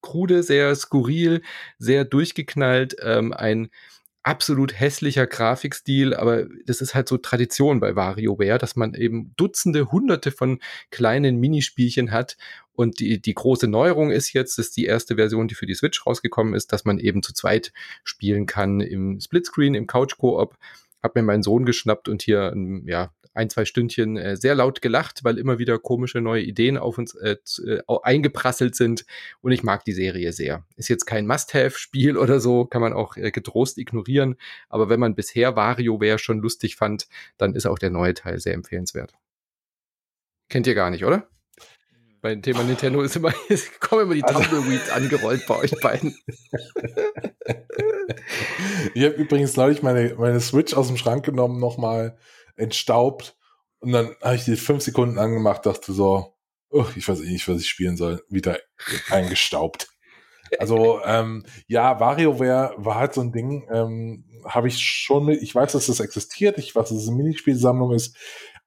krude, 0.02 0.44
sehr 0.44 0.76
skurril, 0.76 1.42
sehr 1.78 2.06
durchgeknallt, 2.06 2.96
ähm, 3.02 3.34
ein 3.34 3.70
absolut 4.24 4.80
hässlicher 4.80 5.26
Grafikstil, 5.26 6.14
aber 6.14 6.46
das 6.66 6.82
ist 6.82 6.94
halt 6.94 7.10
so 7.10 7.18
Tradition 7.18 7.80
bei 7.80 7.96
WarioWare, 7.96 8.58
dass 8.58 8.76
man 8.76 8.94
eben 8.94 9.34
Dutzende, 9.36 9.92
Hunderte 9.92 10.32
von 10.32 10.60
kleinen 10.92 11.38
Minispielchen 11.38 12.12
hat. 12.12 12.38
Und 12.74 13.00
die, 13.00 13.22
die 13.22 13.34
große 13.34 13.68
Neuerung 13.68 14.12
ist 14.12 14.34
jetzt, 14.34 14.60
ist 14.60 14.78
die 14.78 14.86
erste 14.86 15.16
Version, 15.16 15.48
die 15.48 15.56
für 15.56 15.66
die 15.66 15.76
Switch 15.76 16.06
rausgekommen 16.06 16.54
ist, 16.54 16.72
dass 16.72 16.86
man 16.86 17.00
eben 17.00 17.24
zu 17.24 17.34
zweit 17.34 17.74
spielen 18.04 18.46
kann 18.46 18.80
im 18.80 19.20
Splitscreen, 19.20 19.74
im 19.74 19.88
Couch-Koop. 19.88 20.58
Hab 21.02 21.16
mir 21.16 21.24
meinen 21.24 21.44
Sohn 21.44 21.66
geschnappt 21.66 22.08
und 22.08 22.22
hier 22.22 22.54
ja, 22.86 23.12
ein, 23.34 23.50
zwei 23.50 23.66
Stündchen 23.66 24.18
äh, 24.18 24.36
sehr 24.36 24.56
laut 24.56 24.82
gelacht, 24.82 25.24
weil 25.24 25.38
immer 25.38 25.60
wieder 25.60 25.80
komische 25.80 26.22
neue 26.22 26.42
Ideen 26.42 26.78
auf 26.78 26.98
uns 26.98 27.16
äh, 27.16 27.38
äh, 27.66 27.82
eingeprasselt 28.04 28.76
sind. 28.76 29.06
Und 29.42 29.52
ich 29.52 29.64
mag 29.64 29.86
die 29.86 29.94
Serie 29.94 30.34
sehr. 30.34 30.66
Ist 30.76 30.90
jetzt 30.90 31.06
kein 31.06 31.28
Must-Have-Spiel 31.28 32.18
oder 32.18 32.40
so, 32.40 32.66
kann 32.66 32.82
man 32.82 32.94
auch 32.94 33.18
äh, 33.18 33.32
getrost 33.32 33.78
ignorieren. 33.78 34.36
Aber 34.70 34.90
wenn 34.90 35.00
man 35.00 35.16
bisher 35.16 35.56
WarioWare 35.56 36.20
schon 36.20 36.40
lustig 36.40 36.76
fand, 36.76 37.08
dann 37.38 37.56
ist 37.56 37.66
auch 37.66 37.80
der 37.80 37.90
neue 37.90 38.14
Teil 38.14 38.40
sehr 38.40 38.54
empfehlenswert. 38.54 39.14
Kennt 40.50 40.68
ihr 40.68 40.76
gar 40.76 40.90
nicht, 40.90 41.06
oder? 41.06 41.28
Beim 42.22 42.42
Thema 42.44 42.64
Nintendo 42.64 43.02
ist 43.02 43.16
immer, 43.16 43.34
es 43.50 43.80
kommen 43.80 44.04
immer 44.04 44.14
die 44.14 44.24
also, 44.24 44.42
Tumbleweeds 44.42 44.92
angerollt 44.92 45.48
bei 45.48 45.58
euch 45.58 45.72
beiden. 45.82 46.16
ich 48.94 49.04
habe 49.04 49.16
übrigens 49.16 49.58
neulich 49.58 49.82
meine, 49.82 50.14
meine 50.16 50.40
Switch 50.40 50.76
aus 50.76 50.88
dem 50.88 50.98
Schrank 50.98 51.26
genommen, 51.26 51.60
nochmal 51.60 52.16
entstaubt. 52.62 53.36
Und 53.80 53.92
dann 53.92 54.16
habe 54.22 54.36
ich 54.36 54.46
die 54.46 54.56
fünf 54.56 54.84
Sekunden 54.84 55.18
angemacht, 55.18 55.66
dachte 55.66 55.92
so, 55.92 56.36
oh, 56.70 56.86
ich 56.96 57.08
weiß 57.08 57.22
eh 57.22 57.32
nicht, 57.32 57.48
was 57.48 57.62
ich 57.62 57.70
spielen 57.70 57.98
soll. 57.98 58.24
Wieder 58.30 58.60
eingestaubt. 59.10 59.88
Also 60.60 61.00
ähm, 61.06 61.46
ja, 61.68 62.02
WarioWare 62.02 62.74
war 62.76 62.96
halt 62.96 63.14
so 63.14 63.22
ein 63.22 63.32
Ding, 63.32 63.70
ähm, 63.72 64.26
habe 64.44 64.68
ich 64.68 64.80
schon 64.80 65.28
mit, 65.28 65.42
ich 65.42 65.56
weiß, 65.56 65.72
dass 65.72 65.88
das 65.88 66.02
existiert, 66.02 66.58
ich 66.58 66.76
weiß, 66.76 66.90
dass 66.90 66.98
es 66.98 67.08
eine 67.08 67.16
Minispielsammlung 67.16 67.94
ist, 67.94 68.18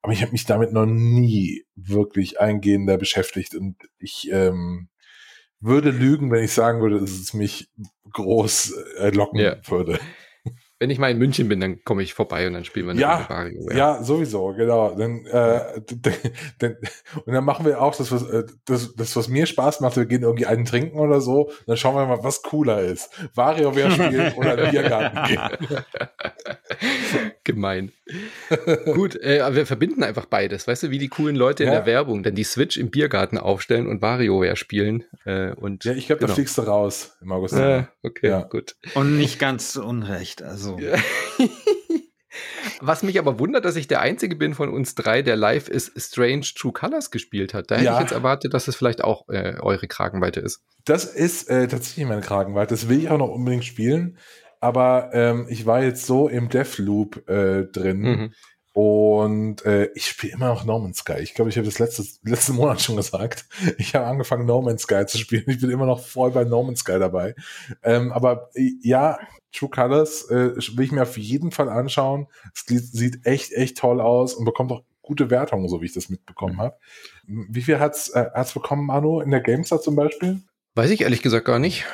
aber 0.01 0.15
ich 0.15 0.23
habe 0.23 0.33
mich 0.33 0.47
damit 0.47 0.73
noch 0.73 0.87
nie 0.87 1.67
wirklich 1.75 2.41
eingehender 2.41 2.97
beschäftigt 2.97 3.55
und 3.55 3.77
ich 3.99 4.31
ähm, 4.33 4.89
würde 5.61 5.91
lügen, 5.91 6.33
wenn 6.33 6.45
ich 6.45 6.53
sagen 6.53 6.81
würde, 6.81 7.01
dass 7.01 7.11
es 7.11 7.35
mich 7.35 7.69
groß 8.15 8.73
äh, 9.01 9.11
locken 9.11 9.41
yeah. 9.41 9.61
würde 9.69 10.01
wenn 10.85 10.91
ich 10.91 10.99
mal 10.99 11.11
in 11.11 11.16
München 11.16 11.49
bin, 11.49 11.61
dann 11.61 11.82
komme 11.82 12.03
ich 12.03 12.12
vorbei 12.12 12.47
und 12.47 12.53
dann 12.53 12.66
spielen 12.66 12.89
wir 12.89 12.95
ja, 12.97 13.26
Mario. 13.26 13.70
Ja. 13.70 13.76
ja, 13.76 14.03
sowieso, 14.03 14.49
genau. 14.49 14.95
Dann, 14.95 15.24
äh, 15.24 15.80
dann, 16.59 16.76
und 17.24 17.32
dann 17.32 17.43
machen 17.43 17.64
wir 17.64 17.80
auch 17.80 17.97
das 17.97 18.12
was, 18.12 18.28
äh, 18.28 18.45
das, 18.66 18.95
das, 18.95 19.16
was 19.16 19.28
mir 19.28 19.47
Spaß 19.47 19.80
macht. 19.80 19.97
Wir 19.97 20.05
gehen 20.05 20.24
irgendwie 20.24 20.45
einen 20.45 20.66
trinken 20.66 20.99
oder 20.99 21.22
so. 21.22 21.51
Dann 21.66 21.78
schauen 21.78 21.95
wir 21.95 22.05
mal, 22.05 22.22
was 22.22 22.43
cooler 22.43 22.82
ist. 22.82 23.09
WarioWare 23.35 23.91
spielen 23.93 24.32
oder 24.37 24.57
Biergarten 24.57 25.24
gehen. 25.24 25.85
Gemein. 27.45 27.93
Gut, 28.93 29.18
äh, 29.22 29.41
aber 29.41 29.57
wir 29.57 29.66
verbinden 29.66 30.03
einfach 30.03 30.26
beides. 30.26 30.68
Weißt 30.68 30.82
du, 30.82 30.91
wie 30.91 30.99
die 30.99 31.09
coolen 31.09 31.35
Leute 31.35 31.64
ja. 31.64 31.70
in 31.70 31.74
der 31.76 31.87
Werbung 31.87 32.22
dann 32.22 32.35
die 32.35 32.45
Switch 32.45 32.76
im 32.76 32.91
Biergarten 32.91 33.39
aufstellen 33.39 33.87
und 33.87 34.03
WarioWare 34.03 34.57
spielen. 34.57 35.05
Äh, 35.24 35.53
und, 35.53 35.87
ja, 35.87 35.93
ich 35.93 36.09
glaube, 36.09 36.20
genau. 36.20 36.28
da 36.28 36.35
fliegst 36.35 36.59
du 36.59 36.62
raus 36.62 37.16
im 37.22 37.32
August. 37.32 37.55
Äh, 37.55 37.85
okay, 38.03 38.28
ja. 38.28 38.43
gut. 38.43 38.76
Und 38.95 39.16
nicht 39.16 39.39
ganz 39.39 39.76
unrecht. 39.76 40.43
Also 40.43 40.74
so. 40.79 41.49
Was 42.81 43.03
mich 43.03 43.18
aber 43.18 43.39
wundert, 43.39 43.64
dass 43.64 43.77
ich 43.77 43.87
der 43.87 44.01
Einzige 44.01 44.37
bin 44.37 44.55
von 44.55 44.68
uns 44.68 44.95
drei, 44.95 45.22
der 45.22 45.37
live 45.37 45.68
ist 45.68 45.93
Strange 45.97 46.47
True 46.57 46.72
Colors 46.72 47.11
gespielt 47.11 47.55
hat. 47.55 47.70
Da 47.70 47.77
hätte 47.77 47.85
ja. 47.85 47.95
ich 47.95 48.01
jetzt 48.01 48.12
erwartet, 48.12 48.53
dass 48.55 48.68
es 48.68 48.77
vielleicht 48.77 49.05
auch 49.05 49.29
äh, 49.29 49.55
eure 49.61 49.87
Kragenweite 49.87 50.41
ist. 50.41 50.62
Das 50.85 51.05
ist 51.05 51.49
äh, 51.49 51.68
tatsächlich 51.68 52.07
meine 52.07 52.20
Kragenweite. 52.20 52.75
Das 52.75 52.89
will 52.89 52.99
ich 52.99 53.11
auch 53.11 53.18
noch 53.18 53.29
unbedingt 53.29 53.64
spielen. 53.64 54.18
Aber 54.61 55.11
ähm, 55.12 55.47
ich 55.49 55.66
war 55.66 55.83
jetzt 55.83 56.07
so 56.07 56.29
im 56.29 56.49
Deathloop 56.49 57.29
äh, 57.29 57.64
drin. 57.66 58.01
Mhm. 58.01 58.33
Und 58.75 59.64
äh, 59.64 59.89
ich 59.95 60.09
spiele 60.09 60.33
immer 60.33 60.49
noch 60.49 60.64
No 60.64 60.81
Man's 60.81 60.99
Sky. 60.99 61.20
Ich 61.20 61.35
glaube, 61.35 61.49
ich 61.49 61.57
habe 61.57 61.64
das 61.64 61.79
letzte, 61.79 62.05
letzten 62.25 62.57
Monat 62.57 62.83
schon 62.83 62.97
gesagt. 62.97 63.47
Ich 63.79 63.95
habe 63.95 64.07
angefangen, 64.07 64.47
No 64.47 64.61
Man's 64.61 64.83
Sky 64.83 65.07
zu 65.07 65.16
spielen. 65.16 65.45
Ich 65.47 65.61
bin 65.61 65.70
immer 65.70 65.87
noch 65.87 66.05
voll 66.05 66.33
bei 66.33 66.43
No 66.43 66.64
Man's 66.64 66.81
Sky 66.81 66.99
dabei. 66.99 67.37
Ähm, 67.85 68.12
aber 68.12 68.51
äh, 68.55 68.72
ja, 68.83 69.18
True 69.53 69.70
Colors 69.70 70.29
äh, 70.29 70.57
will 70.77 70.85
ich 70.85 70.91
mir 70.91 71.03
auf 71.03 71.16
jeden 71.16 71.53
Fall 71.53 71.68
anschauen. 71.68 72.27
Es 72.53 72.66
sieht 72.66 73.25
echt, 73.25 73.53
echt 73.53 73.79
toll 73.79 74.01
aus 74.01 74.35
und 74.35 74.45
bekommt 74.45 74.72
auch 74.72 74.83
gute 75.03 75.31
Wertungen, 75.31 75.68
so 75.68 75.81
wie 75.81 75.87
ich 75.87 75.95
das 75.95 76.09
mitbekommen 76.09 76.59
habe. 76.59 76.77
Wie 77.27 77.62
viel 77.62 77.79
hat's, 77.79 78.09
äh, 78.09 78.27
hat's 78.35 78.55
bekommen, 78.55 78.87
Manu, 78.87 79.20
in 79.20 79.31
der 79.31 79.41
GameStar 79.41 79.81
zum 79.81 79.95
Beispiel? 79.95 80.41
Weiß 80.75 80.91
ich 80.91 81.03
ehrlich 81.03 81.22
gesagt 81.22 81.47
gar 81.47 81.61
nicht. 81.61 81.87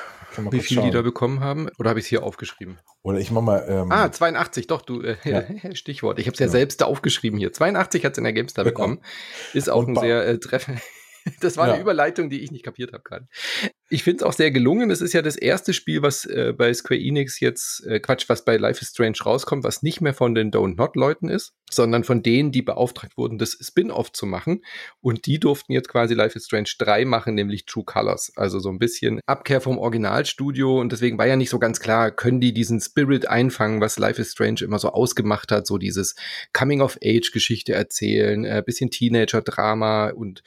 Wie 0.50 0.60
viel 0.60 0.82
die 0.82 0.90
da 0.90 1.02
bekommen 1.02 1.40
haben? 1.40 1.68
Oder 1.78 1.90
habe 1.90 2.00
ich 2.00 2.06
es 2.06 2.08
hier 2.08 2.22
aufgeschrieben? 2.22 2.78
Oder 3.02 3.18
ich 3.18 3.30
mach 3.30 3.42
mal. 3.42 3.64
Ähm, 3.68 3.90
ah, 3.90 4.10
82, 4.10 4.66
doch, 4.66 4.82
du, 4.82 5.02
äh, 5.02 5.16
ja. 5.24 5.44
Stichwort. 5.74 6.18
Ich 6.18 6.26
habe 6.26 6.34
es 6.34 6.40
ja, 6.40 6.46
ja, 6.46 6.50
selbst 6.50 6.80
da 6.80 6.86
aufgeschrieben 6.86 7.38
hier. 7.38 7.52
82 7.52 8.04
hat 8.04 8.12
es 8.12 8.18
in 8.18 8.24
der 8.24 8.32
GameStar 8.32 8.64
genau. 8.64 8.74
bekommen. 8.74 9.00
Ist 9.54 9.70
auch 9.70 9.86
Und 9.86 9.96
ein 9.96 10.00
sehr 10.00 10.26
äh, 10.26 10.38
treffend. 10.38 10.80
Das 11.40 11.58
war 11.58 11.66
ja. 11.66 11.74
eine 11.74 11.82
Überleitung, 11.82 12.30
die 12.30 12.40
ich 12.40 12.50
nicht 12.50 12.64
kapiert 12.64 12.94
habe 12.94 13.02
gerade. 13.02 13.28
Ich 13.92 14.04
finde 14.04 14.18
es 14.18 14.22
auch 14.22 14.32
sehr 14.32 14.52
gelungen. 14.52 14.92
Es 14.92 15.00
ist 15.00 15.14
ja 15.14 15.20
das 15.20 15.34
erste 15.34 15.72
Spiel, 15.72 16.00
was 16.00 16.24
äh, 16.24 16.54
bei 16.56 16.72
Square 16.72 17.00
Enix 17.00 17.40
jetzt, 17.40 17.84
äh, 17.86 17.98
Quatsch, 17.98 18.28
was 18.28 18.44
bei 18.44 18.56
Life 18.56 18.80
is 18.80 18.90
Strange 18.90 19.16
rauskommt, 19.26 19.64
was 19.64 19.82
nicht 19.82 20.00
mehr 20.00 20.14
von 20.14 20.36
den 20.36 20.52
Don't 20.52 20.76
Not 20.76 20.94
Leuten 20.94 21.28
ist, 21.28 21.54
sondern 21.72 22.04
von 22.04 22.22
denen, 22.22 22.52
die 22.52 22.62
beauftragt 22.62 23.16
wurden, 23.16 23.36
das 23.36 23.58
Spin-off 23.60 24.12
zu 24.12 24.26
machen. 24.26 24.64
Und 25.00 25.26
die 25.26 25.40
durften 25.40 25.72
jetzt 25.72 25.88
quasi 25.88 26.14
Life 26.14 26.38
is 26.38 26.44
Strange 26.44 26.70
3 26.78 27.04
machen, 27.04 27.34
nämlich 27.34 27.66
True 27.66 27.82
Colors. 27.84 28.32
Also 28.36 28.60
so 28.60 28.68
ein 28.68 28.78
bisschen 28.78 29.18
Abkehr 29.26 29.60
vom 29.60 29.76
Originalstudio. 29.76 30.80
Und 30.80 30.92
deswegen 30.92 31.18
war 31.18 31.26
ja 31.26 31.34
nicht 31.34 31.50
so 31.50 31.58
ganz 31.58 31.80
klar, 31.80 32.12
können 32.12 32.40
die 32.40 32.52
diesen 32.52 32.80
Spirit 32.80 33.26
einfangen, 33.26 33.80
was 33.80 33.98
Life 33.98 34.22
is 34.22 34.30
Strange 34.30 34.60
immer 34.60 34.78
so 34.78 34.90
ausgemacht 34.90 35.50
hat, 35.50 35.66
so 35.66 35.78
dieses 35.78 36.14
Coming-of-Age-Geschichte 36.52 37.72
erzählen, 37.72 38.44
äh, 38.44 38.62
bisschen 38.64 38.92
Teenager-Drama 38.92 40.10
und 40.10 40.44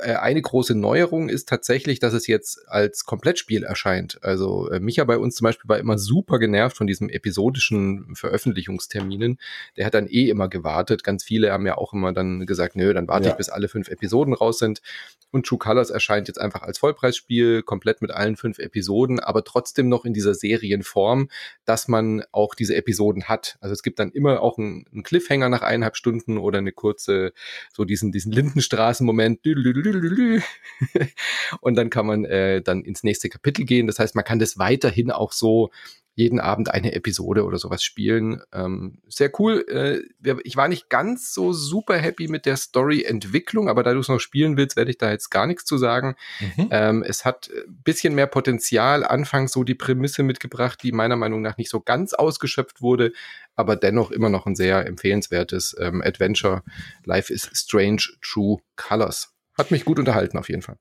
äh, 0.00 0.14
eine 0.14 0.42
große 0.42 0.74
Neuerung 0.74 1.28
ist 1.28 1.48
tatsächlich, 1.48 1.98
dass 1.98 2.12
es 2.12 2.26
jetzt 2.26 2.60
als 2.68 2.83
Komplettspiel 3.04 3.64
erscheint. 3.64 4.18
Also 4.22 4.70
äh, 4.70 4.80
Micha 4.80 5.04
bei 5.04 5.18
uns 5.18 5.36
zum 5.36 5.44
Beispiel 5.44 5.68
war 5.68 5.78
immer 5.78 5.98
super 5.98 6.38
genervt 6.38 6.76
von 6.76 6.86
diesen 6.86 7.08
episodischen 7.08 8.14
Veröffentlichungsterminen. 8.14 9.38
Der 9.76 9.86
hat 9.86 9.94
dann 9.94 10.06
eh 10.06 10.28
immer 10.28 10.48
gewartet. 10.48 11.04
Ganz 11.04 11.24
viele 11.24 11.52
haben 11.52 11.66
ja 11.66 11.76
auch 11.76 11.92
immer 11.92 12.12
dann 12.12 12.46
gesagt, 12.46 12.76
nö, 12.76 12.92
dann 12.92 13.08
warte 13.08 13.26
ja. 13.26 13.32
ich, 13.32 13.36
bis 13.36 13.48
alle 13.48 13.68
fünf 13.68 13.88
Episoden 13.88 14.34
raus 14.34 14.58
sind. 14.58 14.82
Und 15.30 15.46
True 15.46 15.58
Colors 15.58 15.90
erscheint 15.90 16.28
jetzt 16.28 16.40
einfach 16.40 16.62
als 16.62 16.78
Vollpreisspiel, 16.78 17.62
komplett 17.62 18.02
mit 18.02 18.12
allen 18.12 18.36
fünf 18.36 18.60
Episoden, 18.60 19.18
aber 19.18 19.42
trotzdem 19.42 19.88
noch 19.88 20.04
in 20.04 20.14
dieser 20.14 20.34
Serienform, 20.34 21.28
dass 21.64 21.88
man 21.88 22.22
auch 22.30 22.54
diese 22.54 22.76
Episoden 22.76 23.24
hat. 23.24 23.56
Also 23.60 23.72
es 23.72 23.82
gibt 23.82 23.98
dann 23.98 24.12
immer 24.12 24.42
auch 24.42 24.58
einen, 24.58 24.84
einen 24.92 25.02
Cliffhanger 25.02 25.48
nach 25.48 25.62
eineinhalb 25.62 25.96
Stunden 25.96 26.38
oder 26.38 26.58
eine 26.58 26.72
kurze, 26.72 27.32
so 27.72 27.84
diesen, 27.84 28.12
diesen 28.12 28.32
Lindenstraßen-Moment. 28.32 29.40
Und 31.60 31.76
dann 31.76 31.90
kann 31.90 32.06
man 32.06 32.24
äh, 32.24 32.62
dann 32.62 32.73
ins 32.82 33.02
nächste 33.02 33.28
Kapitel 33.28 33.64
gehen. 33.64 33.86
Das 33.86 33.98
heißt, 33.98 34.14
man 34.14 34.24
kann 34.24 34.38
das 34.38 34.58
weiterhin 34.58 35.10
auch 35.10 35.32
so 35.32 35.70
jeden 36.16 36.38
Abend 36.38 36.70
eine 36.70 36.92
Episode 36.92 37.44
oder 37.44 37.58
sowas 37.58 37.82
spielen. 37.82 38.40
Ähm, 38.52 38.98
sehr 39.08 39.30
cool. 39.40 39.64
Äh, 39.68 40.36
ich 40.44 40.56
war 40.56 40.68
nicht 40.68 40.88
ganz 40.88 41.34
so 41.34 41.52
super 41.52 41.96
happy 41.98 42.28
mit 42.28 42.46
der 42.46 42.56
Story-Entwicklung, 42.56 43.68
aber 43.68 43.82
da 43.82 43.92
du 43.92 44.00
es 44.00 44.08
noch 44.08 44.20
spielen 44.20 44.56
willst, 44.56 44.76
werde 44.76 44.92
ich 44.92 44.98
da 44.98 45.10
jetzt 45.10 45.30
gar 45.30 45.46
nichts 45.46 45.64
zu 45.64 45.76
sagen. 45.76 46.14
Mhm. 46.40 46.68
Ähm, 46.70 47.02
es 47.02 47.24
hat 47.24 47.50
ein 47.52 47.82
bisschen 47.82 48.14
mehr 48.14 48.28
Potenzial. 48.28 49.04
Anfangs 49.04 49.52
so 49.52 49.64
die 49.64 49.74
Prämisse 49.74 50.22
mitgebracht, 50.22 50.80
die 50.82 50.92
meiner 50.92 51.16
Meinung 51.16 51.42
nach 51.42 51.56
nicht 51.56 51.70
so 51.70 51.80
ganz 51.80 52.14
ausgeschöpft 52.14 52.80
wurde, 52.80 53.12
aber 53.56 53.74
dennoch 53.74 54.12
immer 54.12 54.28
noch 54.28 54.46
ein 54.46 54.54
sehr 54.54 54.86
empfehlenswertes 54.86 55.76
ähm, 55.80 56.00
Adventure. 56.00 56.62
Life 57.04 57.32
is 57.32 57.50
Strange 57.52 58.02
True 58.22 58.58
Colors. 58.76 59.34
Hat 59.58 59.72
mich 59.72 59.84
gut 59.84 59.98
unterhalten 59.98 60.38
auf 60.38 60.48
jeden 60.48 60.62
Fall. 60.62 60.78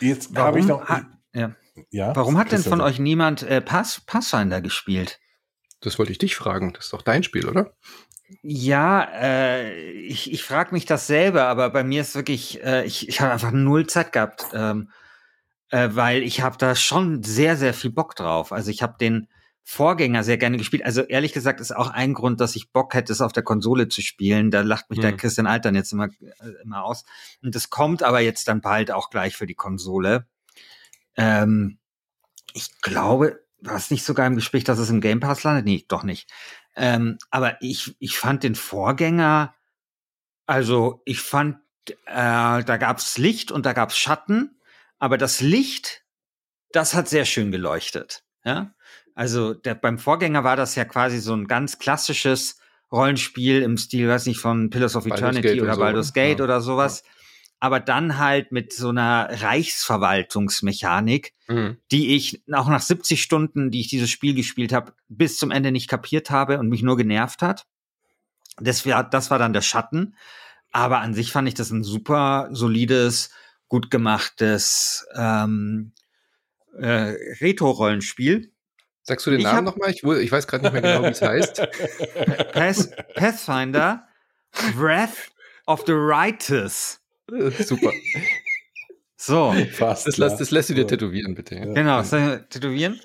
Jetzt 0.00 0.36
habe 0.36 0.58
ich 0.58 0.66
noch. 0.66 0.86
Ja. 1.34 1.54
Ja, 1.90 2.14
Warum 2.14 2.38
hat 2.38 2.52
denn 2.52 2.62
von 2.62 2.80
euch 2.80 3.00
niemand 3.00 3.42
äh, 3.42 3.60
Pass, 3.60 4.00
Pathfinder 4.06 4.60
gespielt? 4.60 5.18
Das 5.80 5.98
wollte 5.98 6.12
ich 6.12 6.18
dich 6.18 6.36
fragen. 6.36 6.72
Das 6.72 6.86
ist 6.86 6.92
doch 6.92 7.02
dein 7.02 7.24
Spiel, 7.24 7.48
oder? 7.48 7.74
Ja, 8.42 9.02
äh, 9.02 9.72
ich, 9.90 10.32
ich 10.32 10.44
frage 10.44 10.72
mich 10.72 10.86
das 10.86 11.06
selber, 11.06 11.44
aber 11.44 11.70
bei 11.70 11.84
mir 11.84 12.00
ist 12.00 12.14
wirklich, 12.14 12.62
äh, 12.62 12.84
ich, 12.84 13.08
ich 13.08 13.20
habe 13.20 13.32
einfach 13.32 13.50
null 13.50 13.86
Zeit 13.86 14.12
gehabt, 14.12 14.46
ähm, 14.54 14.90
äh, 15.70 15.90
weil 15.92 16.22
ich 16.22 16.40
habe 16.40 16.56
da 16.56 16.74
schon 16.74 17.22
sehr, 17.22 17.56
sehr 17.56 17.74
viel 17.74 17.90
Bock 17.90 18.14
drauf. 18.14 18.52
Also 18.52 18.70
ich 18.70 18.82
habe 18.82 18.96
den 18.98 19.28
Vorgänger 19.62 20.24
sehr 20.24 20.38
gerne 20.38 20.58
gespielt. 20.58 20.84
Also 20.84 21.02
ehrlich 21.02 21.32
gesagt 21.32 21.60
ist 21.60 21.74
auch 21.74 21.90
ein 21.90 22.14
Grund, 22.14 22.40
dass 22.40 22.54
ich 22.54 22.70
Bock 22.70 22.94
hätte, 22.94 23.12
es 23.12 23.20
auf 23.20 23.32
der 23.32 23.42
Konsole 23.42 23.88
zu 23.88 24.00
spielen. 24.00 24.50
Da 24.50 24.60
lacht 24.60 24.90
mich 24.90 24.98
hm. 24.98 25.02
der 25.02 25.16
Christian 25.16 25.46
Altern 25.46 25.74
jetzt 25.74 25.92
immer, 25.92 26.06
äh, 26.06 26.62
immer 26.62 26.84
aus. 26.84 27.04
Und 27.42 27.54
das 27.54 27.70
kommt 27.70 28.02
aber 28.02 28.20
jetzt 28.20 28.48
dann 28.48 28.60
bald 28.60 28.90
auch 28.90 29.10
gleich 29.10 29.36
für 29.36 29.46
die 29.46 29.54
Konsole. 29.54 30.26
Ähm, 31.16 31.78
ich 32.52 32.80
glaube, 32.80 33.44
war 33.60 33.76
es 33.76 33.90
nicht 33.90 34.04
sogar 34.04 34.26
im 34.26 34.36
Gespräch, 34.36 34.64
dass 34.64 34.78
es 34.78 34.90
im 34.90 35.00
Game 35.00 35.20
Pass 35.20 35.42
landet? 35.42 35.64
Nee, 35.64 35.84
doch 35.88 36.02
nicht. 36.02 36.30
Ähm, 36.76 37.18
aber 37.30 37.60
ich, 37.62 37.96
ich 37.98 38.18
fand 38.18 38.42
den 38.42 38.54
Vorgänger, 38.54 39.54
also 40.46 41.02
ich 41.04 41.20
fand, 41.20 41.58
äh, 42.06 42.64
da 42.64 42.76
gab's 42.76 43.18
Licht 43.18 43.50
und 43.52 43.66
da 43.66 43.72
gab's 43.72 43.96
Schatten, 43.96 44.60
aber 44.98 45.18
das 45.18 45.40
Licht, 45.40 46.02
das 46.72 46.94
hat 46.94 47.08
sehr 47.08 47.24
schön 47.24 47.52
geleuchtet. 47.52 48.24
Ja? 48.44 48.74
Also 49.14 49.54
der, 49.54 49.74
beim 49.74 49.98
Vorgänger 49.98 50.44
war 50.44 50.56
das 50.56 50.74
ja 50.74 50.84
quasi 50.84 51.18
so 51.20 51.34
ein 51.34 51.46
ganz 51.46 51.78
klassisches 51.78 52.58
Rollenspiel 52.90 53.62
im 53.62 53.76
Stil, 53.76 54.08
weiß 54.08 54.26
nicht, 54.26 54.40
von 54.40 54.70
Pillars 54.70 54.96
of 54.96 55.06
Eternity 55.06 55.60
oder, 55.60 55.62
oder 55.62 55.74
so, 55.74 55.80
Baldur's 55.80 56.12
Gate 56.12 56.38
ja. 56.38 56.44
oder 56.44 56.60
sowas. 56.60 57.02
Ja. 57.04 57.10
Aber 57.60 57.80
dann 57.80 58.18
halt 58.18 58.52
mit 58.52 58.72
so 58.72 58.90
einer 58.90 59.28
Reichsverwaltungsmechanik, 59.30 61.32
mhm. 61.48 61.78
die 61.90 62.14
ich 62.14 62.42
auch 62.52 62.68
nach 62.68 62.82
70 62.82 63.22
Stunden, 63.22 63.70
die 63.70 63.80
ich 63.80 63.88
dieses 63.88 64.10
Spiel 64.10 64.34
gespielt 64.34 64.72
habe, 64.72 64.92
bis 65.08 65.38
zum 65.38 65.50
Ende 65.50 65.72
nicht 65.72 65.88
kapiert 65.88 66.30
habe 66.30 66.58
und 66.58 66.68
mich 66.68 66.82
nur 66.82 66.96
genervt 66.96 67.42
hat. 67.42 67.66
Das, 68.58 68.86
war, 68.86 69.08
das 69.08 69.30
war 69.30 69.38
dann 69.38 69.52
der 69.52 69.62
Schatten. 69.62 70.16
Aber 70.72 71.00
an 71.00 71.14
sich 71.14 71.32
fand 71.32 71.48
ich 71.48 71.54
das 71.54 71.70
ein 71.70 71.84
super 71.84 72.48
solides, 72.50 73.30
gut 73.68 73.90
gemachtes 73.90 75.06
ähm, 75.14 75.92
äh, 76.76 77.14
Retro-Rollenspiel. 77.40 78.52
Sagst 79.02 79.26
du 79.26 79.30
den 79.30 79.40
ich 79.40 79.44
Namen 79.44 79.64
nochmal? 79.64 79.90
Ich, 79.90 80.02
ich 80.02 80.32
weiß 80.32 80.46
gerade 80.46 80.64
nicht 80.64 80.72
mehr 80.72 80.82
genau, 80.82 81.02
wie 81.02 81.12
es 81.12 81.22
heißt. 81.22 81.62
Pathfinder 83.14 84.06
Wrath 84.76 85.30
of 85.66 85.84
the 85.86 85.92
Righteous. 85.92 87.00
Super. 87.58 87.92
So. 89.16 89.54
Fast, 89.72 90.06
das, 90.06 90.18
lass, 90.18 90.36
das 90.36 90.50
lässt 90.50 90.70
du 90.70 90.74
dir 90.74 90.86
tätowieren, 90.86 91.34
bitte. 91.34 91.54
Ja. 91.56 91.64
Genau, 91.72 92.02
tätowieren. 92.02 93.00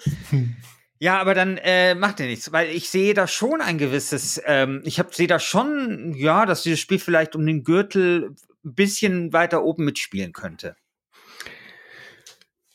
Ja, 1.02 1.18
aber 1.20 1.34
dann 1.34 1.58
äh, 1.58 1.96
macht 1.96 2.20
er 2.20 2.28
nichts, 2.28 2.52
weil 2.52 2.70
ich 2.76 2.90
sehe 2.90 3.14
da 3.14 3.26
schon 3.26 3.62
ein 3.62 3.78
gewisses, 3.78 4.42
ähm, 4.46 4.82
ich 4.84 5.02
sehe 5.12 5.28
da 5.28 5.40
schon, 5.40 6.14
ja, 6.14 6.46
dass 6.46 6.64
dieses 6.64 6.82
Spiel 6.82 7.00
vielleicht 7.00 7.38
um 7.38 7.46
den 7.46 7.64
Gürtel 7.64 8.36
ein 8.66 8.76
bisschen 8.76 9.32
weiter 9.32 9.64
oben 9.64 9.86
mitspielen 9.86 10.34
könnte. 10.34 10.76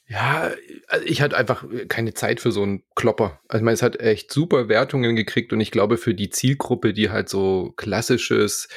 Ja, 0.07 0.53
also 0.89 1.07
ich 1.07 1.23
hatte 1.23 1.37
einfach 1.37 1.65
keine 1.89 2.15
Zeit 2.15 2.41
für 2.41 2.53
so 2.53 2.63
einen 2.63 2.83
Klopper. 2.95 3.41
Also 3.49 3.63
ich 3.63 3.65
meine, 3.65 3.75
es 3.75 3.83
hat 3.83 4.01
echt 4.01 4.33
super 4.33 4.69
Wertungen 4.69 5.17
gekriegt 5.17 5.53
und 5.53 5.61
ich 5.61 5.71
glaube 5.71 5.97
für 5.97 6.15
die 6.15 6.31
Zielgruppe, 6.31 6.93
die 6.93 7.11
halt 7.11 7.29
so 7.29 7.73
klassisches 7.77 8.69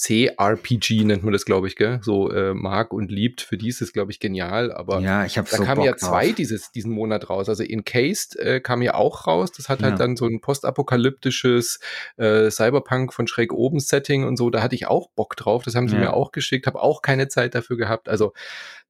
C-RPG 0.00 1.04
nennt 1.04 1.24
man 1.24 1.34
das, 1.34 1.44
glaube 1.44 1.68
ich, 1.68 1.76
gell? 1.76 2.00
So 2.02 2.30
äh, 2.32 2.54
mag 2.54 2.94
und 2.94 3.10
liebt, 3.10 3.42
für 3.42 3.58
die 3.58 3.68
ist 3.68 3.82
es, 3.82 3.92
glaube 3.92 4.10
ich, 4.10 4.18
genial. 4.18 4.72
Aber 4.72 5.00
ja, 5.00 5.26
ich 5.26 5.34
da 5.34 5.44
so 5.44 5.62
kamen 5.62 5.82
ja 5.82 5.94
zwei 5.94 6.28
drauf. 6.28 6.36
dieses, 6.36 6.72
diesen 6.72 6.92
Monat 6.92 7.28
raus. 7.28 7.50
Also 7.50 7.64
Encased 7.64 8.36
äh, 8.36 8.60
kam 8.60 8.80
ja 8.80 8.94
auch 8.94 9.26
raus. 9.26 9.52
Das 9.52 9.68
hat 9.68 9.80
halt 9.80 9.80
ja. 9.80 9.90
halt 9.90 10.00
dann 10.00 10.16
so 10.16 10.24
ein 10.24 10.40
postapokalyptisches 10.40 11.80
äh, 12.16 12.50
Cyberpunk 12.50 13.12
von 13.12 13.26
schräg 13.26 13.52
oben 13.52 13.78
Setting 13.78 14.24
und 14.24 14.38
so. 14.38 14.48
Da 14.48 14.62
hatte 14.62 14.74
ich 14.74 14.86
auch 14.86 15.10
Bock 15.10 15.36
drauf. 15.36 15.64
Das 15.64 15.74
haben 15.74 15.86
sie 15.86 15.96
ja. 15.96 16.00
mir 16.00 16.12
auch 16.14 16.32
geschickt, 16.32 16.66
habe 16.66 16.80
auch 16.80 17.02
keine 17.02 17.28
Zeit 17.28 17.54
dafür 17.54 17.76
gehabt. 17.76 18.08
Also 18.08 18.32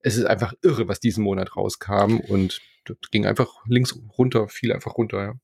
es 0.03 0.17
ist 0.17 0.27
einfach 0.27 0.55
irre, 0.63 0.87
was 0.87 1.01
diesen 1.01 1.25
Monat 1.25 1.57
rauskam 1.57 2.21
und 2.21 2.61
das 2.85 2.97
ging 3.11 3.27
einfach 3.27 3.53
links 3.67 3.99
runter, 4.17 4.47
fiel 4.47 4.73
einfach 4.73 4.97
runter, 4.97 5.23
ja. 5.23 5.35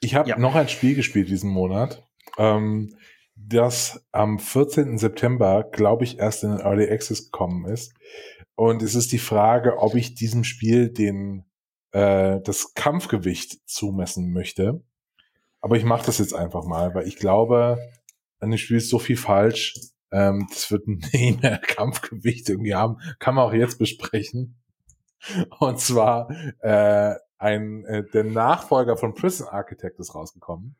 Ich 0.00 0.14
habe 0.14 0.28
ja. 0.28 0.38
noch 0.38 0.54
ein 0.54 0.68
Spiel 0.68 0.94
gespielt 0.94 1.28
diesen 1.28 1.50
Monat, 1.50 2.06
ähm, 2.38 2.96
das 3.36 4.04
am 4.12 4.38
14. 4.38 4.98
September, 4.98 5.64
glaube 5.70 6.04
ich, 6.04 6.18
erst 6.18 6.42
in 6.42 6.50
den 6.50 6.60
Early 6.60 6.90
Access 6.90 7.30
gekommen 7.30 7.66
ist. 7.66 7.92
Und 8.54 8.82
es 8.82 8.94
ist 8.94 9.12
die 9.12 9.18
Frage, 9.18 9.78
ob 9.78 9.94
ich 9.94 10.14
diesem 10.14 10.42
Spiel 10.42 10.88
den 10.88 11.44
äh, 11.92 12.40
das 12.40 12.74
Kampfgewicht 12.74 13.68
zumessen 13.68 14.32
möchte. 14.32 14.82
Aber 15.60 15.76
ich 15.76 15.84
mache 15.84 16.06
das 16.06 16.18
jetzt 16.18 16.34
einfach 16.34 16.64
mal, 16.64 16.94
weil 16.94 17.06
ich 17.06 17.16
glaube, 17.16 17.78
an 18.40 18.50
dem 18.50 18.58
Spiel 18.58 18.78
ist 18.78 18.90
so 18.90 18.98
viel 18.98 19.16
falsch, 19.16 19.74
ähm, 20.10 20.46
das 20.50 20.70
wird 20.70 20.86
nie 21.12 21.38
mehr 21.40 21.58
Kampfgewicht 21.58 22.48
irgendwie 22.48 22.74
haben. 22.74 22.98
Kann 23.18 23.34
man 23.34 23.44
auch 23.44 23.52
jetzt 23.52 23.78
besprechen. 23.78 24.58
Und 25.58 25.80
zwar 25.80 26.30
äh, 26.60 27.14
ein 27.38 27.84
äh, 27.84 28.04
der 28.12 28.24
Nachfolger 28.24 28.96
von 28.96 29.14
Prison 29.14 29.48
Architect 29.48 29.98
ist 29.98 30.14
rausgekommen. 30.14 30.76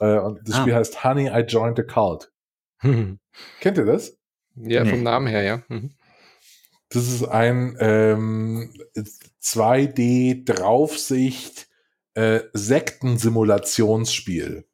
Äh, 0.00 0.18
und 0.18 0.40
das 0.48 0.56
ah. 0.56 0.62
Spiel 0.62 0.74
heißt 0.74 1.04
Honey, 1.04 1.28
I 1.28 1.44
Joined 1.46 1.78
a 1.78 1.82
Cult. 1.82 2.32
Kennt 2.80 3.78
ihr 3.78 3.84
das? 3.84 4.16
Ja, 4.56 4.82
nee. 4.84 4.90
vom 4.90 5.02
Namen 5.02 5.26
her, 5.26 5.42
ja. 5.42 5.62
Mhm. 5.68 5.90
Das 6.88 7.06
ist 7.06 7.24
ein 7.24 7.76
ähm, 7.78 8.72
2D-Draufsicht 9.42 11.68
äh, 12.14 12.40
Sektensimulationsspiel. 12.52 14.64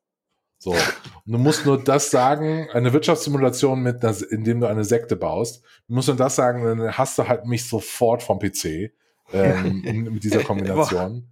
So. 0.58 0.70
Und 0.70 0.80
du 1.26 1.38
musst 1.38 1.66
nur 1.66 1.84
das 1.84 2.10
sagen, 2.10 2.68
eine 2.72 2.94
Wirtschaftssimulation 2.94 3.82
mit, 3.82 4.02
einer, 4.02 4.16
indem 4.30 4.60
du 4.60 4.66
eine 4.66 4.84
Sekte 4.84 5.14
baust. 5.14 5.62
Du 5.86 5.94
musst 5.94 6.08
nur 6.08 6.16
das 6.16 6.36
sagen, 6.36 6.64
dann 6.64 6.96
hast 6.96 7.18
du 7.18 7.28
halt 7.28 7.44
mich 7.44 7.68
sofort 7.68 8.22
vom 8.22 8.38
PC 8.38 8.64
ähm, 9.32 10.08
mit 10.12 10.24
dieser 10.24 10.42
Kombination. 10.42 11.28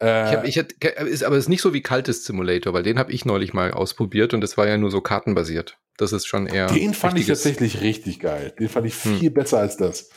Äh, 0.00 0.30
ich 0.30 0.36
hab, 0.36 0.44
ich 0.44 0.58
hab, 0.58 1.06
ist, 1.06 1.24
aber 1.24 1.36
es 1.36 1.44
ist 1.44 1.48
nicht 1.48 1.62
so 1.62 1.74
wie 1.74 1.82
Kaltes 1.82 2.24
Simulator, 2.24 2.72
weil 2.72 2.82
den 2.82 2.98
habe 2.98 3.12
ich 3.12 3.24
neulich 3.24 3.52
mal 3.52 3.72
ausprobiert 3.72 4.34
und 4.34 4.40
das 4.40 4.56
war 4.56 4.66
ja 4.66 4.78
nur 4.78 4.90
so 4.90 5.00
kartenbasiert. 5.00 5.78
Das 5.96 6.12
ist 6.12 6.26
schon 6.26 6.46
eher. 6.46 6.66
Den 6.66 6.94
fand 6.94 7.18
ich 7.18 7.26
tatsächlich 7.26 7.82
richtig 7.82 8.20
geil. 8.20 8.54
Den 8.58 8.68
fand 8.68 8.86
ich 8.86 8.94
hm. 8.94 9.18
viel 9.18 9.28
hm. 9.28 9.34
besser 9.34 9.58
als 9.58 9.76
das. 9.76 10.10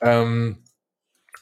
Ähm, 0.00 0.64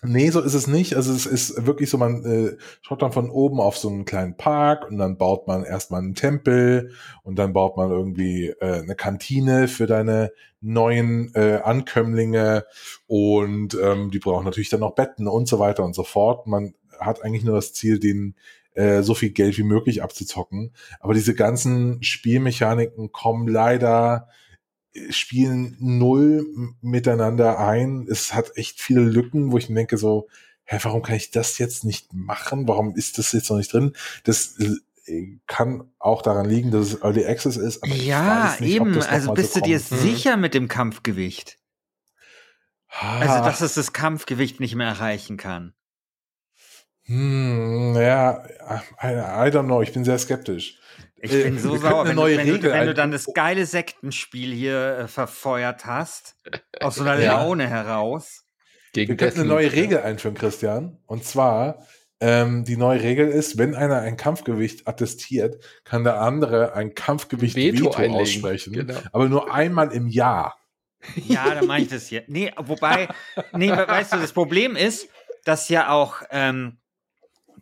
Nee, 0.05 0.31
so 0.31 0.41
ist 0.41 0.55
es 0.55 0.67
nicht. 0.67 0.97
Also 0.97 1.13
es 1.13 1.27
ist 1.27 1.65
wirklich 1.65 1.89
so, 1.89 1.97
man 1.97 2.25
äh, 2.25 2.57
schaut 2.81 3.03
dann 3.03 3.13
von 3.13 3.31
oben 3.31 3.61
auf 3.61 3.77
so 3.79 3.89
einen 3.89 4.05
kleinen 4.05 4.37
Park 4.37 4.91
und 4.91 4.99
dann 4.99 5.17
baut 5.17 5.47
man 5.47 5.63
erstmal 5.63 6.01
einen 6.01 6.17
Tempel 6.17 6.91
und 7.23 7.39
dann 7.39 7.53
baut 7.53 7.77
man 7.77 7.93
irgendwie 7.93 8.49
äh, 8.49 8.83
eine 8.83 8.97
Kantine 8.97 9.69
für 9.69 9.87
deine 9.87 10.33
neuen 10.61 11.33
äh, 11.37 11.61
Ankömmlinge 11.63 12.67
und 13.07 13.75
ähm, 13.81 14.11
die 14.11 14.19
brauchen 14.19 14.45
natürlich 14.45 14.71
dann 14.71 14.81
noch 14.81 14.97
Betten 14.97 15.29
und 15.29 15.47
so 15.47 15.61
weiter 15.61 15.85
und 15.85 15.95
so 15.95 16.03
fort. 16.03 16.49
Man 16.49 16.75
hat 17.05 17.23
eigentlich 17.23 17.45
nur 17.45 17.57
das 17.57 17.73
Ziel, 17.73 17.99
den 17.99 18.35
äh, 18.75 19.03
so 19.03 19.15
viel 19.15 19.31
Geld 19.31 19.59
wie 19.59 19.63
möglich 19.65 20.03
abzuzocken. 20.03 20.73
Aber 21.01 21.15
diese 21.15 21.35
ganzen 21.35 22.03
Spielmechaniken 22.03 23.13
kommen 23.13 23.49
leider 23.49 24.29
spielen 25.11 25.77
null 25.81 26.47
miteinander 26.81 27.59
ein. 27.59 28.07
Es 28.11 28.35
hat 28.35 28.57
echt 28.57 28.81
viele 28.81 29.01
Lücken, 29.01 29.53
wo 29.53 29.59
ich 29.59 29.69
mir 29.69 29.77
denke 29.77 29.97
so, 29.97 30.29
hä, 30.65 30.79
warum 30.83 31.03
kann 31.03 31.17
ich 31.17 31.31
das 31.31 31.59
jetzt 31.59 31.85
nicht 31.85 32.13
machen? 32.13 32.69
Warum 32.69 32.95
ist 32.95 33.19
das 33.19 33.33
jetzt 33.33 33.51
noch 33.51 33.57
nicht 33.57 33.73
drin? 33.73 33.93
Das 34.25 34.59
äh, 35.07 35.39
kann 35.47 35.91
auch 35.99 36.23
daran 36.23 36.49
liegen, 36.49 36.71
dass 36.71 36.93
es 36.93 37.03
Early 37.03 37.25
Access 37.25 37.57
ist. 37.57 37.87
ja, 37.87 38.57
nicht, 38.61 38.75
eben. 38.75 39.01
Also 39.03 39.33
bist 39.33 39.55
so 39.55 39.61
du 39.61 39.67
dir 39.67 39.79
hm. 39.79 39.99
sicher 39.99 40.37
mit 40.37 40.55
dem 40.55 40.69
Kampfgewicht? 40.69 41.59
Also, 42.89 43.43
dass 43.43 43.63
es 43.63 43.73
das 43.73 43.95
Kampfgewicht 43.95 44.61
nicht 44.61 44.75
mehr 44.75 44.87
erreichen 44.87 45.39
kann. 45.39 45.73
Hm, 47.05 47.95
ja, 47.97 48.45
I, 49.01 49.07
I 49.07 49.51
don't 49.51 49.65
know. 49.65 49.83
Ich 49.83 49.93
bin 49.93 50.05
sehr 50.05 50.19
skeptisch. 50.19 50.79
Ich 51.25 51.31
bin 51.31 51.59
so 51.59 51.77
sauer, 51.77 52.07
wenn, 52.07 52.17
du, 52.17 52.23
wenn, 52.23 52.61
du, 52.61 52.63
wenn 52.63 52.87
du, 52.87 52.95
dann 52.95 53.13
das 53.13 53.27
geile 53.33 53.65
Sektenspiel 53.65 54.53
hier 54.53 54.99
äh, 54.99 55.09
verfeuert 55.09 55.87
hast, 55.87 56.37
aus 56.81 56.97
so 56.97 57.03
einer 57.03 57.19
ja. 57.21 57.41
Laune 57.41 57.69
heraus. 57.69 58.45
Gegen 58.93 59.11
Wir 59.11 59.17
könnten 59.17 59.41
eine 59.41 59.49
neue 59.49 59.73
Regel 59.73 59.99
einführen, 60.01 60.35
Christian. 60.35 60.99
Und 61.07 61.25
zwar, 61.25 61.87
ähm, 62.21 62.65
die 62.65 62.77
neue 62.77 63.03
Regel 63.03 63.29
ist, 63.29 63.57
wenn 63.57 63.75
einer 63.77 64.01
ein 64.01 64.17
Kampfgewicht 64.17 64.89
attestiert, 64.89 65.63
kann 65.85 66.03
der 66.03 66.21
andere 66.21 66.75
ein 66.75 66.95
Kampfgewicht 66.95 67.55
Veto, 67.55 67.97
Veto 67.97 68.15
aussprechen. 68.15 68.73
Genau. 68.73 68.99
Aber 69.13 69.29
nur 69.29 69.55
einmal 69.55 69.93
im 69.93 70.09
Jahr. 70.09 70.59
Ja, 71.27 71.55
dann 71.55 71.67
mache 71.67 71.83
ich 71.83 71.89
das 71.89 72.07
hier. 72.07 72.25
Nee, 72.27 72.53
wobei, 72.57 73.09
nee, 73.53 73.71
weißt 73.71 74.13
du, 74.13 74.17
das 74.19 74.33
Problem 74.33 74.77
ist, 74.77 75.09
dass 75.45 75.69
ja 75.69 75.91
auch 75.91 76.23
ähm, 76.31 76.79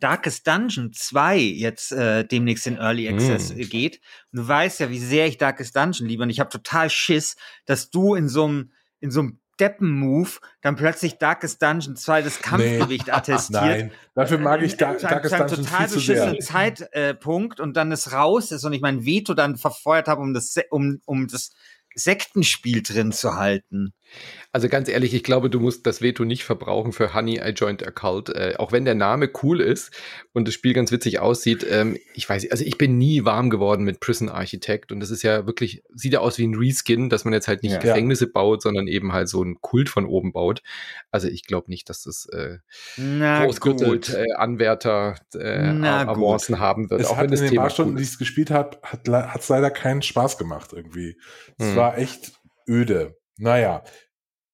Darkest 0.00 0.46
Dungeon 0.46 0.92
2 0.92 1.38
jetzt 1.38 1.92
äh, 1.92 2.24
demnächst 2.24 2.66
in 2.66 2.76
Early 2.76 3.08
Access 3.08 3.54
mm. 3.54 3.60
geht. 3.68 4.00
Und 4.32 4.40
du 4.40 4.48
weißt 4.48 4.80
ja, 4.80 4.90
wie 4.90 4.98
sehr 4.98 5.26
ich 5.26 5.38
Darkest 5.38 5.76
Dungeon 5.76 6.08
liebe. 6.08 6.22
Und 6.22 6.30
ich 6.30 6.40
habe 6.40 6.50
total 6.50 6.90
Schiss, 6.90 7.36
dass 7.66 7.90
du 7.90 8.14
in 8.14 8.28
so 8.28 8.44
einem 8.44 8.72
in 9.00 9.10
so 9.10 9.20
einem 9.20 9.40
Deppen-Move 9.60 10.30
dann 10.62 10.74
plötzlich 10.76 11.18
Darkest 11.18 11.62
Dungeon 11.62 11.94
2 11.94 12.22
das 12.22 12.40
Kampfgewicht 12.40 13.06
nee. 13.06 13.12
attestiert. 13.16 13.62
Nein, 13.62 13.92
dafür 14.14 14.38
mag 14.38 14.62
ich 14.62 14.76
da, 14.76 14.94
Darkest 14.94 15.38
Dungeon 15.38 15.64
total 15.64 15.88
viel 15.88 15.96
beschissenen 15.96 16.40
Zeitpunkt 16.40 17.60
äh, 17.60 17.62
und 17.62 17.76
dann 17.76 17.92
es 17.92 18.12
raus 18.12 18.50
ist 18.52 18.64
und 18.64 18.72
ich 18.72 18.80
mein 18.80 19.04
Veto 19.04 19.34
dann 19.34 19.56
verfeuert 19.56 20.08
habe, 20.08 20.22
um 20.22 20.34
das, 20.34 20.56
um, 20.70 21.00
um 21.04 21.28
das 21.28 21.50
Sektenspiel 21.94 22.82
drin 22.82 23.12
zu 23.12 23.36
halten. 23.36 23.92
Also 24.52 24.68
ganz 24.68 24.88
ehrlich, 24.88 25.14
ich 25.14 25.22
glaube, 25.22 25.48
du 25.48 25.60
musst 25.60 25.86
das 25.86 26.02
Veto 26.02 26.24
nicht 26.24 26.42
verbrauchen 26.42 26.92
für 26.92 27.14
Honey, 27.14 27.38
I 27.38 27.50
Joined 27.50 27.86
a 27.86 27.92
Cult. 27.92 28.30
Äh, 28.30 28.54
auch 28.58 28.72
wenn 28.72 28.84
der 28.84 28.96
Name 28.96 29.30
cool 29.42 29.60
ist 29.60 29.92
und 30.32 30.48
das 30.48 30.54
Spiel 30.54 30.72
ganz 30.72 30.90
witzig 30.90 31.20
aussieht. 31.20 31.64
Ähm, 31.70 31.96
ich 32.14 32.28
weiß, 32.28 32.50
also 32.50 32.64
ich 32.64 32.76
bin 32.76 32.98
nie 32.98 33.24
warm 33.24 33.50
geworden 33.50 33.84
mit 33.84 34.00
Prison 34.00 34.28
Architect 34.28 34.90
und 34.90 34.98
das 34.98 35.10
ist 35.10 35.22
ja 35.22 35.46
wirklich, 35.46 35.84
sieht 35.94 36.14
ja 36.14 36.18
aus 36.18 36.38
wie 36.38 36.46
ein 36.48 36.56
Reskin, 36.56 37.10
dass 37.10 37.24
man 37.24 37.32
jetzt 37.32 37.46
halt 37.46 37.62
nicht 37.62 37.74
ja. 37.74 37.78
Gefängnisse 37.78 38.26
baut, 38.26 38.60
sondern 38.62 38.88
eben 38.88 39.12
halt 39.12 39.28
so 39.28 39.40
einen 39.40 39.60
Kult 39.60 39.88
von 39.88 40.04
oben 40.04 40.32
baut. 40.32 40.62
Also 41.12 41.28
ich 41.28 41.44
glaube 41.44 41.70
nicht, 41.70 41.88
dass 41.88 42.02
das 42.02 42.26
äh, 42.32 42.58
großgürtelt 42.96 44.14
äh, 44.14 44.32
Anwärter 44.34 45.14
äh, 45.32 45.60
Avancen 45.60 46.58
haben 46.58 46.90
wird. 46.90 47.02
Es 47.02 47.06
auch 47.06 47.18
hat 47.18 47.24
wenn 47.24 47.30
das 47.30 47.40
in 47.40 47.46
den 47.46 47.50
Thema 47.50 47.62
paar 47.62 47.70
Stunden, 47.70 47.96
die 47.96 48.02
ich 48.02 48.08
es 48.08 48.18
gespielt 48.18 48.50
habe, 48.50 48.78
hat 48.82 49.06
es 49.06 49.48
leider 49.48 49.70
keinen 49.70 50.02
Spaß 50.02 50.38
gemacht 50.38 50.72
irgendwie. 50.72 51.16
Es 51.56 51.66
hm. 51.66 51.76
war 51.76 51.98
echt 51.98 52.32
öde. 52.68 53.19
Naja, 53.40 53.82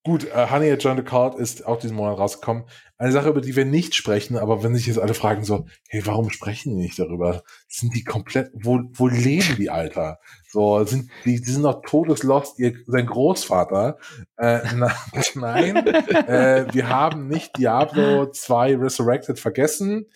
Gut, 0.07 0.25
äh, 0.33 0.47
Honey 0.49 0.71
at 0.71 0.85
John 0.85 0.97
the 0.97 1.03
Card 1.03 1.35
ist 1.35 1.67
auch 1.67 1.81
diesen 1.81 1.97
Monat 1.97 2.17
rausgekommen. 2.17 2.63
Eine 2.97 3.11
Sache, 3.11 3.29
über 3.29 3.41
die 3.41 3.57
wir 3.57 3.65
nicht 3.65 3.97
sprechen, 3.97 4.37
aber 4.37 4.63
wenn 4.63 4.73
sich 4.73 4.87
jetzt 4.87 5.01
alle 5.01 5.15
fragen 5.15 5.43
so, 5.43 5.67
hey, 5.89 6.07
warum 6.07 6.31
sprechen 6.31 6.77
die 6.77 6.83
nicht 6.85 6.97
darüber? 6.97 7.43
Sind 7.67 7.93
die 7.93 8.05
komplett, 8.05 8.53
wo, 8.55 8.83
wo 8.93 9.09
leben 9.09 9.57
die, 9.59 9.69
Alter? 9.69 10.21
So, 10.49 10.85
sind 10.85 11.11
die, 11.25 11.41
die 11.41 11.51
sind 11.51 11.65
doch 11.65 11.83
todeslost, 11.83 12.61
ihr, 12.61 12.75
sein 12.87 13.07
Großvater. 13.07 13.99
Äh, 14.37 14.61
na, 14.77 14.95
nein, 15.35 15.77
äh, 15.89 16.73
wir 16.73 16.89
haben 16.89 17.27
nicht 17.27 17.59
Diablo 17.59 18.31
2 18.31 18.77
Resurrected 18.77 19.41
vergessen. 19.41 20.07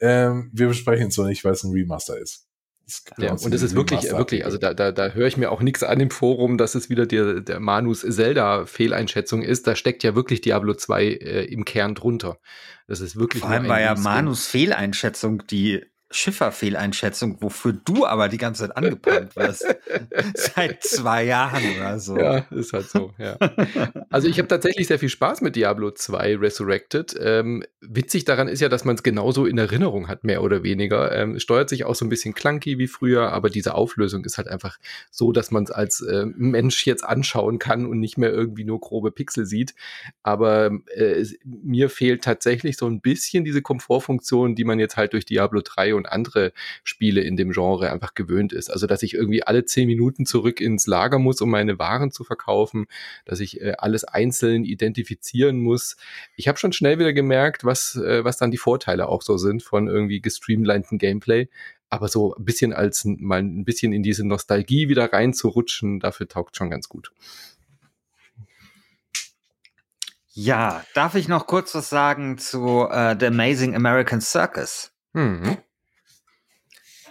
Ähm, 0.00 0.52
wir 0.54 0.68
besprechen 0.68 1.08
es 1.08 1.16
so 1.16 1.24
nicht, 1.24 1.44
weil 1.44 1.54
es 1.54 1.64
ein 1.64 1.72
Remaster 1.72 2.16
ist. 2.16 2.49
Ja, 3.18 3.32
und 3.32 3.54
es 3.54 3.62
ist 3.62 3.74
wirklich, 3.74 4.02
wirklich, 4.10 4.44
also 4.44 4.58
da, 4.58 4.74
da, 4.74 4.92
da 4.92 5.10
höre 5.10 5.26
ich 5.26 5.36
mir 5.36 5.50
auch 5.50 5.60
nichts 5.60 5.82
an 5.82 6.00
im 6.00 6.10
Forum, 6.10 6.58
dass 6.58 6.74
es 6.74 6.90
wieder 6.90 7.06
der, 7.06 7.40
der 7.40 7.60
Manus 7.60 8.00
Zelda-Fehleinschätzung 8.00 9.42
ist. 9.42 9.66
Da 9.66 9.76
steckt 9.76 10.02
ja 10.02 10.14
wirklich 10.14 10.40
Diablo 10.40 10.74
2 10.74 11.04
äh, 11.04 11.44
im 11.44 11.64
Kern 11.64 11.94
drunter. 11.94 12.38
Das 12.86 13.00
ist 13.00 13.16
wirklich. 13.16 13.42
Vor 13.42 13.50
allem 13.50 13.68
war 13.68 13.80
ja 13.80 13.94
Manus 13.94 14.46
Fehleinschätzung 14.46 15.46
die 15.46 15.84
Schifferfehleinschätzung, 16.12 17.40
wofür 17.40 17.72
du 17.72 18.04
aber 18.04 18.28
die 18.28 18.38
ganze 18.38 18.62
Zeit 18.62 18.76
angepeilt 18.76 19.36
wirst. 19.36 19.64
Seit 20.34 20.82
zwei 20.82 21.24
Jahren 21.24 21.62
oder 21.76 22.00
so. 22.00 22.18
Ja, 22.18 22.38
ist 22.50 22.72
halt 22.72 22.90
so, 22.90 23.12
ja. 23.16 23.36
Also 24.10 24.26
ich 24.26 24.38
habe 24.38 24.48
tatsächlich 24.48 24.88
sehr 24.88 24.98
viel 24.98 25.08
Spaß 25.08 25.40
mit 25.40 25.54
Diablo 25.54 25.92
2 25.92 26.36
Resurrected. 26.36 27.14
Ähm, 27.20 27.62
witzig 27.80 28.24
daran 28.24 28.48
ist 28.48 28.60
ja, 28.60 28.68
dass 28.68 28.84
man 28.84 28.96
es 28.96 29.04
genauso 29.04 29.46
in 29.46 29.56
Erinnerung 29.56 30.08
hat, 30.08 30.24
mehr 30.24 30.42
oder 30.42 30.64
weniger. 30.64 31.12
Ähm, 31.12 31.38
steuert 31.38 31.68
sich 31.68 31.84
auch 31.84 31.94
so 31.94 32.04
ein 32.04 32.08
bisschen 32.08 32.34
clunky 32.34 32.78
wie 32.78 32.88
früher, 32.88 33.32
aber 33.32 33.48
diese 33.48 33.74
Auflösung 33.74 34.24
ist 34.24 34.36
halt 34.36 34.48
einfach 34.48 34.78
so, 35.12 35.30
dass 35.30 35.52
man 35.52 35.62
es 35.62 35.70
als 35.70 36.00
äh, 36.00 36.26
Mensch 36.26 36.86
jetzt 36.86 37.04
anschauen 37.04 37.60
kann 37.60 37.86
und 37.86 38.00
nicht 38.00 38.18
mehr 38.18 38.32
irgendwie 38.32 38.64
nur 38.64 38.80
grobe 38.80 39.12
Pixel 39.12 39.46
sieht. 39.46 39.74
Aber 40.24 40.72
äh, 40.94 41.24
mir 41.44 41.88
fehlt 41.88 42.24
tatsächlich 42.24 42.76
so 42.76 42.86
ein 42.86 43.00
bisschen 43.00 43.44
diese 43.44 43.62
Komfortfunktion, 43.62 44.56
die 44.56 44.64
man 44.64 44.80
jetzt 44.80 44.96
halt 44.96 45.12
durch 45.12 45.24
Diablo 45.24 45.60
3 45.62 45.94
und 45.94 45.99
andere 46.06 46.52
Spiele 46.84 47.20
in 47.22 47.36
dem 47.36 47.52
Genre 47.52 47.90
einfach 47.90 48.14
gewöhnt 48.14 48.52
ist. 48.52 48.70
Also, 48.70 48.86
dass 48.86 49.02
ich 49.02 49.14
irgendwie 49.14 49.42
alle 49.42 49.64
zehn 49.64 49.86
Minuten 49.86 50.26
zurück 50.26 50.60
ins 50.60 50.86
Lager 50.86 51.18
muss, 51.18 51.40
um 51.40 51.50
meine 51.50 51.78
Waren 51.78 52.10
zu 52.10 52.24
verkaufen, 52.24 52.86
dass 53.24 53.40
ich 53.40 53.60
äh, 53.60 53.74
alles 53.78 54.04
einzeln 54.04 54.64
identifizieren 54.64 55.60
muss. 55.60 55.96
Ich 56.36 56.48
habe 56.48 56.58
schon 56.58 56.72
schnell 56.72 56.98
wieder 56.98 57.12
gemerkt, 57.12 57.64
was, 57.64 57.96
äh, 57.96 58.24
was 58.24 58.36
dann 58.36 58.50
die 58.50 58.58
Vorteile 58.58 59.08
auch 59.08 59.22
so 59.22 59.36
sind 59.36 59.62
von 59.62 59.88
irgendwie 59.88 60.20
gestreamlinten 60.20 60.98
Gameplay. 60.98 61.48
Aber 61.88 62.06
so 62.08 62.34
ein 62.36 62.44
bisschen 62.44 62.72
als 62.72 63.04
mal 63.04 63.40
ein 63.40 63.64
bisschen 63.64 63.92
in 63.92 64.04
diese 64.04 64.26
Nostalgie 64.26 64.88
wieder 64.88 65.12
reinzurutschen, 65.12 65.98
dafür 65.98 66.28
taugt 66.28 66.56
schon 66.56 66.70
ganz 66.70 66.88
gut. 66.88 67.10
Ja, 70.32 70.84
darf 70.94 71.16
ich 71.16 71.26
noch 71.26 71.46
kurz 71.46 71.74
was 71.74 71.90
sagen 71.90 72.38
zu 72.38 72.88
uh, 72.88 73.14
The 73.18 73.26
Amazing 73.26 73.74
American 73.74 74.20
Circus? 74.20 74.92
Mhm. 75.12 75.58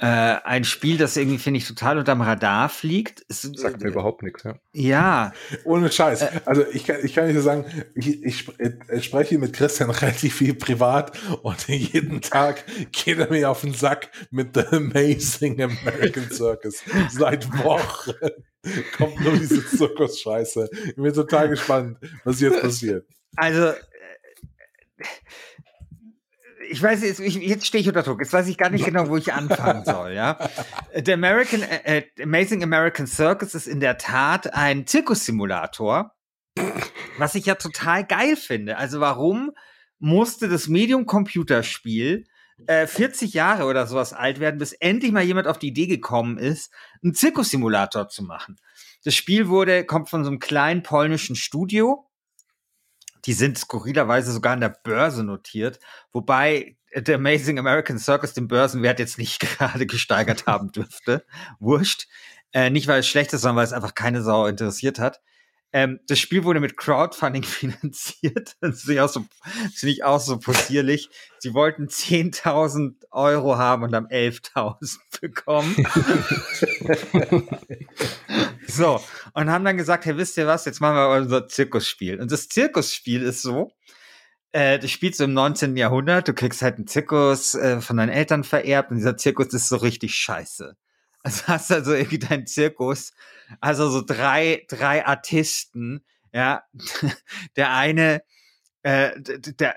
Äh, 0.02 0.06
ein 0.06 0.64
Spiel, 0.64 0.98
das 0.98 1.18
irgendwie, 1.18 1.40
finde 1.40 1.58
ich, 1.58 1.68
total 1.68 1.98
unterm 1.98 2.22
Radar 2.22 2.70
fliegt. 2.70 3.26
Es, 3.28 3.42
Sagt 3.42 3.82
mir 3.82 3.88
äh, 3.88 3.92
überhaupt 3.92 4.24
nichts, 4.24 4.44
ja. 4.44 4.56
Ja. 4.74 5.34
Ohne 5.66 5.92
Scheiß. 5.92 6.22
Äh, 6.22 6.42
also 6.46 6.64
ich 6.72 6.86
kann, 6.86 6.98
ich 7.04 7.14
kann 7.14 7.28
nicht 7.28 7.36
so 7.36 7.42
sagen, 7.42 7.66
ich, 7.96 8.24
ich, 8.24 8.48
ich 8.92 9.06
spreche 9.06 9.38
mit 9.38 9.54
Christian 9.54 9.90
relativ 9.90 10.36
viel 10.36 10.54
privat 10.54 11.18
und 11.42 11.68
jeden 11.68 12.22
Tag 12.22 12.64
geht 12.92 13.20
er 13.20 13.30
mir 13.30 13.50
auf 13.50 13.62
den 13.62 13.74
Sack 13.74 14.10
mit 14.32 14.56
The 14.56 14.68
Amazing 14.72 15.62
American 15.62 16.32
Circus. 16.32 16.82
Seit 17.10 17.52
Wochen 17.64 18.14
kommt 18.98 19.20
nur 19.20 19.34
diese 19.34 19.66
Zirkus-Scheiße. 19.66 20.70
Ich 20.88 20.96
bin 20.96 21.14
total 21.14 21.50
gespannt, 21.50 21.98
was 22.24 22.40
jetzt 22.40 22.62
passiert. 22.62 23.06
Also, 23.36 23.68
äh, 23.68 23.76
ich 26.70 26.82
weiß 26.82 27.04
jetzt, 27.04 27.20
ich, 27.20 27.36
jetzt 27.36 27.66
stehe 27.66 27.82
ich 27.82 27.88
unter 27.88 28.04
Druck. 28.04 28.20
Jetzt 28.20 28.34
weiß 28.34 28.48
ich 28.48 28.58
gar 28.58 28.70
nicht 28.70 28.86
genau, 28.86 29.10
wo 29.10 29.18
ich 29.18 29.34
anfangen 29.34 29.84
soll. 29.86 30.14
Ja, 30.14 30.38
der 30.96 31.16
American 31.16 31.62
äh, 31.62 32.00
äh, 32.00 32.24
Amazing 32.24 32.64
American 32.64 33.08
Circus 33.08 33.56
ist 33.56 33.68
in 33.68 33.80
der 33.80 33.98
Tat 33.98 34.54
ein 34.54 34.88
Zirkussimulator, 34.88 36.16
was 37.18 37.36
ich 37.36 37.46
ja 37.46 37.56
total 37.56 38.06
geil 38.06 38.36
finde. 38.36 38.78
Also 38.78 39.00
warum 39.00 39.52
musste 40.00 40.48
das 40.48 40.68
Medium 40.68 41.06
Computerspiel 41.06 42.26
äh, 42.68 42.88
40 42.88 43.34
Jahre 43.34 43.66
oder 43.66 43.88
sowas 43.88 44.14
alt 44.14 44.40
werden, 44.40 44.58
bis 44.58 44.74
endlich 44.74 45.12
mal 45.12 45.24
jemand 45.24 45.48
auf 45.48 45.60
die 45.60 45.70
Idee 45.70 45.88
gekommen 45.88 46.38
ist, 46.38 46.72
einen 47.04 47.14
Zirkussimulator 47.14 48.10
zu 48.10 48.24
machen? 48.24 48.58
Das 49.04 49.16
Spiel 49.16 49.48
wurde 49.48 49.86
kommt 49.86 50.10
von 50.10 50.24
so 50.24 50.30
einem 50.30 50.40
kleinen 50.40 50.84
polnischen 50.84 51.36
Studio 51.36 52.09
die 53.26 53.34
sind 53.34 53.58
skurrilerweise 53.58 54.32
sogar 54.32 54.54
an 54.54 54.62
der 54.62 54.76
Börse 54.84 55.24
notiert, 55.24 55.80
wobei 56.12 56.78
The 56.94 57.14
Amazing 57.14 57.60
American 57.60 58.00
Circus 58.00 58.34
den 58.34 58.48
Börsenwert 58.48 59.00
jetzt 59.00 59.18
nicht 59.18 59.40
gerade 59.58 59.86
gesteigert 59.86 60.46
haben 60.46 60.72
dürfte. 60.72 61.26
Wurscht. 61.60 62.08
Äh, 62.52 62.72
nicht, 62.72 62.88
weil 62.88 63.02
es 63.02 63.08
schlecht 63.08 63.32
ist, 63.34 63.42
sondern 63.42 63.58
weil 63.58 63.66
es 63.66 63.74
einfach 63.74 63.94
keine 63.94 64.24
Sau 64.24 64.48
interessiert 64.48 64.98
hat. 64.98 65.22
Ähm, 65.72 66.00
das 66.08 66.18
Spiel 66.20 66.44
wurde 66.44 66.60
mit 66.60 66.78
Crowdfunding 66.78 67.44
finanziert. 67.44 68.56
Das 68.60 68.82
finde 68.82 68.94
ich 68.94 69.02
auch 69.02 69.10
so, 69.10 69.26
finde 69.76 69.92
ich 69.92 70.04
auch 70.04 70.20
so 70.20 70.40
possierlich. 70.40 71.10
Sie 71.40 71.54
wollten 71.54 71.88
10.000 71.88 72.96
Euro 73.12 73.58
haben 73.58 73.84
und 73.84 73.94
haben 73.94 74.08
11.000 74.08 74.98
bekommen. 75.22 75.76
so. 78.68 79.00
Und 79.34 79.50
haben 79.50 79.66
dann 79.66 79.78
gesagt, 79.78 80.06
hey, 80.06 80.18
wisst 80.18 80.38
ihr 80.38 80.48
was? 80.48 80.66
Jetzt 80.66 80.82
machen 80.82 80.96
wir 80.96 81.10
unser 81.10 81.48
Zirkusspiel. 81.48 82.20
Und 82.20 82.32
das 82.32 82.50
Zirkusspiel 82.50 83.22
ist 83.22 83.42
so, 83.42 83.72
äh, 84.52 84.80
du 84.80 84.88
spielst 84.88 85.20
so 85.20 85.26
im 85.26 85.34
19. 85.34 85.78
Jahrhundert, 85.78 86.28
du 86.28 86.34
kriegst 86.34 86.64
halt 86.64 86.78
einen 86.78 86.88
Zirkus 86.88 87.54
äh, 87.54 87.82
von 87.82 87.98
deinen 87.98 88.10
Eltern 88.10 88.44
vererbt 88.44 88.90
und 88.90 88.98
dieser 88.98 89.18
Zirkus 89.18 89.54
ist 89.54 89.70
so 89.70 89.78
richtig 89.78 90.16
scheiße. 90.16 90.76
Also 91.22 91.48
hast 91.48 91.72
also 91.72 91.94
irgendwie 91.94 92.20
deinen 92.20 92.48
Zirkus, 92.48 93.12
also 93.60 93.90
so 93.90 94.02
drei, 94.02 94.66
drei 94.70 95.06
Artisten, 95.06 96.04
ja, 96.32 96.64
der 97.56 97.74
eine, 97.74 98.24
äh, 98.84 99.12
der, 99.20 99.76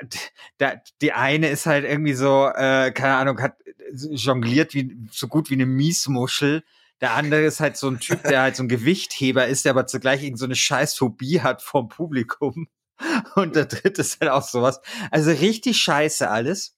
der, 0.60 0.82
die 1.00 1.12
eine 1.12 1.48
ist 1.48 1.66
halt 1.66 1.84
irgendwie 1.84 2.14
so, 2.14 2.48
äh, 2.48 2.92
keine 2.92 3.16
Ahnung, 3.16 3.40
hat 3.40 3.56
jongliert 3.92 4.74
wie, 4.74 4.96
so 5.10 5.28
gut 5.28 5.50
wie 5.50 5.54
eine 5.54 5.66
Miesmuschel. 5.66 6.62
Der 7.00 7.14
andere 7.14 7.42
ist 7.42 7.60
halt 7.60 7.76
so 7.76 7.88
ein 7.88 7.98
Typ, 7.98 8.22
der 8.22 8.42
halt 8.42 8.56
so 8.56 8.62
ein 8.62 8.68
Gewichtheber 8.68 9.46
ist, 9.48 9.64
der 9.64 9.70
aber 9.70 9.86
zugleich 9.86 10.22
irgend 10.22 10.38
so 10.38 10.44
eine 10.44 10.54
Scheißphobie 10.54 11.40
hat 11.40 11.60
vom 11.60 11.88
Publikum. 11.88 12.68
Und 13.34 13.56
der 13.56 13.66
dritte 13.66 14.02
ist 14.02 14.20
halt 14.20 14.30
auch 14.30 14.46
sowas. 14.46 14.80
Also 15.10 15.30
richtig 15.30 15.78
scheiße 15.78 16.30
alles. 16.30 16.76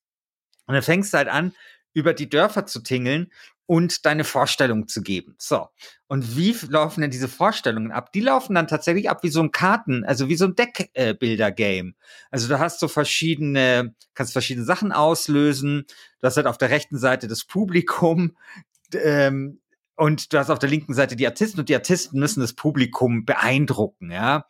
Und 0.66 0.74
dann 0.74 0.82
fängst 0.82 1.12
du 1.12 1.18
halt 1.18 1.28
an, 1.28 1.54
über 1.94 2.12
die 2.12 2.28
Dörfer 2.28 2.66
zu 2.66 2.80
tingeln 2.80 3.32
und 3.66 4.04
deine 4.04 4.24
Vorstellung 4.24 4.88
zu 4.88 5.00
geben. 5.00 5.36
So. 5.38 5.68
Und 6.06 6.36
wie 6.36 6.54
laufen 6.68 7.00
denn 7.00 7.10
diese 7.10 7.28
Vorstellungen 7.28 7.92
ab? 7.92 8.12
Die 8.12 8.20
laufen 8.20 8.54
dann 8.54 8.68
tatsächlich 8.68 9.08
ab 9.08 9.22
wie 9.22 9.30
so 9.30 9.40
ein 9.40 9.52
Karten, 9.52 10.04
also 10.04 10.28
wie 10.28 10.36
so 10.36 10.44
ein 10.44 10.54
Deckbilder-Game. 10.54 11.94
also 12.30 12.48
du 12.48 12.58
hast 12.58 12.80
so 12.80 12.88
verschiedene, 12.88 13.94
kannst 14.12 14.32
verschiedene 14.32 14.66
Sachen 14.66 14.92
auslösen. 14.92 15.86
Du 16.20 16.26
hast 16.26 16.36
halt 16.36 16.46
auf 16.46 16.58
der 16.58 16.70
rechten 16.70 16.98
Seite 16.98 17.26
das 17.26 17.44
Publikum, 17.44 18.36
ähm, 18.92 19.60
und 19.96 20.32
du 20.32 20.38
hast 20.38 20.50
auf 20.50 20.58
der 20.58 20.68
linken 20.68 20.92
Seite 20.92 21.16
die 21.16 21.26
Artisten 21.26 21.60
und 21.60 21.68
die 21.68 21.74
Artisten 21.74 22.18
müssen 22.18 22.40
das 22.40 22.52
Publikum 22.52 23.24
beeindrucken, 23.24 24.10
ja. 24.10 24.46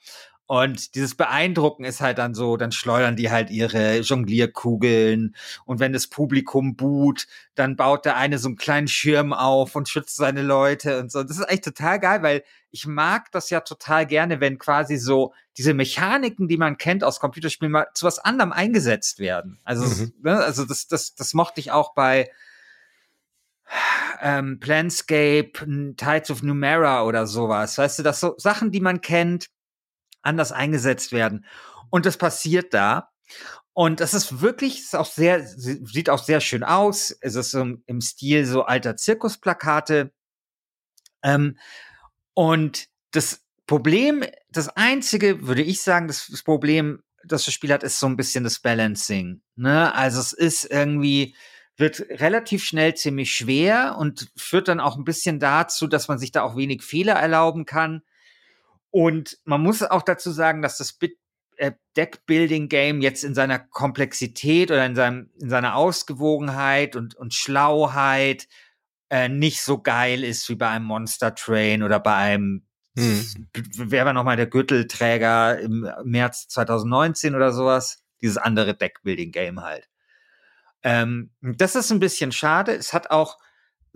Und 0.47 0.95
dieses 0.95 1.15
Beeindrucken 1.15 1.85
ist 1.85 2.03
halt 2.03 2.19
dann 2.19 2.35
so, 2.35 2.59
dann 2.59 2.71
schleudern 2.71 3.17
die 3.17 3.31
halt 3.31 3.51
ihre 3.51 4.01
Jonglierkugeln. 4.01 5.35
Und 5.65 5.81
wenn 5.81 5.95
das 5.95 6.07
Publikum 6.07 6.77
buht, 6.77 7.27
dann 7.55 7.77
baut 7.77 8.05
der 8.05 8.17
eine 8.17 8.39
so 8.39 8.49
einen 8.49 8.57
kleinen 8.57 8.89
Schirm 8.89 9.33
auf 9.33 9.75
und 9.75 9.89
schützt 9.89 10.17
seine 10.17 10.43
Leute 10.43 11.01
und 11.01 11.11
so. 11.11 11.23
Das 11.23 11.39
ist 11.39 11.49
echt 11.49 11.65
total 11.65 11.99
geil, 11.99 12.23
weil 12.23 12.45
ich 12.71 12.87
mag 12.87 13.33
das 13.33 13.49
ja 13.49 13.61
total 13.61 14.07
gerne, 14.07 14.41
wenn 14.41 14.59
quasi 14.59 14.99
so 14.99 15.33
diese 15.57 15.73
Mechaniken, 15.73 16.47
die 16.47 16.59
man 16.59 16.77
kennt 16.77 17.05
aus 17.05 17.21
Computerspielen, 17.21 17.73
mal 17.73 17.87
zu 17.95 18.05
was 18.05 18.19
anderem 18.19 18.53
eingesetzt 18.53 19.21
werden. 19.21 19.61
Also, 19.65 19.87
mhm. 19.87 20.13
ne, 20.23 20.37
also 20.37 20.67
das, 20.67 20.89
das, 20.89 21.15
das 21.15 21.33
mochte 21.33 21.61
ich 21.61 21.71
auch 21.71 21.95
bei, 21.95 22.31
ähm, 24.21 24.61
Planscape, 24.61 25.53
Tides 25.97 26.31
of 26.31 26.43
Numera 26.43 27.05
oder 27.05 27.27
sowas. 27.27 27.79
Weißt 27.79 27.99
du, 27.99 28.03
das 28.03 28.21
so 28.21 28.35
Sachen, 28.39 28.71
die 28.71 28.81
man 28.81 29.01
kennt, 29.01 29.49
anders 30.25 30.53
eingesetzt 30.53 31.13
werden. 31.13 31.45
Und 31.91 32.07
das 32.07 32.17
passiert 32.17 32.75
da. 32.75 33.11
Und 33.73 34.01
das 34.01 34.15
ist 34.15 34.41
wirklich, 34.41 34.79
ist 34.79 34.95
auch 34.95 35.07
sehr, 35.07 35.45
sieht 35.47 36.09
auch 36.09 36.23
sehr 36.23 36.41
schön 36.41 36.63
aus. 36.63 37.17
Es 37.21 37.35
ist 37.35 37.51
so 37.51 37.77
im 37.87 38.01
Stil 38.01 38.47
so 38.47 38.63
alter 38.65 38.97
Zirkusplakate. 38.97 40.13
Ähm, 41.23 41.59
und 42.35 42.87
das 43.11 43.43
Problem, 43.67 44.25
das 44.51 44.69
einzige, 44.69 45.47
würde 45.47 45.63
ich 45.63 45.83
sagen, 45.83 46.07
das, 46.07 46.29
das 46.31 46.43
Problem, 46.43 47.03
das 47.25 47.45
das 47.45 47.55
Spiel 47.55 47.73
hat, 47.73 47.83
ist 47.83 47.99
so 47.99 48.07
ein 48.07 48.17
bisschen 48.17 48.45
das 48.45 48.61
Balancing. 48.61 49.43
Ne? 49.57 49.93
Also 49.95 50.21
es 50.21 50.33
ist 50.33 50.65
irgendwie, 50.65 51.35
wird 51.77 52.01
relativ 52.11 52.63
schnell 52.63 52.95
ziemlich 52.95 53.35
schwer 53.35 53.97
und 53.99 54.31
führt 54.37 54.69
dann 54.69 54.81
auch 54.81 54.97
ein 54.97 55.05
bisschen 55.05 55.41
dazu, 55.41 55.87
dass 55.87 56.09
man 56.09 56.19
sich 56.19 56.31
da 56.31 56.43
auch 56.43 56.57
wenig 56.57 56.83
Fehler 56.83 57.15
erlauben 57.15 57.65
kann. 57.65 58.03
Und 58.95 59.39
man 59.45 59.61
muss 59.61 59.83
auch 59.83 60.03
dazu 60.03 60.31
sagen, 60.31 60.63
dass 60.63 60.79
das 60.79 60.93
Bit 60.93 61.19
äh, 61.57 61.73
Deckbuilding-Game 61.97 63.01
jetzt 63.01 63.25
in 63.25 63.35
seiner 63.35 63.59
Komplexität 63.59 64.71
oder 64.71 64.87
in, 64.87 64.95
seinem, 64.95 65.31
in 65.41 65.51
seiner 65.51 65.75
Ausgewogenheit 65.75 66.95
und, 66.95 67.17
und 67.17 67.35
Schlauheit 67.35 68.47
äh, 69.11 69.29
nicht 69.29 69.63
so 69.63 69.83
geil 69.83 70.23
ist 70.23 70.49
wie 70.49 70.55
bei 70.55 70.69
einem 70.69 70.85
Monster 70.85 71.35
Train 71.35 71.83
oder 71.83 71.99
bei 71.99 72.15
einem 72.15 72.69
hm. 72.97 73.49
wer 73.75 74.07
war 74.07 74.13
nochmal 74.13 74.37
der 74.37 74.47
Gürtelträger 74.47 75.59
im 75.59 75.91
März 76.05 76.47
2019 76.47 77.35
oder 77.35 77.51
sowas? 77.51 78.05
Dieses 78.23 78.37
andere 78.37 78.77
Deckbuilding-Game 78.77 79.61
halt. 79.63 79.89
Ähm, 80.85 81.33
das 81.41 81.75
ist 81.75 81.91
ein 81.91 81.99
bisschen 81.99 82.31
schade. 82.31 82.71
Es 82.77 82.93
hat 82.93 83.11
auch 83.11 83.39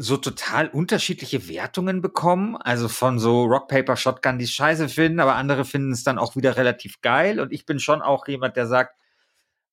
so 0.01 0.17
total 0.17 0.69
unterschiedliche 0.69 1.49
Wertungen 1.49 2.01
bekommen. 2.01 2.57
Also 2.57 2.89
von 2.89 3.19
so 3.19 3.45
Rock 3.45 3.67
Paper 3.69 3.97
Shotgun, 3.97 4.39
die 4.39 4.45
es 4.45 4.53
scheiße 4.53 4.89
finden, 4.89 5.19
aber 5.19 5.35
andere 5.35 5.65
finden 5.65 5.91
es 5.91 6.05
dann 6.05 6.19
auch 6.19 6.37
wieder 6.37 6.57
relativ 6.57 7.01
geil. 7.03 7.41
Und 7.41 7.53
ich 7.53 7.67
bin 7.67 7.81
schon 7.81 8.01
auch 8.01 8.29
jemand, 8.29 8.57
der 8.57 8.69
sagt, 8.69 8.95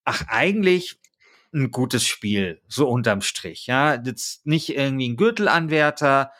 ach, 0.04 0.24
eigentlich 0.28 1.00
ein 1.54 1.70
gutes 1.70 2.06
Spiel, 2.06 2.60
so 2.68 2.90
unterm 2.90 3.22
Strich. 3.22 3.68
Ja, 3.68 4.02
jetzt 4.04 4.46
nicht 4.48 4.76
irgendwie 4.76 5.10
ein 5.10 5.16
Gürtelanwärter, 5.16 6.32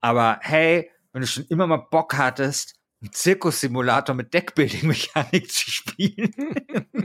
aber 0.00 0.38
hey, 0.40 0.90
wenn 1.12 1.20
du 1.20 1.26
schon 1.26 1.44
immer 1.48 1.66
mal 1.66 1.86
Bock 1.90 2.16
hattest, 2.16 2.76
einen 3.02 3.12
Zirkussimulator 3.12 4.14
mit 4.14 4.32
Deckbuilding-Mechanik 4.32 5.52
zu 5.52 5.70
spielen. 5.70 6.34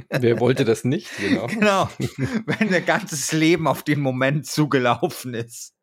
Wer 0.09 0.39
wollte 0.39 0.63
das 0.63 0.85
nicht? 0.85 1.09
Genau. 1.17 1.47
genau. 1.47 1.89
Wenn 2.45 2.71
dein 2.71 2.85
ganzes 2.85 3.33
Leben 3.33 3.67
auf 3.67 3.83
den 3.83 3.99
Moment 3.99 4.45
zugelaufen 4.47 5.33
ist, 5.33 5.73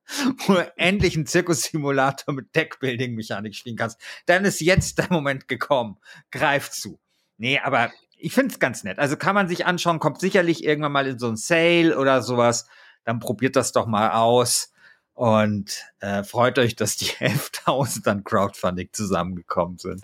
wo 0.46 0.54
du 0.54 0.72
endlich 0.76 1.16
einen 1.16 1.26
Zirkussimulator 1.26 2.34
mit 2.34 2.54
Deckbuilding-Mechanik 2.54 3.54
spielen 3.54 3.76
kannst, 3.76 4.00
dann 4.26 4.44
ist 4.44 4.60
jetzt 4.60 4.98
der 4.98 5.10
Moment 5.10 5.48
gekommen. 5.48 5.98
Greif 6.30 6.70
zu. 6.70 6.98
Nee, 7.38 7.58
aber 7.58 7.92
ich 8.16 8.32
finde 8.32 8.52
es 8.54 8.58
ganz 8.58 8.84
nett. 8.84 8.98
Also 8.98 9.16
kann 9.16 9.34
man 9.34 9.48
sich 9.48 9.66
anschauen, 9.66 9.98
kommt 9.98 10.20
sicherlich 10.20 10.64
irgendwann 10.64 10.92
mal 10.92 11.06
in 11.06 11.18
so 11.18 11.28
ein 11.28 11.36
Sale 11.36 11.98
oder 11.98 12.22
sowas. 12.22 12.66
Dann 13.04 13.20
probiert 13.20 13.56
das 13.56 13.72
doch 13.72 13.86
mal 13.86 14.10
aus. 14.10 14.72
Und 15.14 15.82
äh, 16.00 16.24
freut 16.24 16.58
euch, 16.58 16.76
dass 16.76 16.96
die 16.96 17.06
11.000 17.20 18.08
an 18.08 18.24
Crowdfunding 18.24 18.90
zusammengekommen 18.92 19.78
sind. 19.78 20.02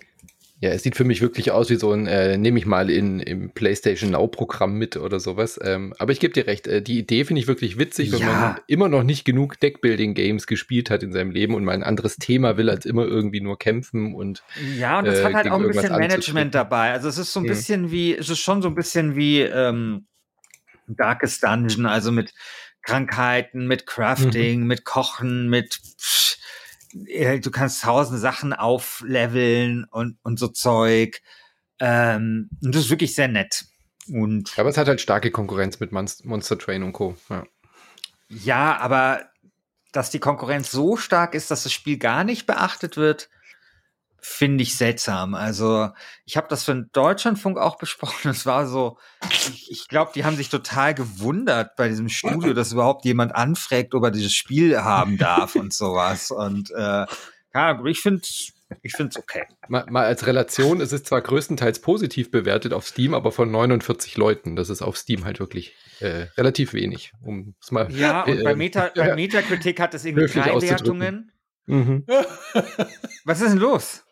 Ja, 0.63 0.69
es 0.69 0.81
sieht 0.81 0.95
für 0.95 1.03
mich 1.03 1.19
wirklich 1.19 1.51
aus 1.51 1.69
wie 1.69 1.75
so 1.75 1.91
ein, 1.91 2.07
äh, 2.07 2.37
nehme 2.37 2.57
ich 2.57 2.65
mal 2.65 2.89
in, 2.89 3.19
im 3.19 3.51
PlayStation 3.51 4.11
Now-Programm 4.11 4.77
mit 4.77 4.95
oder 4.95 5.19
sowas. 5.19 5.59
Ähm, 5.61 5.93
aber 5.99 6.13
ich 6.13 6.21
gebe 6.21 6.33
dir 6.33 6.47
recht, 6.47 6.67
äh, 6.67 6.81
die 6.81 6.97
Idee 6.99 7.25
finde 7.25 7.41
ich 7.41 7.47
wirklich 7.47 7.77
witzig, 7.77 8.13
wenn 8.13 8.19
ja. 8.19 8.27
man 8.27 8.59
immer 8.67 8.87
noch 8.87 9.03
nicht 9.03 9.25
genug 9.25 9.59
Deckbuilding-Games 9.59 10.47
gespielt 10.47 10.89
hat 10.89 11.03
in 11.03 11.11
seinem 11.11 11.31
Leben 11.31 11.53
und 11.53 11.65
mal 11.65 11.73
ein 11.73 11.83
anderes 11.83 12.15
Thema 12.15 12.55
will, 12.55 12.69
als 12.69 12.85
immer 12.85 13.03
irgendwie 13.03 13.41
nur 13.41 13.59
kämpfen 13.59 14.15
und. 14.15 14.41
Ja, 14.77 14.99
und 14.99 15.05
das 15.05 15.19
äh, 15.19 15.25
hat 15.25 15.33
halt 15.33 15.51
auch 15.51 15.59
ein 15.59 15.67
bisschen 15.67 15.97
Management 15.97 16.55
dabei. 16.55 16.93
Also 16.93 17.09
es 17.09 17.17
ist 17.17 17.33
so 17.33 17.41
ein 17.41 17.43
mhm. 17.43 17.47
bisschen 17.47 17.91
wie, 17.91 18.15
es 18.15 18.29
ist 18.29 18.39
schon 18.39 18.61
so 18.61 18.69
ein 18.69 18.75
bisschen 18.75 19.17
wie 19.17 19.41
ähm, 19.41 20.07
Darkest 20.87 21.43
Dungeon, 21.43 21.87
also 21.87 22.13
mit 22.13 22.33
Krankheiten, 22.83 23.67
mit 23.67 23.85
Crafting, 23.85 24.61
mhm. 24.61 24.67
mit 24.67 24.85
Kochen, 24.85 25.49
mit 25.49 25.73
pff, 25.73 26.37
du 26.93 27.51
kannst 27.51 27.83
tausend 27.83 28.19
Sachen 28.19 28.53
aufleveln 28.53 29.85
und, 29.85 30.17
und 30.23 30.39
so 30.39 30.47
Zeug. 30.47 31.21
Ähm, 31.79 32.49
und 32.61 32.75
das 32.75 32.85
ist 32.85 32.89
wirklich 32.89 33.15
sehr 33.15 33.27
nett. 33.27 33.65
Und 34.07 34.57
aber 34.57 34.69
es 34.69 34.77
hat 34.77 34.87
halt 34.87 35.01
starke 35.01 35.31
Konkurrenz 35.31 35.79
mit 35.79 35.91
Monster 35.91 36.57
Train 36.57 36.83
und 36.83 36.93
Co. 36.93 37.15
Ja. 37.29 37.43
ja, 38.29 38.77
aber 38.77 39.29
dass 39.91 40.09
die 40.09 40.19
Konkurrenz 40.19 40.71
so 40.71 40.97
stark 40.97 41.35
ist, 41.35 41.51
dass 41.51 41.63
das 41.63 41.71
Spiel 41.71 41.97
gar 41.97 42.23
nicht 42.23 42.45
beachtet 42.45 42.97
wird, 42.97 43.29
finde 44.25 44.63
ich 44.63 44.77
seltsam. 44.77 45.35
Also 45.35 45.89
ich 46.23 46.37
habe 46.37 46.47
das 46.49 46.63
für 46.63 46.73
den 46.73 46.89
Deutschlandfunk 46.93 47.57
auch 47.57 47.77
besprochen. 47.77 48.13
Es 48.31 48.45
war 48.45 48.67
so, 48.67 48.97
ich, 49.29 49.69
ich 49.69 49.87
glaube, 49.89 50.11
die 50.15 50.23
haben 50.23 50.37
sich 50.37 50.47
total 50.47 50.93
gewundert 50.93 51.75
bei 51.75 51.89
diesem 51.89 52.07
Studio, 52.07 52.53
dass 52.53 52.71
überhaupt 52.71 53.03
jemand 53.03 53.35
anfragt, 53.35 53.93
ob 53.93 54.03
er 54.05 54.11
dieses 54.11 54.33
Spiel 54.33 54.81
haben 54.81 55.17
darf 55.17 55.55
und 55.55 55.73
sowas. 55.73 56.31
Und 56.31 56.71
äh, 56.71 57.05
ja, 57.53 57.85
ich 57.85 57.99
finde 57.99 58.21
ich 58.81 58.93
finde 58.93 59.09
es 59.11 59.17
okay. 59.17 59.43
Mal, 59.67 59.85
mal, 59.89 60.05
als 60.05 60.25
Relation, 60.25 60.79
es 60.79 60.93
ist 60.93 61.05
zwar 61.05 61.21
größtenteils 61.21 61.79
positiv 61.79 62.31
bewertet 62.31 62.73
auf 62.73 62.87
Steam, 62.87 63.13
aber 63.13 63.31
von 63.31 63.51
49 63.51 64.17
Leuten. 64.17 64.55
Das 64.55 64.69
ist 64.69 64.81
auf 64.81 64.97
Steam 64.97 65.25
halt 65.25 65.39
wirklich 65.39 65.75
äh, 65.99 66.27
relativ 66.37 66.73
wenig. 66.73 67.11
Um 67.21 67.55
mal, 67.71 67.91
ja, 67.91 68.23
und 68.23 68.39
äh, 68.39 68.43
bei, 68.43 68.55
Meta, 68.55 68.87
äh, 68.87 68.91
bei 68.95 69.15
Metakritik 69.15 69.79
hat 69.81 69.93
es 69.93 70.05
irgendwie 70.05 70.27
drei 70.27 70.61
Wertungen. 70.61 71.31
Mhm. 71.65 72.05
Was 73.25 73.41
ist 73.41 73.51
denn 73.51 73.59
los? 73.59 74.03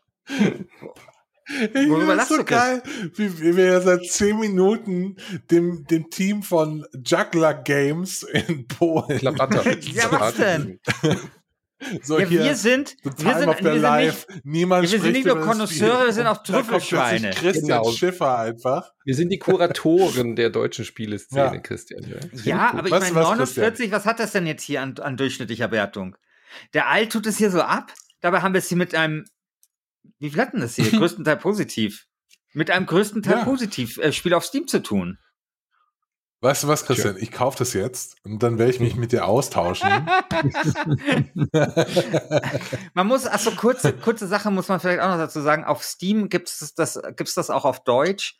Worüber 1.73 2.15
lachst 2.15 2.29
so 2.29 2.37
du 2.37 2.45
geil, 2.45 2.81
wie, 3.15 3.41
wie 3.41 3.57
wir 3.57 3.81
seit 3.81 4.05
zehn 4.05 4.39
Minuten 4.39 5.17
dem, 5.49 5.85
dem 5.85 6.09
Team 6.09 6.43
von 6.43 6.85
Juggler 7.05 7.53
Games 7.53 8.23
in 8.23 8.67
Polen. 8.67 9.19
ja, 9.21 10.11
was 10.11 10.35
denn? 10.35 10.79
So 12.03 12.19
ja, 12.19 12.29
wir 12.29 12.55
sind, 12.55 12.95
wir 13.03 13.11
sind, 13.11 13.47
wir 13.63 13.73
sind 13.73 13.81
live. 13.81 14.27
nicht, 14.27 14.45
Niemand 14.45 14.85
ja, 14.85 14.91
wir 14.91 15.01
sind 15.01 15.13
nicht 15.13 15.25
nur 15.25 15.41
Konnoisseure, 15.41 16.05
wir 16.05 16.13
sind 16.13 16.27
auch 16.27 16.43
Trüffelschweine. 16.43 17.31
Christian 17.31 17.81
genau. 17.81 17.91
Schiffer 17.91 18.37
einfach. 18.37 18.91
Wir 19.03 19.15
sind 19.15 19.29
die 19.29 19.39
Kuratoren 19.39 20.35
der 20.35 20.51
deutschen 20.51 20.85
Spieleszene, 20.85 21.55
ja. 21.55 21.57
Christian. 21.57 22.03
Ja, 22.03 22.43
ja 22.43 22.73
aber 22.73 22.85
ich 22.85 22.91
meine, 22.91 23.13
49, 23.13 23.91
was 23.91 24.05
hat 24.05 24.19
das 24.19 24.31
denn 24.31 24.45
jetzt 24.45 24.63
hier 24.63 24.81
an, 24.81 24.95
an 24.99 25.17
durchschnittlicher 25.17 25.71
Wertung? 25.71 26.15
Der 26.75 26.87
Alt 26.87 27.11
tut 27.13 27.25
es 27.25 27.37
hier 27.37 27.49
so 27.49 27.61
ab, 27.61 27.91
dabei 28.19 28.41
haben 28.41 28.53
wir 28.53 28.59
es 28.59 28.69
hier 28.69 28.77
mit 28.77 28.93
einem 28.93 29.25
wie 30.21 30.29
viel 30.29 30.45
denn 30.45 30.61
das 30.61 30.75
hier? 30.75 30.89
größten 30.91 31.25
positiv. 31.39 32.05
Mit 32.53 32.69
einem 32.69 32.85
größten 32.85 33.23
Teil 33.23 33.39
ja. 33.39 33.43
positiv 33.43 33.97
äh, 33.97 34.13
Spiel 34.13 34.33
auf 34.33 34.45
Steam 34.45 34.67
zu 34.67 34.83
tun. 34.83 35.17
Weißt 36.43 36.63
du 36.63 36.67
was, 36.67 36.85
Christian? 36.85 37.17
Ich 37.19 37.31
kaufe 37.31 37.59
das 37.59 37.73
jetzt 37.73 38.15
und 38.23 38.41
dann 38.41 38.57
werde 38.57 38.71
ich 38.71 38.79
mich 38.79 38.95
mit 38.95 39.11
dir 39.11 39.27
austauschen. 39.27 39.87
man 42.95 43.05
muss, 43.07 43.27
also 43.27 43.51
kurze, 43.51 43.93
kurze 43.93 44.25
Sache 44.27 44.49
muss 44.49 44.67
man 44.67 44.79
vielleicht 44.79 45.01
auch 45.01 45.09
noch 45.09 45.17
dazu 45.17 45.39
sagen. 45.41 45.65
Auf 45.65 45.83
Steam 45.83 46.29
gibt 46.29 46.49
es 46.49 46.73
das, 46.73 46.99
gibt's 47.15 47.35
das 47.35 47.51
auch 47.51 47.63
auf 47.63 47.83
Deutsch. 47.83 48.39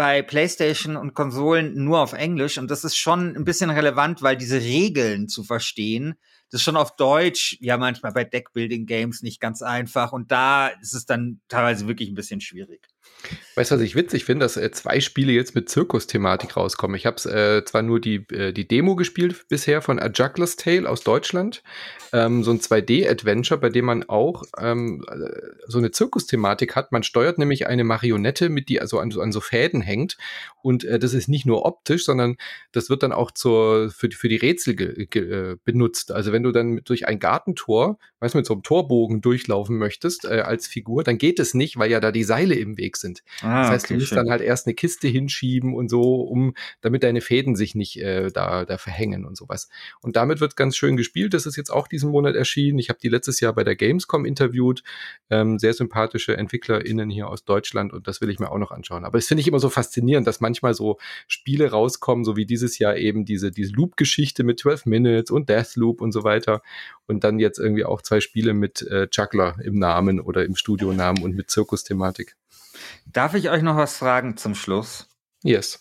Bei 0.00 0.22
PlayStation 0.22 0.96
und 0.96 1.12
Konsolen 1.12 1.74
nur 1.84 2.00
auf 2.00 2.14
Englisch. 2.14 2.56
Und 2.56 2.70
das 2.70 2.84
ist 2.84 2.96
schon 2.96 3.36
ein 3.36 3.44
bisschen 3.44 3.68
relevant, 3.68 4.22
weil 4.22 4.34
diese 4.34 4.58
Regeln 4.58 5.28
zu 5.28 5.44
verstehen, 5.44 6.14
das 6.50 6.60
ist 6.60 6.64
schon 6.64 6.78
auf 6.78 6.96
Deutsch 6.96 7.58
ja 7.60 7.76
manchmal 7.76 8.12
bei 8.12 8.24
Deckbuilding-Games 8.24 9.20
nicht 9.20 9.42
ganz 9.42 9.60
einfach 9.60 10.12
und 10.12 10.32
da 10.32 10.68
ist 10.68 10.94
es 10.94 11.04
dann 11.04 11.42
teilweise 11.48 11.86
wirklich 11.86 12.08
ein 12.08 12.14
bisschen 12.14 12.40
schwierig. 12.40 12.88
Weißt 13.56 13.70
du, 13.70 13.74
was 13.74 13.82
ich 13.82 13.94
witzig 13.94 14.24
finde, 14.24 14.44
dass 14.44 14.56
äh, 14.56 14.70
zwei 14.70 15.00
Spiele 15.00 15.32
jetzt 15.32 15.54
mit 15.54 15.68
Zirkus-Thematik 15.68 16.56
rauskommen. 16.56 16.96
Ich 16.96 17.04
habe 17.04 17.16
äh, 17.30 17.64
zwar 17.64 17.82
nur 17.82 18.00
die, 18.00 18.26
äh, 18.32 18.52
die 18.52 18.66
Demo 18.66 18.96
gespielt 18.96 19.48
bisher 19.48 19.82
von 19.82 19.98
A 19.98 20.06
Juggler's 20.06 20.56
Tale 20.56 20.88
aus 20.88 21.02
Deutschland, 21.02 21.62
ähm, 22.12 22.42
so 22.42 22.50
ein 22.52 22.60
2D-Adventure, 22.60 23.60
bei 23.60 23.68
dem 23.68 23.84
man 23.84 24.08
auch 24.08 24.44
ähm, 24.58 25.04
so 25.66 25.78
eine 25.78 25.90
Zirkus-Thematik 25.90 26.76
hat. 26.76 26.92
Man 26.92 27.02
steuert 27.02 27.38
nämlich 27.38 27.66
eine 27.66 27.84
Marionette, 27.84 28.48
mit 28.48 28.68
die 28.68 28.80
also 28.80 28.98
an, 28.98 29.12
an 29.18 29.32
so 29.32 29.40
Fäden 29.40 29.80
hängt. 29.80 30.16
Und 30.62 30.84
äh, 30.84 30.98
das 30.98 31.12
ist 31.12 31.28
nicht 31.28 31.46
nur 31.46 31.66
optisch, 31.66 32.04
sondern 32.04 32.36
das 32.72 32.88
wird 32.88 33.02
dann 33.02 33.12
auch 33.12 33.30
zur, 33.30 33.90
für, 33.90 34.10
für 34.10 34.28
die 34.28 34.36
Rätsel 34.36 34.74
ge, 34.74 35.06
ge, 35.06 35.52
äh, 35.52 35.56
benutzt. 35.64 36.12
Also 36.12 36.32
wenn 36.32 36.42
du 36.42 36.52
dann 36.52 36.80
durch 36.84 37.06
ein 37.06 37.18
Gartentor, 37.18 37.98
weißt 38.20 38.34
du, 38.34 38.38
mit 38.38 38.46
so 38.46 38.54
einem 38.54 38.62
Torbogen 38.62 39.20
durchlaufen 39.20 39.76
möchtest 39.76 40.24
äh, 40.24 40.40
als 40.40 40.66
Figur, 40.66 41.04
dann 41.04 41.18
geht 41.18 41.38
es 41.38 41.54
nicht, 41.54 41.78
weil 41.78 41.90
ja 41.90 42.00
da 42.00 42.12
die 42.12 42.24
Seile 42.24 42.54
im 42.54 42.76
Weg 42.78 42.96
sind. 42.96 43.09
Ah, 43.42 43.62
das 43.62 43.70
heißt, 43.70 43.84
okay, 43.86 43.94
du 43.94 44.00
musst 44.00 44.08
schön. 44.10 44.16
dann 44.16 44.30
halt 44.30 44.42
erst 44.42 44.66
eine 44.66 44.74
Kiste 44.74 45.08
hinschieben 45.08 45.74
und 45.74 45.88
so, 45.88 46.22
um 46.22 46.54
damit 46.80 47.02
deine 47.02 47.20
Fäden 47.20 47.56
sich 47.56 47.74
nicht 47.74 48.00
äh, 48.00 48.30
da, 48.30 48.64
da 48.64 48.78
verhängen 48.78 49.24
und 49.24 49.36
sowas. 49.36 49.68
Und 50.00 50.16
damit 50.16 50.40
wird 50.40 50.56
ganz 50.56 50.76
schön 50.76 50.96
gespielt. 50.96 51.34
Das 51.34 51.46
ist 51.46 51.56
jetzt 51.56 51.70
auch 51.70 51.88
diesen 51.88 52.10
Monat 52.10 52.34
erschienen. 52.34 52.78
Ich 52.78 52.88
habe 52.88 52.98
die 53.00 53.08
letztes 53.08 53.40
Jahr 53.40 53.52
bei 53.52 53.64
der 53.64 53.76
Gamescom 53.76 54.24
interviewt. 54.24 54.82
Ähm, 55.30 55.58
sehr 55.58 55.74
sympathische 55.74 56.36
EntwicklerInnen 56.36 57.10
hier 57.10 57.28
aus 57.28 57.44
Deutschland 57.44 57.92
und 57.92 58.06
das 58.06 58.20
will 58.20 58.30
ich 58.30 58.38
mir 58.38 58.50
auch 58.50 58.58
noch 58.58 58.70
anschauen. 58.70 59.04
Aber 59.04 59.18
das 59.18 59.26
finde 59.26 59.40
ich 59.40 59.48
immer 59.48 59.60
so 59.60 59.70
faszinierend, 59.70 60.26
dass 60.26 60.40
manchmal 60.40 60.74
so 60.74 60.98
Spiele 61.26 61.70
rauskommen, 61.70 62.24
so 62.24 62.36
wie 62.36 62.46
dieses 62.46 62.78
Jahr 62.78 62.96
eben 62.96 63.24
diese, 63.24 63.50
diese 63.50 63.72
Loop-Geschichte 63.72 64.44
mit 64.44 64.60
12 64.60 64.86
Minutes 64.86 65.30
und 65.30 65.48
Deathloop 65.48 66.00
und 66.00 66.12
so 66.12 66.24
weiter. 66.24 66.62
Und 67.06 67.24
dann 67.24 67.38
jetzt 67.38 67.58
irgendwie 67.58 67.84
auch 67.84 68.02
zwei 68.02 68.20
Spiele 68.20 68.54
mit 68.54 68.82
äh, 68.82 69.08
Juggler 69.10 69.56
im 69.62 69.78
Namen 69.78 70.20
oder 70.20 70.44
im 70.44 70.56
Studionamen 70.56 71.22
und 71.22 71.34
mit 71.34 71.50
Zirkusthematik. 71.50 72.36
Darf 73.06 73.34
ich 73.34 73.50
euch 73.50 73.62
noch 73.62 73.76
was 73.76 73.96
fragen 73.98 74.36
zum 74.36 74.54
Schluss? 74.54 75.08
Yes. 75.42 75.80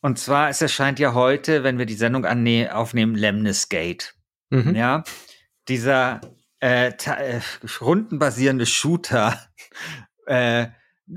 Und 0.00 0.18
zwar, 0.18 0.48
es 0.48 0.62
erscheint 0.62 0.98
ja 0.98 1.14
heute, 1.14 1.64
wenn 1.64 1.78
wir 1.78 1.86
die 1.86 1.94
Sendung 1.94 2.24
aufnehmen, 2.24 3.14
Lemnis 3.14 3.68
Gate. 3.68 4.14
Mhm. 4.50 4.74
Ja, 4.74 5.04
dieser 5.68 6.20
äh, 6.60 6.88
äh, 6.88 7.40
rundenbasierende 7.80 8.66
Shooter, 8.66 9.40
äh, 10.26 10.68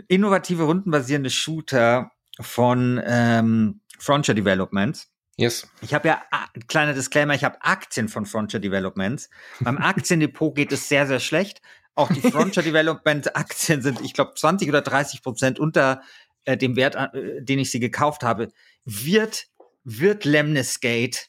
innovative 0.07 0.63
rundenbasierende 0.63 1.29
Shooter 1.29 2.11
von 2.39 3.01
ähm, 3.05 3.81
Frontier 3.97 4.33
Developments. 4.33 5.09
Yes. 5.37 5.67
Ich 5.81 5.93
habe 5.93 6.07
ja, 6.07 6.21
kleiner 6.67 6.93
Disclaimer, 6.93 7.33
ich 7.33 7.43
habe 7.43 7.61
Aktien 7.61 8.09
von 8.09 8.25
Frontier 8.25 8.59
Developments. 8.59 9.29
Beim 9.59 9.77
Aktiendepot 9.79 10.55
geht 10.55 10.71
es 10.71 10.87
sehr, 10.89 11.07
sehr 11.07 11.19
schlecht. 11.19 11.61
Auch 11.95 12.11
die 12.11 12.21
Frontier 12.31 12.63
Development 12.63 13.35
Aktien 13.35 13.81
sind, 13.81 14.01
ich 14.01 14.13
glaube, 14.13 14.33
20 14.35 14.69
oder 14.69 14.81
30 14.81 15.21
Prozent 15.21 15.59
unter 15.59 16.01
äh, 16.45 16.57
dem 16.57 16.75
Wert, 16.75 16.95
äh, 16.95 17.41
den 17.41 17.59
ich 17.59 17.71
sie 17.71 17.79
gekauft 17.79 18.23
habe. 18.23 18.49
Wird, 18.85 19.47
wird 19.83 20.25
Lemnisgate 20.25 21.19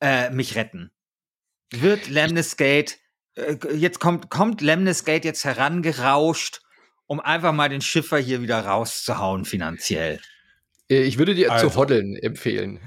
äh, 0.00 0.30
mich 0.30 0.56
retten? 0.56 0.90
Wird 1.72 2.08
Lemnisgate, 2.08 2.94
äh, 3.36 3.56
jetzt 3.74 4.00
kommt, 4.00 4.30
kommt 4.30 4.60
Lemnisgate 4.60 5.26
jetzt 5.26 5.44
herangerauscht, 5.44 6.62
um 7.06 7.20
einfach 7.20 7.52
mal 7.52 7.68
den 7.68 7.80
Schiffer 7.80 8.18
hier 8.18 8.42
wieder 8.42 8.60
rauszuhauen 8.64 9.44
finanziell? 9.44 10.20
Äh, 10.90 11.02
ich 11.02 11.18
würde 11.18 11.34
dir 11.34 11.52
also. 11.52 11.68
zu 11.68 11.76
hoddeln 11.76 12.16
empfehlen. 12.16 12.80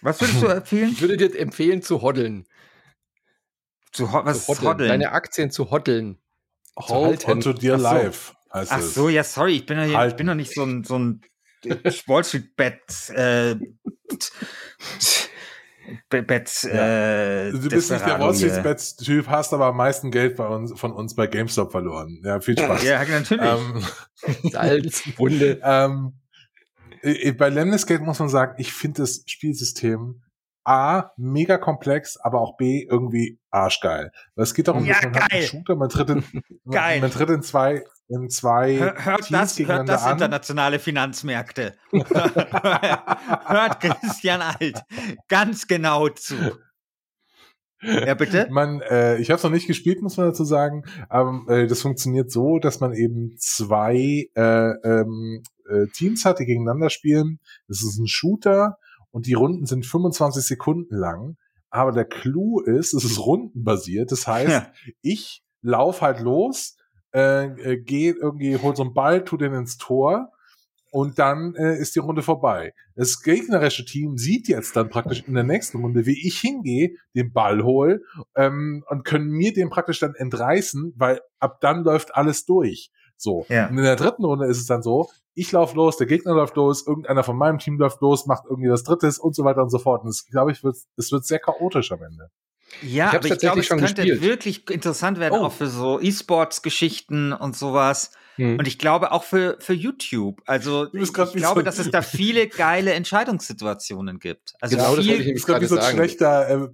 Was 0.00 0.20
würdest 0.20 0.42
du 0.42 0.46
empfehlen? 0.48 0.90
Ich 0.92 1.00
würde 1.00 1.16
dir 1.16 1.38
empfehlen 1.38 1.82
zu 1.82 2.02
hoddeln. 2.02 2.46
Zu, 3.94 4.12
ho 4.12 4.24
was 4.24 4.44
zu 4.44 4.48
hoddeln. 4.48 4.68
hoddeln? 4.68 4.88
Deine 4.88 5.12
Aktien 5.12 5.50
zu 5.50 5.70
hoddeln. 5.70 6.18
Hold 6.76 7.26
onto 7.28 7.52
dear 7.52 7.78
so. 7.78 7.84
life. 7.84 8.32
Ach 8.50 8.80
so, 8.80 9.08
ja, 9.08 9.24
sorry, 9.24 9.56
ich 9.56 9.66
bin 9.66 9.78
ja 9.78 9.84
hier, 9.84 10.06
ich 10.06 10.14
bin 10.14 10.26
doch 10.26 10.34
nicht 10.34 10.52
so 10.52 10.64
ein, 10.64 10.84
so 10.84 10.98
ein 10.98 11.20
Wall 12.06 12.24
Street 12.24 12.54
Bet, 12.56 13.10
äh, 13.10 13.56
Bet, 16.08 16.64
äh, 16.64 17.50
Du 17.50 17.68
bist 17.68 17.90
nicht 17.90 18.06
der 18.06 18.18
Wall 18.20 18.34
Street 18.34 18.62
Bet 18.62 18.96
Typ, 18.98 19.28
hast 19.28 19.52
aber 19.52 19.66
am 19.66 19.76
meisten 19.76 20.10
Geld 20.10 20.36
bei 20.36 20.46
uns, 20.46 20.78
von 20.78 20.92
uns 20.92 21.14
bei 21.14 21.26
GameStop 21.26 21.72
verloren. 21.72 22.20
Ja, 22.24 22.40
viel 22.40 22.58
Spaß. 22.58 22.82
Ja, 22.82 23.04
natürlich. 23.04 23.44
Ähm, 23.44 23.82
Salz, 24.50 25.02
Wunde. 25.16 25.60
ähm, 25.64 26.14
bei 27.36 27.48
Lemnisgate 27.48 28.02
muss 28.02 28.18
man 28.18 28.28
sagen, 28.28 28.54
ich 28.58 28.72
finde 28.72 29.02
das 29.02 29.22
Spielsystem 29.26 30.22
A, 30.64 31.10
mega 31.16 31.58
komplex, 31.58 32.16
aber 32.16 32.40
auch 32.40 32.56
B, 32.56 32.86
irgendwie 32.88 33.38
arschgeil. 33.50 34.12
Es 34.36 34.54
geht 34.54 34.68
darum, 34.68 34.84
ja, 34.84 34.94
dass 34.94 35.02
man 35.04 35.12
geil. 35.12 35.22
hat 35.22 35.32
einen 35.32 35.46
Shooter, 35.46 35.76
man 35.76 35.88
tritt 35.88 36.10
in, 36.10 36.24
man, 36.64 37.00
man, 37.00 37.10
tritt 37.10 37.30
in 37.30 37.42
zwei, 37.42 37.84
in 38.08 38.30
zwei 38.30 38.78
Hör, 38.78 39.04
hört 39.04 39.26
Teams 39.26 39.56
das, 39.56 39.58
hört 39.58 39.88
das 39.88 40.06
internationale 40.06 40.78
Finanzmärkte. 40.78 41.74
hört 41.92 43.80
Christian 43.80 44.40
Alt 44.42 44.82
ganz 45.28 45.66
genau 45.66 46.08
zu. 46.08 46.36
Ja, 47.82 48.14
bitte? 48.14 48.48
Man, 48.50 48.80
äh, 48.80 49.18
ich 49.18 49.30
habe 49.30 49.36
es 49.36 49.44
noch 49.44 49.50
nicht 49.50 49.66
gespielt, 49.66 50.00
muss 50.00 50.16
man 50.16 50.28
dazu 50.28 50.44
sagen. 50.44 50.84
Aber 51.08 51.42
äh, 51.48 51.66
das 51.66 51.82
funktioniert 51.82 52.30
so, 52.30 52.58
dass 52.58 52.80
man 52.80 52.94
eben 52.94 53.36
zwei 53.38 54.28
äh, 54.34 54.70
ähm, 54.84 55.42
äh, 55.68 55.86
Teams 55.92 56.24
hat, 56.24 56.38
die 56.38 56.46
gegeneinander 56.46 56.88
spielen. 56.88 57.40
Das 57.68 57.82
ist 57.82 57.98
ein 57.98 58.06
Shooter 58.06 58.78
und 59.14 59.26
die 59.26 59.34
Runden 59.34 59.64
sind 59.64 59.86
25 59.86 60.42
Sekunden 60.42 60.96
lang. 60.96 61.36
Aber 61.70 61.92
der 61.92 62.04
Clou 62.04 62.58
ist, 62.58 62.94
es 62.94 63.04
ist 63.04 63.20
rundenbasiert. 63.20 64.10
Das 64.10 64.26
heißt, 64.26 64.50
ja. 64.50 64.72
ich 65.02 65.44
lauf 65.62 66.02
halt 66.02 66.18
los, 66.18 66.76
äh, 67.14 67.44
äh, 67.44 67.76
gehe 67.80 68.12
irgendwie, 68.12 68.56
hol 68.56 68.74
so 68.74 68.82
einen 68.82 68.92
Ball, 68.92 69.24
tu 69.24 69.36
den 69.36 69.54
ins 69.54 69.78
Tor 69.78 70.32
und 70.90 71.20
dann 71.20 71.54
äh, 71.54 71.78
ist 71.78 71.94
die 71.94 72.00
Runde 72.00 72.22
vorbei. 72.22 72.74
Das 72.96 73.22
gegnerische 73.22 73.84
Team 73.84 74.18
sieht 74.18 74.48
jetzt 74.48 74.74
dann 74.74 74.90
praktisch 74.90 75.22
in 75.28 75.34
der 75.34 75.44
nächsten 75.44 75.78
Runde, 75.78 76.06
wie 76.06 76.26
ich 76.26 76.40
hingehe, 76.40 76.96
den 77.14 77.32
Ball 77.32 77.62
hol 77.62 78.02
ähm, 78.34 78.82
und 78.88 79.04
können 79.04 79.30
mir 79.30 79.52
den 79.52 79.70
praktisch 79.70 80.00
dann 80.00 80.16
entreißen, 80.16 80.92
weil 80.96 81.20
ab 81.38 81.60
dann 81.60 81.84
läuft 81.84 82.16
alles 82.16 82.46
durch. 82.46 82.90
So. 83.16 83.46
Ja. 83.48 83.68
Und 83.68 83.78
in 83.78 83.84
der 83.84 83.96
dritten 83.96 84.24
Runde 84.24 84.46
ist 84.46 84.58
es 84.58 84.66
dann 84.66 84.82
so, 84.82 85.10
ich 85.34 85.50
laufe 85.52 85.76
los, 85.76 85.96
der 85.96 86.06
Gegner 86.06 86.34
läuft 86.34 86.56
los, 86.56 86.86
irgendeiner 86.86 87.24
von 87.24 87.36
meinem 87.36 87.58
Team 87.58 87.78
läuft 87.78 88.00
los, 88.00 88.26
macht 88.26 88.44
irgendwie 88.48 88.68
das 88.68 88.84
Drittes 88.84 89.18
und 89.18 89.34
so 89.34 89.44
weiter 89.44 89.62
und 89.62 89.70
so 89.70 89.78
fort. 89.78 90.02
Und 90.02 90.08
das, 90.08 90.26
glaube 90.26 90.52
ich, 90.52 90.62
wird, 90.62 90.76
es 90.96 91.12
wird 91.12 91.24
sehr 91.24 91.38
chaotisch 91.38 91.90
am 91.92 92.02
Ende. 92.02 92.30
Ja, 92.82 93.10
ich 93.10 93.14
aber 93.14 93.26
ich 93.26 93.38
glaube, 93.38 93.60
es 93.60 93.68
könnte 93.68 93.86
gespielt. 93.86 94.20
wirklich 94.20 94.70
interessant 94.70 95.18
werden, 95.18 95.38
oh. 95.40 95.46
auch 95.46 95.52
für 95.52 95.68
so 95.68 96.00
E-Sports-Geschichten 96.00 97.32
und 97.32 97.56
sowas. 97.56 98.12
Hm. 98.36 98.58
Und 98.58 98.66
ich 98.66 98.78
glaube 98.78 99.12
auch 99.12 99.24
für, 99.24 99.56
für 99.60 99.74
YouTube. 99.74 100.42
Also 100.46 100.92
ich 100.92 101.12
glaube, 101.12 101.38
so 101.38 101.62
dass 101.62 101.78
es 101.78 101.90
da 101.90 102.02
viele 102.02 102.48
geile 102.48 102.92
Entscheidungssituationen 102.92 104.18
gibt. 104.18 104.54
Also 104.60 104.76
genau, 104.76 104.94
viel, 104.94 105.18
das 105.18 105.26
ich 105.26 105.32
ist 105.32 105.46
gerade 105.46 105.60
wie 105.60 105.66
so 105.66 105.78
ein 105.78 105.94
schlechter, 105.94 106.70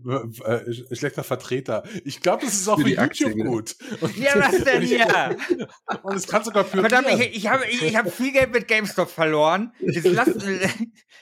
äh, 0.47 0.53
äh, 0.53 0.97
schlechter 0.97 1.23
Vertreter. 1.23 1.83
Ich 2.05 2.21
glaube, 2.21 2.45
das 2.45 2.55
ist 2.55 2.69
auch 2.69 2.77
für, 2.77 2.85
für 2.85 2.89
YouTube 2.91 3.05
Aktien. 3.05 3.47
gut. 3.47 3.77
Und, 4.01 4.17
ja, 4.17 4.33
was 4.37 4.65
denn 4.65 4.83
hier? 4.83 5.37
Und 6.03 6.17
es 6.17 6.27
kann 6.27 6.45
sogar 6.45 6.65
für 6.65 6.81
Verdammt, 6.81 7.09
ich, 7.11 7.37
ich 7.37 7.49
habe 7.49 7.65
ich, 7.67 7.83
ich 7.83 7.97
hab 7.97 8.11
viel 8.11 8.33
Geld 8.33 8.53
mit 8.53 8.67
GameStop 8.67 9.11
verloren. 9.11 9.73
Jetzt 9.81 10.07
lass, 10.07 10.31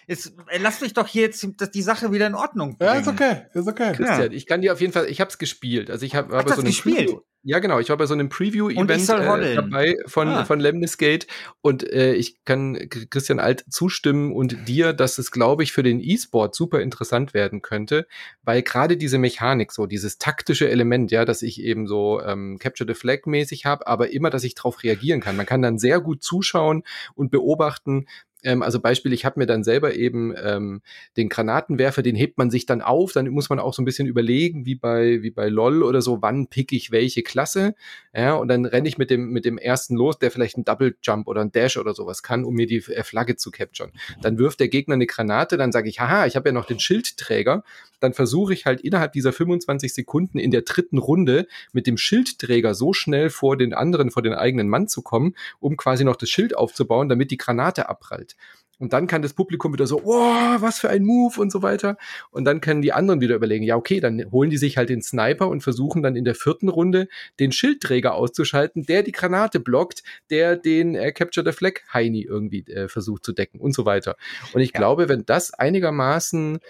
jetzt, 0.06 0.32
lass 0.60 0.80
mich 0.80 0.92
doch 0.92 1.06
hier 1.06 1.22
jetzt 1.22 1.46
die 1.74 1.82
Sache 1.82 2.12
wieder 2.12 2.26
in 2.26 2.34
Ordnung 2.34 2.76
bringen. 2.78 2.94
Ja, 2.94 3.00
ist 3.00 3.08
okay, 3.08 3.46
ist 3.52 3.68
okay. 3.68 3.92
Christian, 3.92 4.30
ja. 4.30 4.36
ich 4.36 4.46
kann 4.46 4.60
dir 4.60 4.72
auf 4.72 4.80
jeden 4.80 4.92
Fall, 4.92 5.06
ich 5.06 5.20
habe 5.20 5.30
es 5.30 5.38
gespielt. 5.38 5.90
Also 5.90 6.06
ich 6.06 6.14
habe 6.14 6.36
hab 6.36 6.48
so 6.48 6.62
gespielt. 6.62 7.08
Preview, 7.08 7.20
ja, 7.48 7.60
genau. 7.60 7.78
Ich 7.78 7.88
war 7.88 7.96
bei 7.96 8.04
so 8.04 8.12
einem 8.12 8.28
Preview-Event 8.28 9.08
äh, 9.08 9.54
dabei 9.54 9.96
von, 10.04 10.28
ah. 10.28 10.44
von 10.44 10.60
Lemnisgate 10.60 11.26
und 11.62 11.82
äh, 11.90 12.12
ich 12.12 12.44
kann 12.44 12.90
Christian 13.08 13.40
Alt 13.40 13.64
zustimmen 13.70 14.32
und 14.34 14.68
dir, 14.68 14.92
dass 14.92 15.16
es, 15.16 15.30
glaube 15.30 15.62
ich, 15.62 15.72
für 15.72 15.82
den 15.82 15.98
E-Sport 15.98 16.54
super 16.54 16.82
interessant 16.82 17.32
werden 17.32 17.62
könnte, 17.62 18.06
weil 18.42 18.60
gerade 18.60 18.98
diese 18.98 19.16
Mechanik, 19.16 19.72
so 19.72 19.86
dieses 19.86 20.18
taktische 20.18 20.68
Element, 20.68 21.10
ja, 21.10 21.24
dass 21.24 21.40
ich 21.40 21.62
eben 21.62 21.86
so 21.86 22.20
ähm, 22.20 22.58
Capture 22.58 22.86
the 22.86 22.92
Flag 22.92 23.20
mäßig 23.24 23.64
habe, 23.64 23.86
aber 23.86 24.10
immer, 24.12 24.28
dass 24.28 24.44
ich 24.44 24.54
darauf 24.54 24.82
reagieren 24.82 25.22
kann. 25.22 25.38
Man 25.38 25.46
kann 25.46 25.62
dann 25.62 25.78
sehr 25.78 26.02
gut 26.02 26.22
zuschauen 26.22 26.82
und 27.14 27.30
beobachten, 27.30 28.04
ähm, 28.44 28.62
also 28.62 28.80
Beispiel, 28.80 29.12
ich 29.12 29.24
habe 29.24 29.40
mir 29.40 29.46
dann 29.46 29.64
selber 29.64 29.94
eben 29.94 30.32
ähm, 30.40 30.80
den 31.16 31.28
Granatenwerfer, 31.28 32.02
den 32.02 32.14
hebt 32.14 32.38
man 32.38 32.50
sich 32.50 32.66
dann 32.66 32.82
auf, 32.82 33.12
dann 33.12 33.28
muss 33.28 33.50
man 33.50 33.58
auch 33.58 33.74
so 33.74 33.82
ein 33.82 33.84
bisschen 33.84 34.06
überlegen, 34.06 34.64
wie 34.64 34.76
bei, 34.76 35.22
wie 35.22 35.30
bei 35.30 35.48
LOL 35.48 35.82
oder 35.82 36.02
so, 36.02 36.22
wann 36.22 36.46
pick 36.46 36.72
ich 36.72 36.92
welche 36.92 37.22
Klasse. 37.22 37.74
Ja, 38.14 38.34
und 38.34 38.48
dann 38.48 38.64
renne 38.64 38.88
ich 38.88 38.96
mit 38.96 39.10
dem, 39.10 39.30
mit 39.30 39.44
dem 39.44 39.58
ersten 39.58 39.96
los, 39.96 40.18
der 40.18 40.30
vielleicht 40.30 40.56
einen 40.56 40.64
Double 40.64 40.96
Jump 41.02 41.26
oder 41.26 41.40
einen 41.40 41.52
Dash 41.52 41.76
oder 41.76 41.94
sowas 41.94 42.22
kann, 42.22 42.44
um 42.44 42.54
mir 42.54 42.66
die 42.66 42.76
äh, 42.76 43.02
Flagge 43.02 43.36
zu 43.36 43.50
capturen. 43.50 43.90
Dann 44.22 44.38
wirft 44.38 44.60
der 44.60 44.68
Gegner 44.68 44.94
eine 44.94 45.06
Granate, 45.06 45.56
dann 45.56 45.72
sage 45.72 45.88
ich, 45.88 46.00
haha, 46.00 46.26
ich 46.26 46.36
habe 46.36 46.48
ja 46.48 46.52
noch 46.52 46.66
den 46.66 46.78
Schildträger. 46.78 47.64
Dann 48.00 48.14
versuche 48.14 48.52
ich 48.52 48.64
halt 48.64 48.80
innerhalb 48.82 49.12
dieser 49.12 49.32
25 49.32 49.92
Sekunden 49.92 50.38
in 50.38 50.52
der 50.52 50.62
dritten 50.62 50.98
Runde 50.98 51.48
mit 51.72 51.88
dem 51.88 51.96
Schildträger 51.96 52.74
so 52.74 52.92
schnell 52.92 53.30
vor 53.30 53.56
den 53.56 53.74
anderen, 53.74 54.12
vor 54.12 54.22
den 54.22 54.34
eigenen 54.34 54.68
Mann 54.68 54.86
zu 54.86 55.02
kommen, 55.02 55.34
um 55.58 55.76
quasi 55.76 56.04
noch 56.04 56.14
das 56.14 56.30
Schild 56.30 56.56
aufzubauen, 56.56 57.08
damit 57.08 57.32
die 57.32 57.36
Granate 57.36 57.88
abprallt 57.88 58.27
halt. 58.28 58.58
Und 58.80 58.92
dann 58.92 59.08
kann 59.08 59.22
das 59.22 59.34
Publikum 59.34 59.72
wieder 59.72 59.88
so, 59.88 60.02
wow, 60.04 60.62
was 60.62 60.78
für 60.78 60.88
ein 60.88 61.04
Move 61.04 61.40
und 61.40 61.50
so 61.50 61.62
weiter. 61.62 61.96
Und 62.30 62.44
dann 62.44 62.60
können 62.60 62.80
die 62.80 62.92
anderen 62.92 63.20
wieder 63.20 63.34
überlegen, 63.34 63.64
ja, 63.64 63.74
okay, 63.74 63.98
dann 63.98 64.30
holen 64.30 64.50
die 64.50 64.56
sich 64.56 64.76
halt 64.76 64.88
den 64.88 65.02
Sniper 65.02 65.48
und 65.48 65.62
versuchen 65.62 66.00
dann 66.00 66.14
in 66.14 66.24
der 66.24 66.36
vierten 66.36 66.68
Runde 66.68 67.08
den 67.40 67.50
Schildträger 67.50 68.14
auszuschalten, 68.14 68.86
der 68.86 69.02
die 69.02 69.10
Granate 69.10 69.58
blockt, 69.58 70.04
der 70.30 70.56
den 70.56 70.94
äh, 70.94 71.10
Capture 71.10 71.44
the 71.44 71.56
Flag 71.56 71.80
Heini 71.92 72.22
irgendwie 72.22 72.60
äh, 72.70 72.86
versucht 72.86 73.24
zu 73.24 73.32
decken 73.32 73.58
und 73.58 73.74
so 73.74 73.84
weiter. 73.84 74.16
Und 74.52 74.60
ich 74.60 74.72
ja. 74.72 74.78
glaube, 74.78 75.08
wenn 75.08 75.26
das 75.26 75.52
einigermaßen 75.52 76.60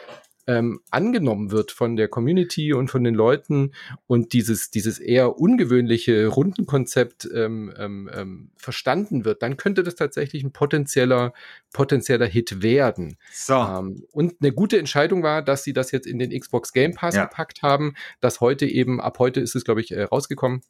ähm, 0.49 0.81
angenommen 0.91 1.51
wird 1.51 1.71
von 1.71 1.95
der 1.95 2.09
Community 2.09 2.73
und 2.73 2.89
von 2.89 3.05
den 3.05 3.15
Leuten 3.15 3.73
und 4.07 4.33
dieses, 4.33 4.71
dieses 4.71 4.99
eher 4.99 5.39
ungewöhnliche 5.39 6.27
Rundenkonzept 6.27 7.29
ähm, 7.33 7.73
ähm, 7.77 8.11
ähm, 8.15 8.51
verstanden 8.57 9.27
wird, 9.27 9.43
dann 9.43 9.59
könnte 9.59 9.83
das 9.83 9.95
tatsächlich 9.95 10.43
ein 10.43 10.53
potenzieller, 10.53 11.35
potenzieller 11.73 12.27
Hit 12.27 12.63
werden. 12.63 13.19
So. 13.31 13.55
Ähm, 13.55 14.03
und 14.11 14.37
eine 14.41 14.53
gute 14.53 14.79
Entscheidung 14.79 15.23
war, 15.23 15.43
dass 15.43 15.65
sie 15.65 15.75
das 15.75 15.93
jetzt 15.93 16.07
in 16.07 16.19
den 16.19 16.31
Xbox 16.31 16.73
Game 16.73 16.95
Pass 16.95 17.15
ja. 17.15 17.27
gepackt 17.27 17.63
haben, 17.63 17.95
dass 18.21 18.41
heute 18.41 18.65
eben, 18.65 19.03
ab 19.03 19.19
heute 19.19 19.41
ist 19.41 19.55
es, 19.55 19.65
glaube 19.65 19.83
ich, 19.83 19.93
äh, 19.93 20.05
rausgekommen, 20.05 20.63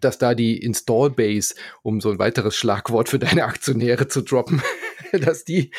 dass 0.00 0.18
da 0.18 0.34
die 0.34 0.58
Install 0.58 1.10
Base, 1.10 1.54
um 1.82 2.00
so 2.00 2.10
ein 2.10 2.18
weiteres 2.18 2.56
Schlagwort 2.56 3.08
für 3.08 3.18
deine 3.18 3.44
Aktionäre 3.44 4.08
zu 4.08 4.22
droppen, 4.22 4.62
dass 5.12 5.44
die, 5.44 5.70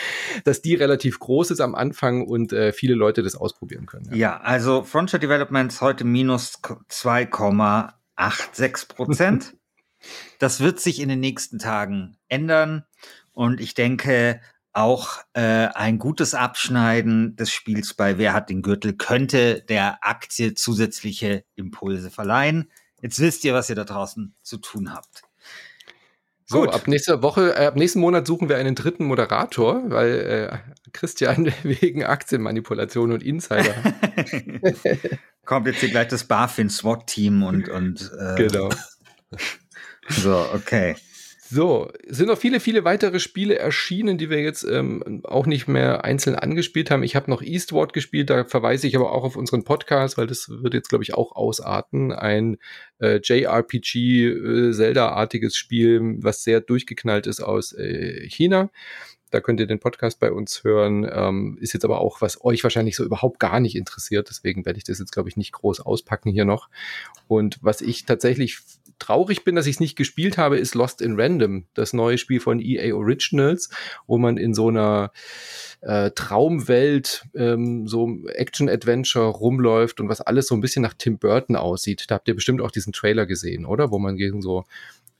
dass 0.44 0.62
die 0.62 0.76
relativ 0.76 1.20
groß 1.20 1.52
ist 1.52 1.62
am 1.62 1.76
Anfang 1.76 2.26
und 2.26 2.54
äh, 2.54 2.74
viele 2.74 2.96
Leute 2.96 3.24
das 3.24 3.36
ausprobieren 3.36 3.86
können. 3.86 4.08
Ja, 4.12 4.16
ja 4.16 4.40
also 4.42 4.84
Frontier 4.84 5.20
Developments 5.20 5.82
heute 5.82 6.06
minus 6.06 6.62
2,86 6.62 8.88
Prozent. 8.88 9.56
das 10.40 10.60
wird 10.60 10.80
sich 10.80 11.00
in 11.00 11.10
den 11.10 11.20
nächsten 11.20 11.60
Tagen 11.60 12.18
ändern 12.28 12.86
und 13.34 13.60
ich 13.60 13.74
denke, 13.74 14.40
auch 14.76 15.20
äh, 15.34 15.70
ein 15.74 16.00
gutes 16.00 16.34
Abschneiden 16.34 17.38
des 17.38 17.50
Spiels 17.50 17.94
bei 17.94 18.18
Wer 18.18 18.34
hat 18.34 18.50
den 18.50 18.62
Gürtel 18.62 18.94
könnte 18.94 19.62
der 19.62 20.00
Aktie 20.02 20.54
zusätzliche 20.54 21.46
Impulse 21.56 22.12
verleihen. 22.12 22.70
Jetzt 23.02 23.20
wisst 23.20 23.44
ihr, 23.44 23.54
was 23.54 23.70
ihr 23.70 23.76
da 23.76 23.84
draußen 23.84 24.36
zu 24.42 24.58
tun 24.58 24.94
habt. 24.94 25.24
So, 26.48 26.62
Gut. 26.62 26.74
ab 26.76 26.88
nächster 26.88 27.24
Woche, 27.24 27.56
äh, 27.56 27.66
ab 27.66 27.76
nächsten 27.76 28.00
Monat 28.00 28.28
suchen 28.28 28.50
wir 28.50 28.58
einen 28.58 28.76
dritten 28.76 29.06
Moderator, 29.06 29.82
weil 29.90 30.12
äh, 30.12 30.58
Christian 30.94 31.52
wegen 31.64 32.04
Aktienmanipulation 32.04 33.12
und 33.12 33.24
Insider. 33.24 33.74
Kommt 35.46 35.68
jetzt 35.68 35.80
hier 35.80 35.90
gleich 35.90 36.08
das 36.08 36.26
BaFin 36.26 36.70
SWAT-Team 36.70 37.44
und, 37.44 37.70
und 37.70 38.12
äh, 38.20 38.36
Genau. 38.36 38.70
So, 40.08 40.48
okay. 40.54 40.96
So, 41.48 41.92
sind 42.08 42.30
noch 42.30 42.40
viele, 42.40 42.60
viele 42.60 42.86
weitere 42.86 43.20
Spiele 43.20 43.60
erschienen, 43.60 44.18
die 44.18 44.32
wir 44.32 44.42
jetzt 44.42 44.64
ähm, 44.64 45.22
auch 45.26 45.46
nicht 45.46 45.68
mehr 45.68 46.04
einzeln 46.04 46.36
angespielt 46.36 46.90
haben. 46.90 47.04
Ich 47.04 47.16
habe 47.16 47.30
noch 47.30 47.44
Eastward 47.44 47.94
gespielt, 47.94 48.32
da 48.32 48.46
verweise 48.46 48.88
ich 48.88 48.96
aber 48.96 49.12
auch 49.12 49.24
auf 49.24 49.36
unseren 49.36 49.64
Podcast, 49.64 50.18
weil 50.18 50.26
das 50.26 50.50
wird 50.50 50.74
jetzt, 50.74 50.90
glaube 50.90 51.04
ich, 51.04 51.14
auch 51.14 51.36
ausarten. 51.36 52.12
Ein 52.12 52.58
äh, 53.00 53.20
JRPG, 53.24 54.26
äh, 54.28 55.50
Spiel, 55.52 56.18
was 56.24 56.44
sehr 56.44 56.62
durchgeknallt 56.62 57.28
ist 57.28 57.42
aus 57.42 57.74
äh, 57.74 58.28
China. 58.28 58.72
Da 59.30 59.40
könnt 59.40 59.60
ihr 59.60 59.68
den 59.68 59.80
Podcast 59.80 60.20
bei 60.20 60.32
uns 60.32 60.64
hören. 60.64 61.08
Ähm, 61.12 61.60
ist 61.62 61.74
jetzt 61.74 61.86
aber 61.86 62.00
auch, 62.00 62.22
was 62.22 62.44
euch 62.44 62.64
wahrscheinlich 62.64 62.96
so 62.96 63.04
überhaupt 63.04 63.40
gar 63.40 63.60
nicht 63.60 63.76
interessiert. 63.76 64.30
Deswegen 64.30 64.66
werde 64.66 64.78
ich 64.78 64.84
das 64.84 64.98
jetzt, 64.98 65.12
glaube 65.12 65.30
ich, 65.30 65.38
nicht 65.38 65.52
groß 65.52 65.82
auspacken 65.82 66.32
hier 66.32 66.46
noch. 66.46 66.70
Und 67.28 67.60
was 67.62 67.82
ich 67.82 68.06
tatsächlich 68.06 68.62
traurig 69.00 69.44
bin, 69.44 69.56
dass 69.56 69.68
ich 69.68 69.76
es 69.76 69.80
nicht 69.80 69.96
gespielt 69.96 70.38
habe, 70.38 70.58
ist 70.58 70.76
Lost 70.76 71.02
in 71.02 71.20
Random, 71.20 71.66
das 71.74 71.94
neue 71.94 72.18
Spiel 72.18 72.40
von 72.40 72.60
EA 72.60 72.96
Originals, 72.96 73.70
wo 74.08 74.18
man 74.18 74.38
in 74.38 74.54
so 74.54 74.70
einer 74.70 75.12
äh, 75.82 76.12
Traumwelt, 76.12 77.26
ähm, 77.36 77.88
so 77.88 78.10
Action-Adventure 78.28 79.26
rumläuft 79.28 80.00
und 80.00 80.10
was 80.10 80.22
alles 80.22 80.48
so 80.48 80.56
ein 80.56 80.62
bisschen 80.62 80.82
nach 80.82 80.94
Tim 80.94 81.18
Burton 81.18 81.56
aussieht. 81.56 82.06
Da 82.08 82.16
habt 82.16 82.28
ihr 82.28 82.36
bestimmt 82.36 82.62
auch 82.62 82.72
diesen 82.72 82.94
Trailer 82.94 83.26
gesehen, 83.26 83.66
oder? 83.66 83.92
Wo 83.92 84.00
man 84.00 84.16
gegen 84.16 84.42
so 84.42 84.66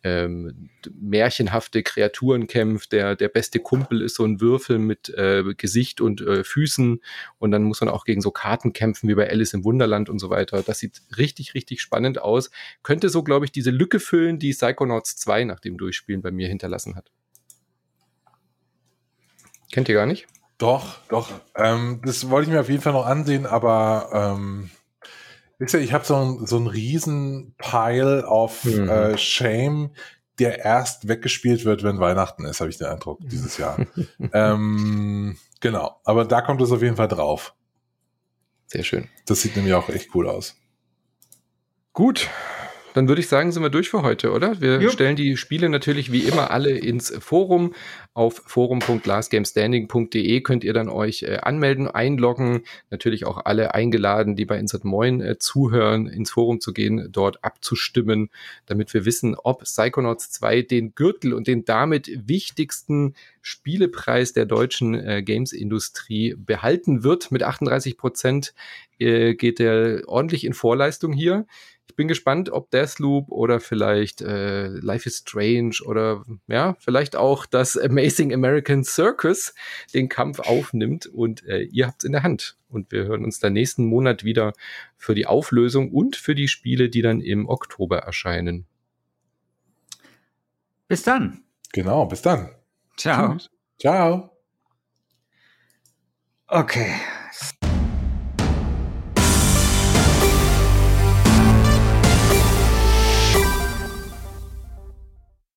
ähm, 0.06 0.70
märchenhafte 1.02 1.82
Kreaturen 1.82 2.46
kämpft. 2.46 2.92
Der, 2.92 3.16
der 3.16 3.28
beste 3.28 3.60
Kumpel 3.60 4.04
ist 4.04 4.16
so 4.16 4.24
ein 4.24 4.40
Würfel 4.40 4.78
mit 4.78 5.10
äh, 5.10 5.44
Gesicht 5.58 6.00
und 6.00 6.22
äh, 6.22 6.44
Füßen 6.44 7.02
und 7.40 7.52
dann 7.52 7.64
muss 7.64 7.82
man 7.82 7.90
auch 7.90 8.06
gegen 8.06 8.22
so 8.22 8.30
Karten 8.30 8.72
kämpfen 8.72 9.10
wie 9.10 9.16
bei 9.16 9.28
Alice 9.28 9.54
im 9.54 9.64
Wunderland 9.64 10.08
und 10.08 10.20
so 10.20 10.30
weiter. 10.30 10.62
Das 10.62 10.78
sieht 10.78 11.02
richtig, 11.18 11.56
richtig 11.56 11.82
spannend 11.82 12.22
aus. 12.22 12.52
Könnte 12.84 13.10
so, 13.10 13.24
glaube 13.24 13.46
ich, 13.46 13.52
diese 13.52 13.72
Lücke 13.72 14.00
füllen, 14.00 14.38
die 14.38 14.52
Psychonauts 14.52 15.18
2 15.18 15.46
nach 15.46 15.60
dem 15.60 15.78
Durchspielen 15.80 16.22
bei 16.22 16.30
mir 16.30 16.48
hinterlassen 16.48 16.96
hat. 16.96 17.12
Kennt 19.72 19.90
ihr 19.90 19.96
gar 19.96 20.06
nicht? 20.06 20.28
Doch, 20.60 21.00
doch. 21.10 21.32
Ähm, 21.56 22.02
das 22.06 22.30
wollte 22.30 22.48
ich 22.48 22.54
mir 22.54 22.62
auf 22.62 22.70
jeden 22.70 22.84
Fall 22.84 22.94
noch 22.94 23.08
ansehen, 23.08 23.48
aber 23.48 24.36
ähm, 24.38 24.70
Wisst 25.58 25.74
ihr, 25.74 25.80
ich 25.80 25.94
habe 25.94 26.06
so, 26.06 26.16
ein, 26.16 26.46
so 26.46 26.58
einen 26.58 26.68
riesen 26.68 27.56
Pile 27.58 28.26
of 28.28 28.64
mhm. 28.66 28.90
äh, 28.90 29.18
Shame, 29.18 29.92
der 30.40 30.66
erst 30.66 31.08
weggespielt 31.08 31.64
wird, 31.64 31.84
wenn 31.84 32.00
Weihnachten 32.00 32.46
ist, 32.46 32.60
habe 32.60 32.70
ich 32.70 32.78
den 32.78 32.88
Eindruck, 32.88 33.20
dieses 33.24 33.58
Jahr. 33.58 33.86
ähm, 34.34 35.38
genau, 35.62 36.00
aber 36.04 36.26
da 36.26 36.42
kommt 36.42 36.62
es 36.62 36.72
auf 36.72 36.82
jeden 36.82 36.98
Fall 36.98 37.08
drauf. 37.08 37.56
Sehr 38.68 38.84
schön. 38.84 39.08
Das 39.26 39.42
sieht 39.42 39.56
nämlich 39.56 39.74
auch 39.74 39.90
echt 39.90 40.14
cool 40.14 40.28
aus. 40.28 40.56
Gut, 41.94 42.30
dann 42.96 43.10
würde 43.10 43.20
ich 43.20 43.28
sagen, 43.28 43.52
sind 43.52 43.62
wir 43.62 43.70
durch 43.70 43.90
für 43.90 44.04
heute, 44.04 44.32
oder? 44.32 44.62
Wir 44.62 44.80
Jupp. 44.80 44.94
stellen 44.94 45.18
die 45.18 45.36
Spiele 45.36 45.68
natürlich 45.68 46.14
wie 46.14 46.22
immer 46.22 46.52
alle 46.52 46.70
ins 46.70 47.10
Forum. 47.20 47.74
Auf 48.14 48.42
forum.lastgamestanding.de 48.46 50.40
könnt 50.40 50.64
ihr 50.64 50.72
dann 50.72 50.88
euch 50.88 51.24
äh, 51.24 51.40
anmelden, 51.42 51.90
einloggen. 51.90 52.64
Natürlich 52.92 53.26
auch 53.26 53.44
alle 53.44 53.74
eingeladen, 53.74 54.38
die 54.38 54.46
bei 54.46 54.58
Insert 54.58 54.86
Moin 54.86 55.20
äh, 55.20 55.38
zuhören, 55.38 56.08
ins 56.08 56.32
Forum 56.32 56.62
zu 56.62 56.72
gehen, 56.72 57.10
dort 57.12 57.44
abzustimmen, 57.44 58.30
damit 58.66 58.94
wir 58.94 59.04
wissen, 59.04 59.36
ob 59.36 59.64
Psychonauts 59.64 60.32
2 60.32 60.62
den 60.62 60.96
Gürtel 60.96 61.34
und 61.34 61.48
den 61.48 61.66
damit 61.66 62.10
wichtigsten 62.26 63.14
Spielepreis 63.42 64.32
der 64.32 64.46
deutschen 64.46 64.96
äh, 64.96 65.22
Games-Industrie 65.22 66.36
behalten 66.38 67.04
wird. 67.04 67.30
Mit 67.30 67.44
38 67.44 67.98
Prozent 67.98 68.54
äh, 69.00 69.36
geht 69.36 69.60
er 69.60 70.04
ordentlich 70.08 70.46
in 70.46 70.54
Vorleistung 70.54 71.12
hier. 71.12 71.46
Ich 71.88 71.96
bin 71.96 72.08
gespannt, 72.08 72.50
ob 72.50 72.72
Deathloop 72.72 73.32
oder 73.32 73.60
vielleicht 73.60 74.22
äh, 74.22 74.68
Life 74.68 75.08
is 75.08 75.20
Strange 75.20 75.78
oder 75.86 76.26
ja, 76.48 76.76
vielleicht 76.80 77.16
auch 77.16 77.46
das 77.46 77.78
Amazing 77.78 78.34
American 78.34 78.84
Circus 78.84 79.54
den 79.94 80.10
Kampf 80.10 80.40
aufnimmt 80.40 81.06
und 81.06 81.46
äh, 81.46 81.62
ihr 81.64 81.88
habt 81.88 82.04
es 82.04 82.06
in 82.06 82.12
der 82.12 82.24
Hand. 82.24 82.58
Und 82.68 82.92
wir 82.92 83.06
hören 83.06 83.24
uns 83.24 83.40
dann 83.40 83.54
nächsten 83.54 83.86
Monat 83.86 84.26
wieder 84.26 84.54
für 84.98 85.16
die 85.16 85.26
Auflösung 85.26 85.92
und 85.92 86.18
für 86.18 86.36
die 86.36 86.50
Spiele, 86.50 86.90
die 86.90 87.02
dann 87.02 87.22
im 87.22 87.48
Oktober 87.48 88.00
erscheinen. 88.00 88.66
Bis 90.88 91.04
dann. 91.04 91.44
Genau, 91.72 92.06
bis 92.06 92.22
dann. 92.22 92.50
Ciao. 92.98 93.38
Ciao. 93.80 94.32
Okay. 96.48 96.96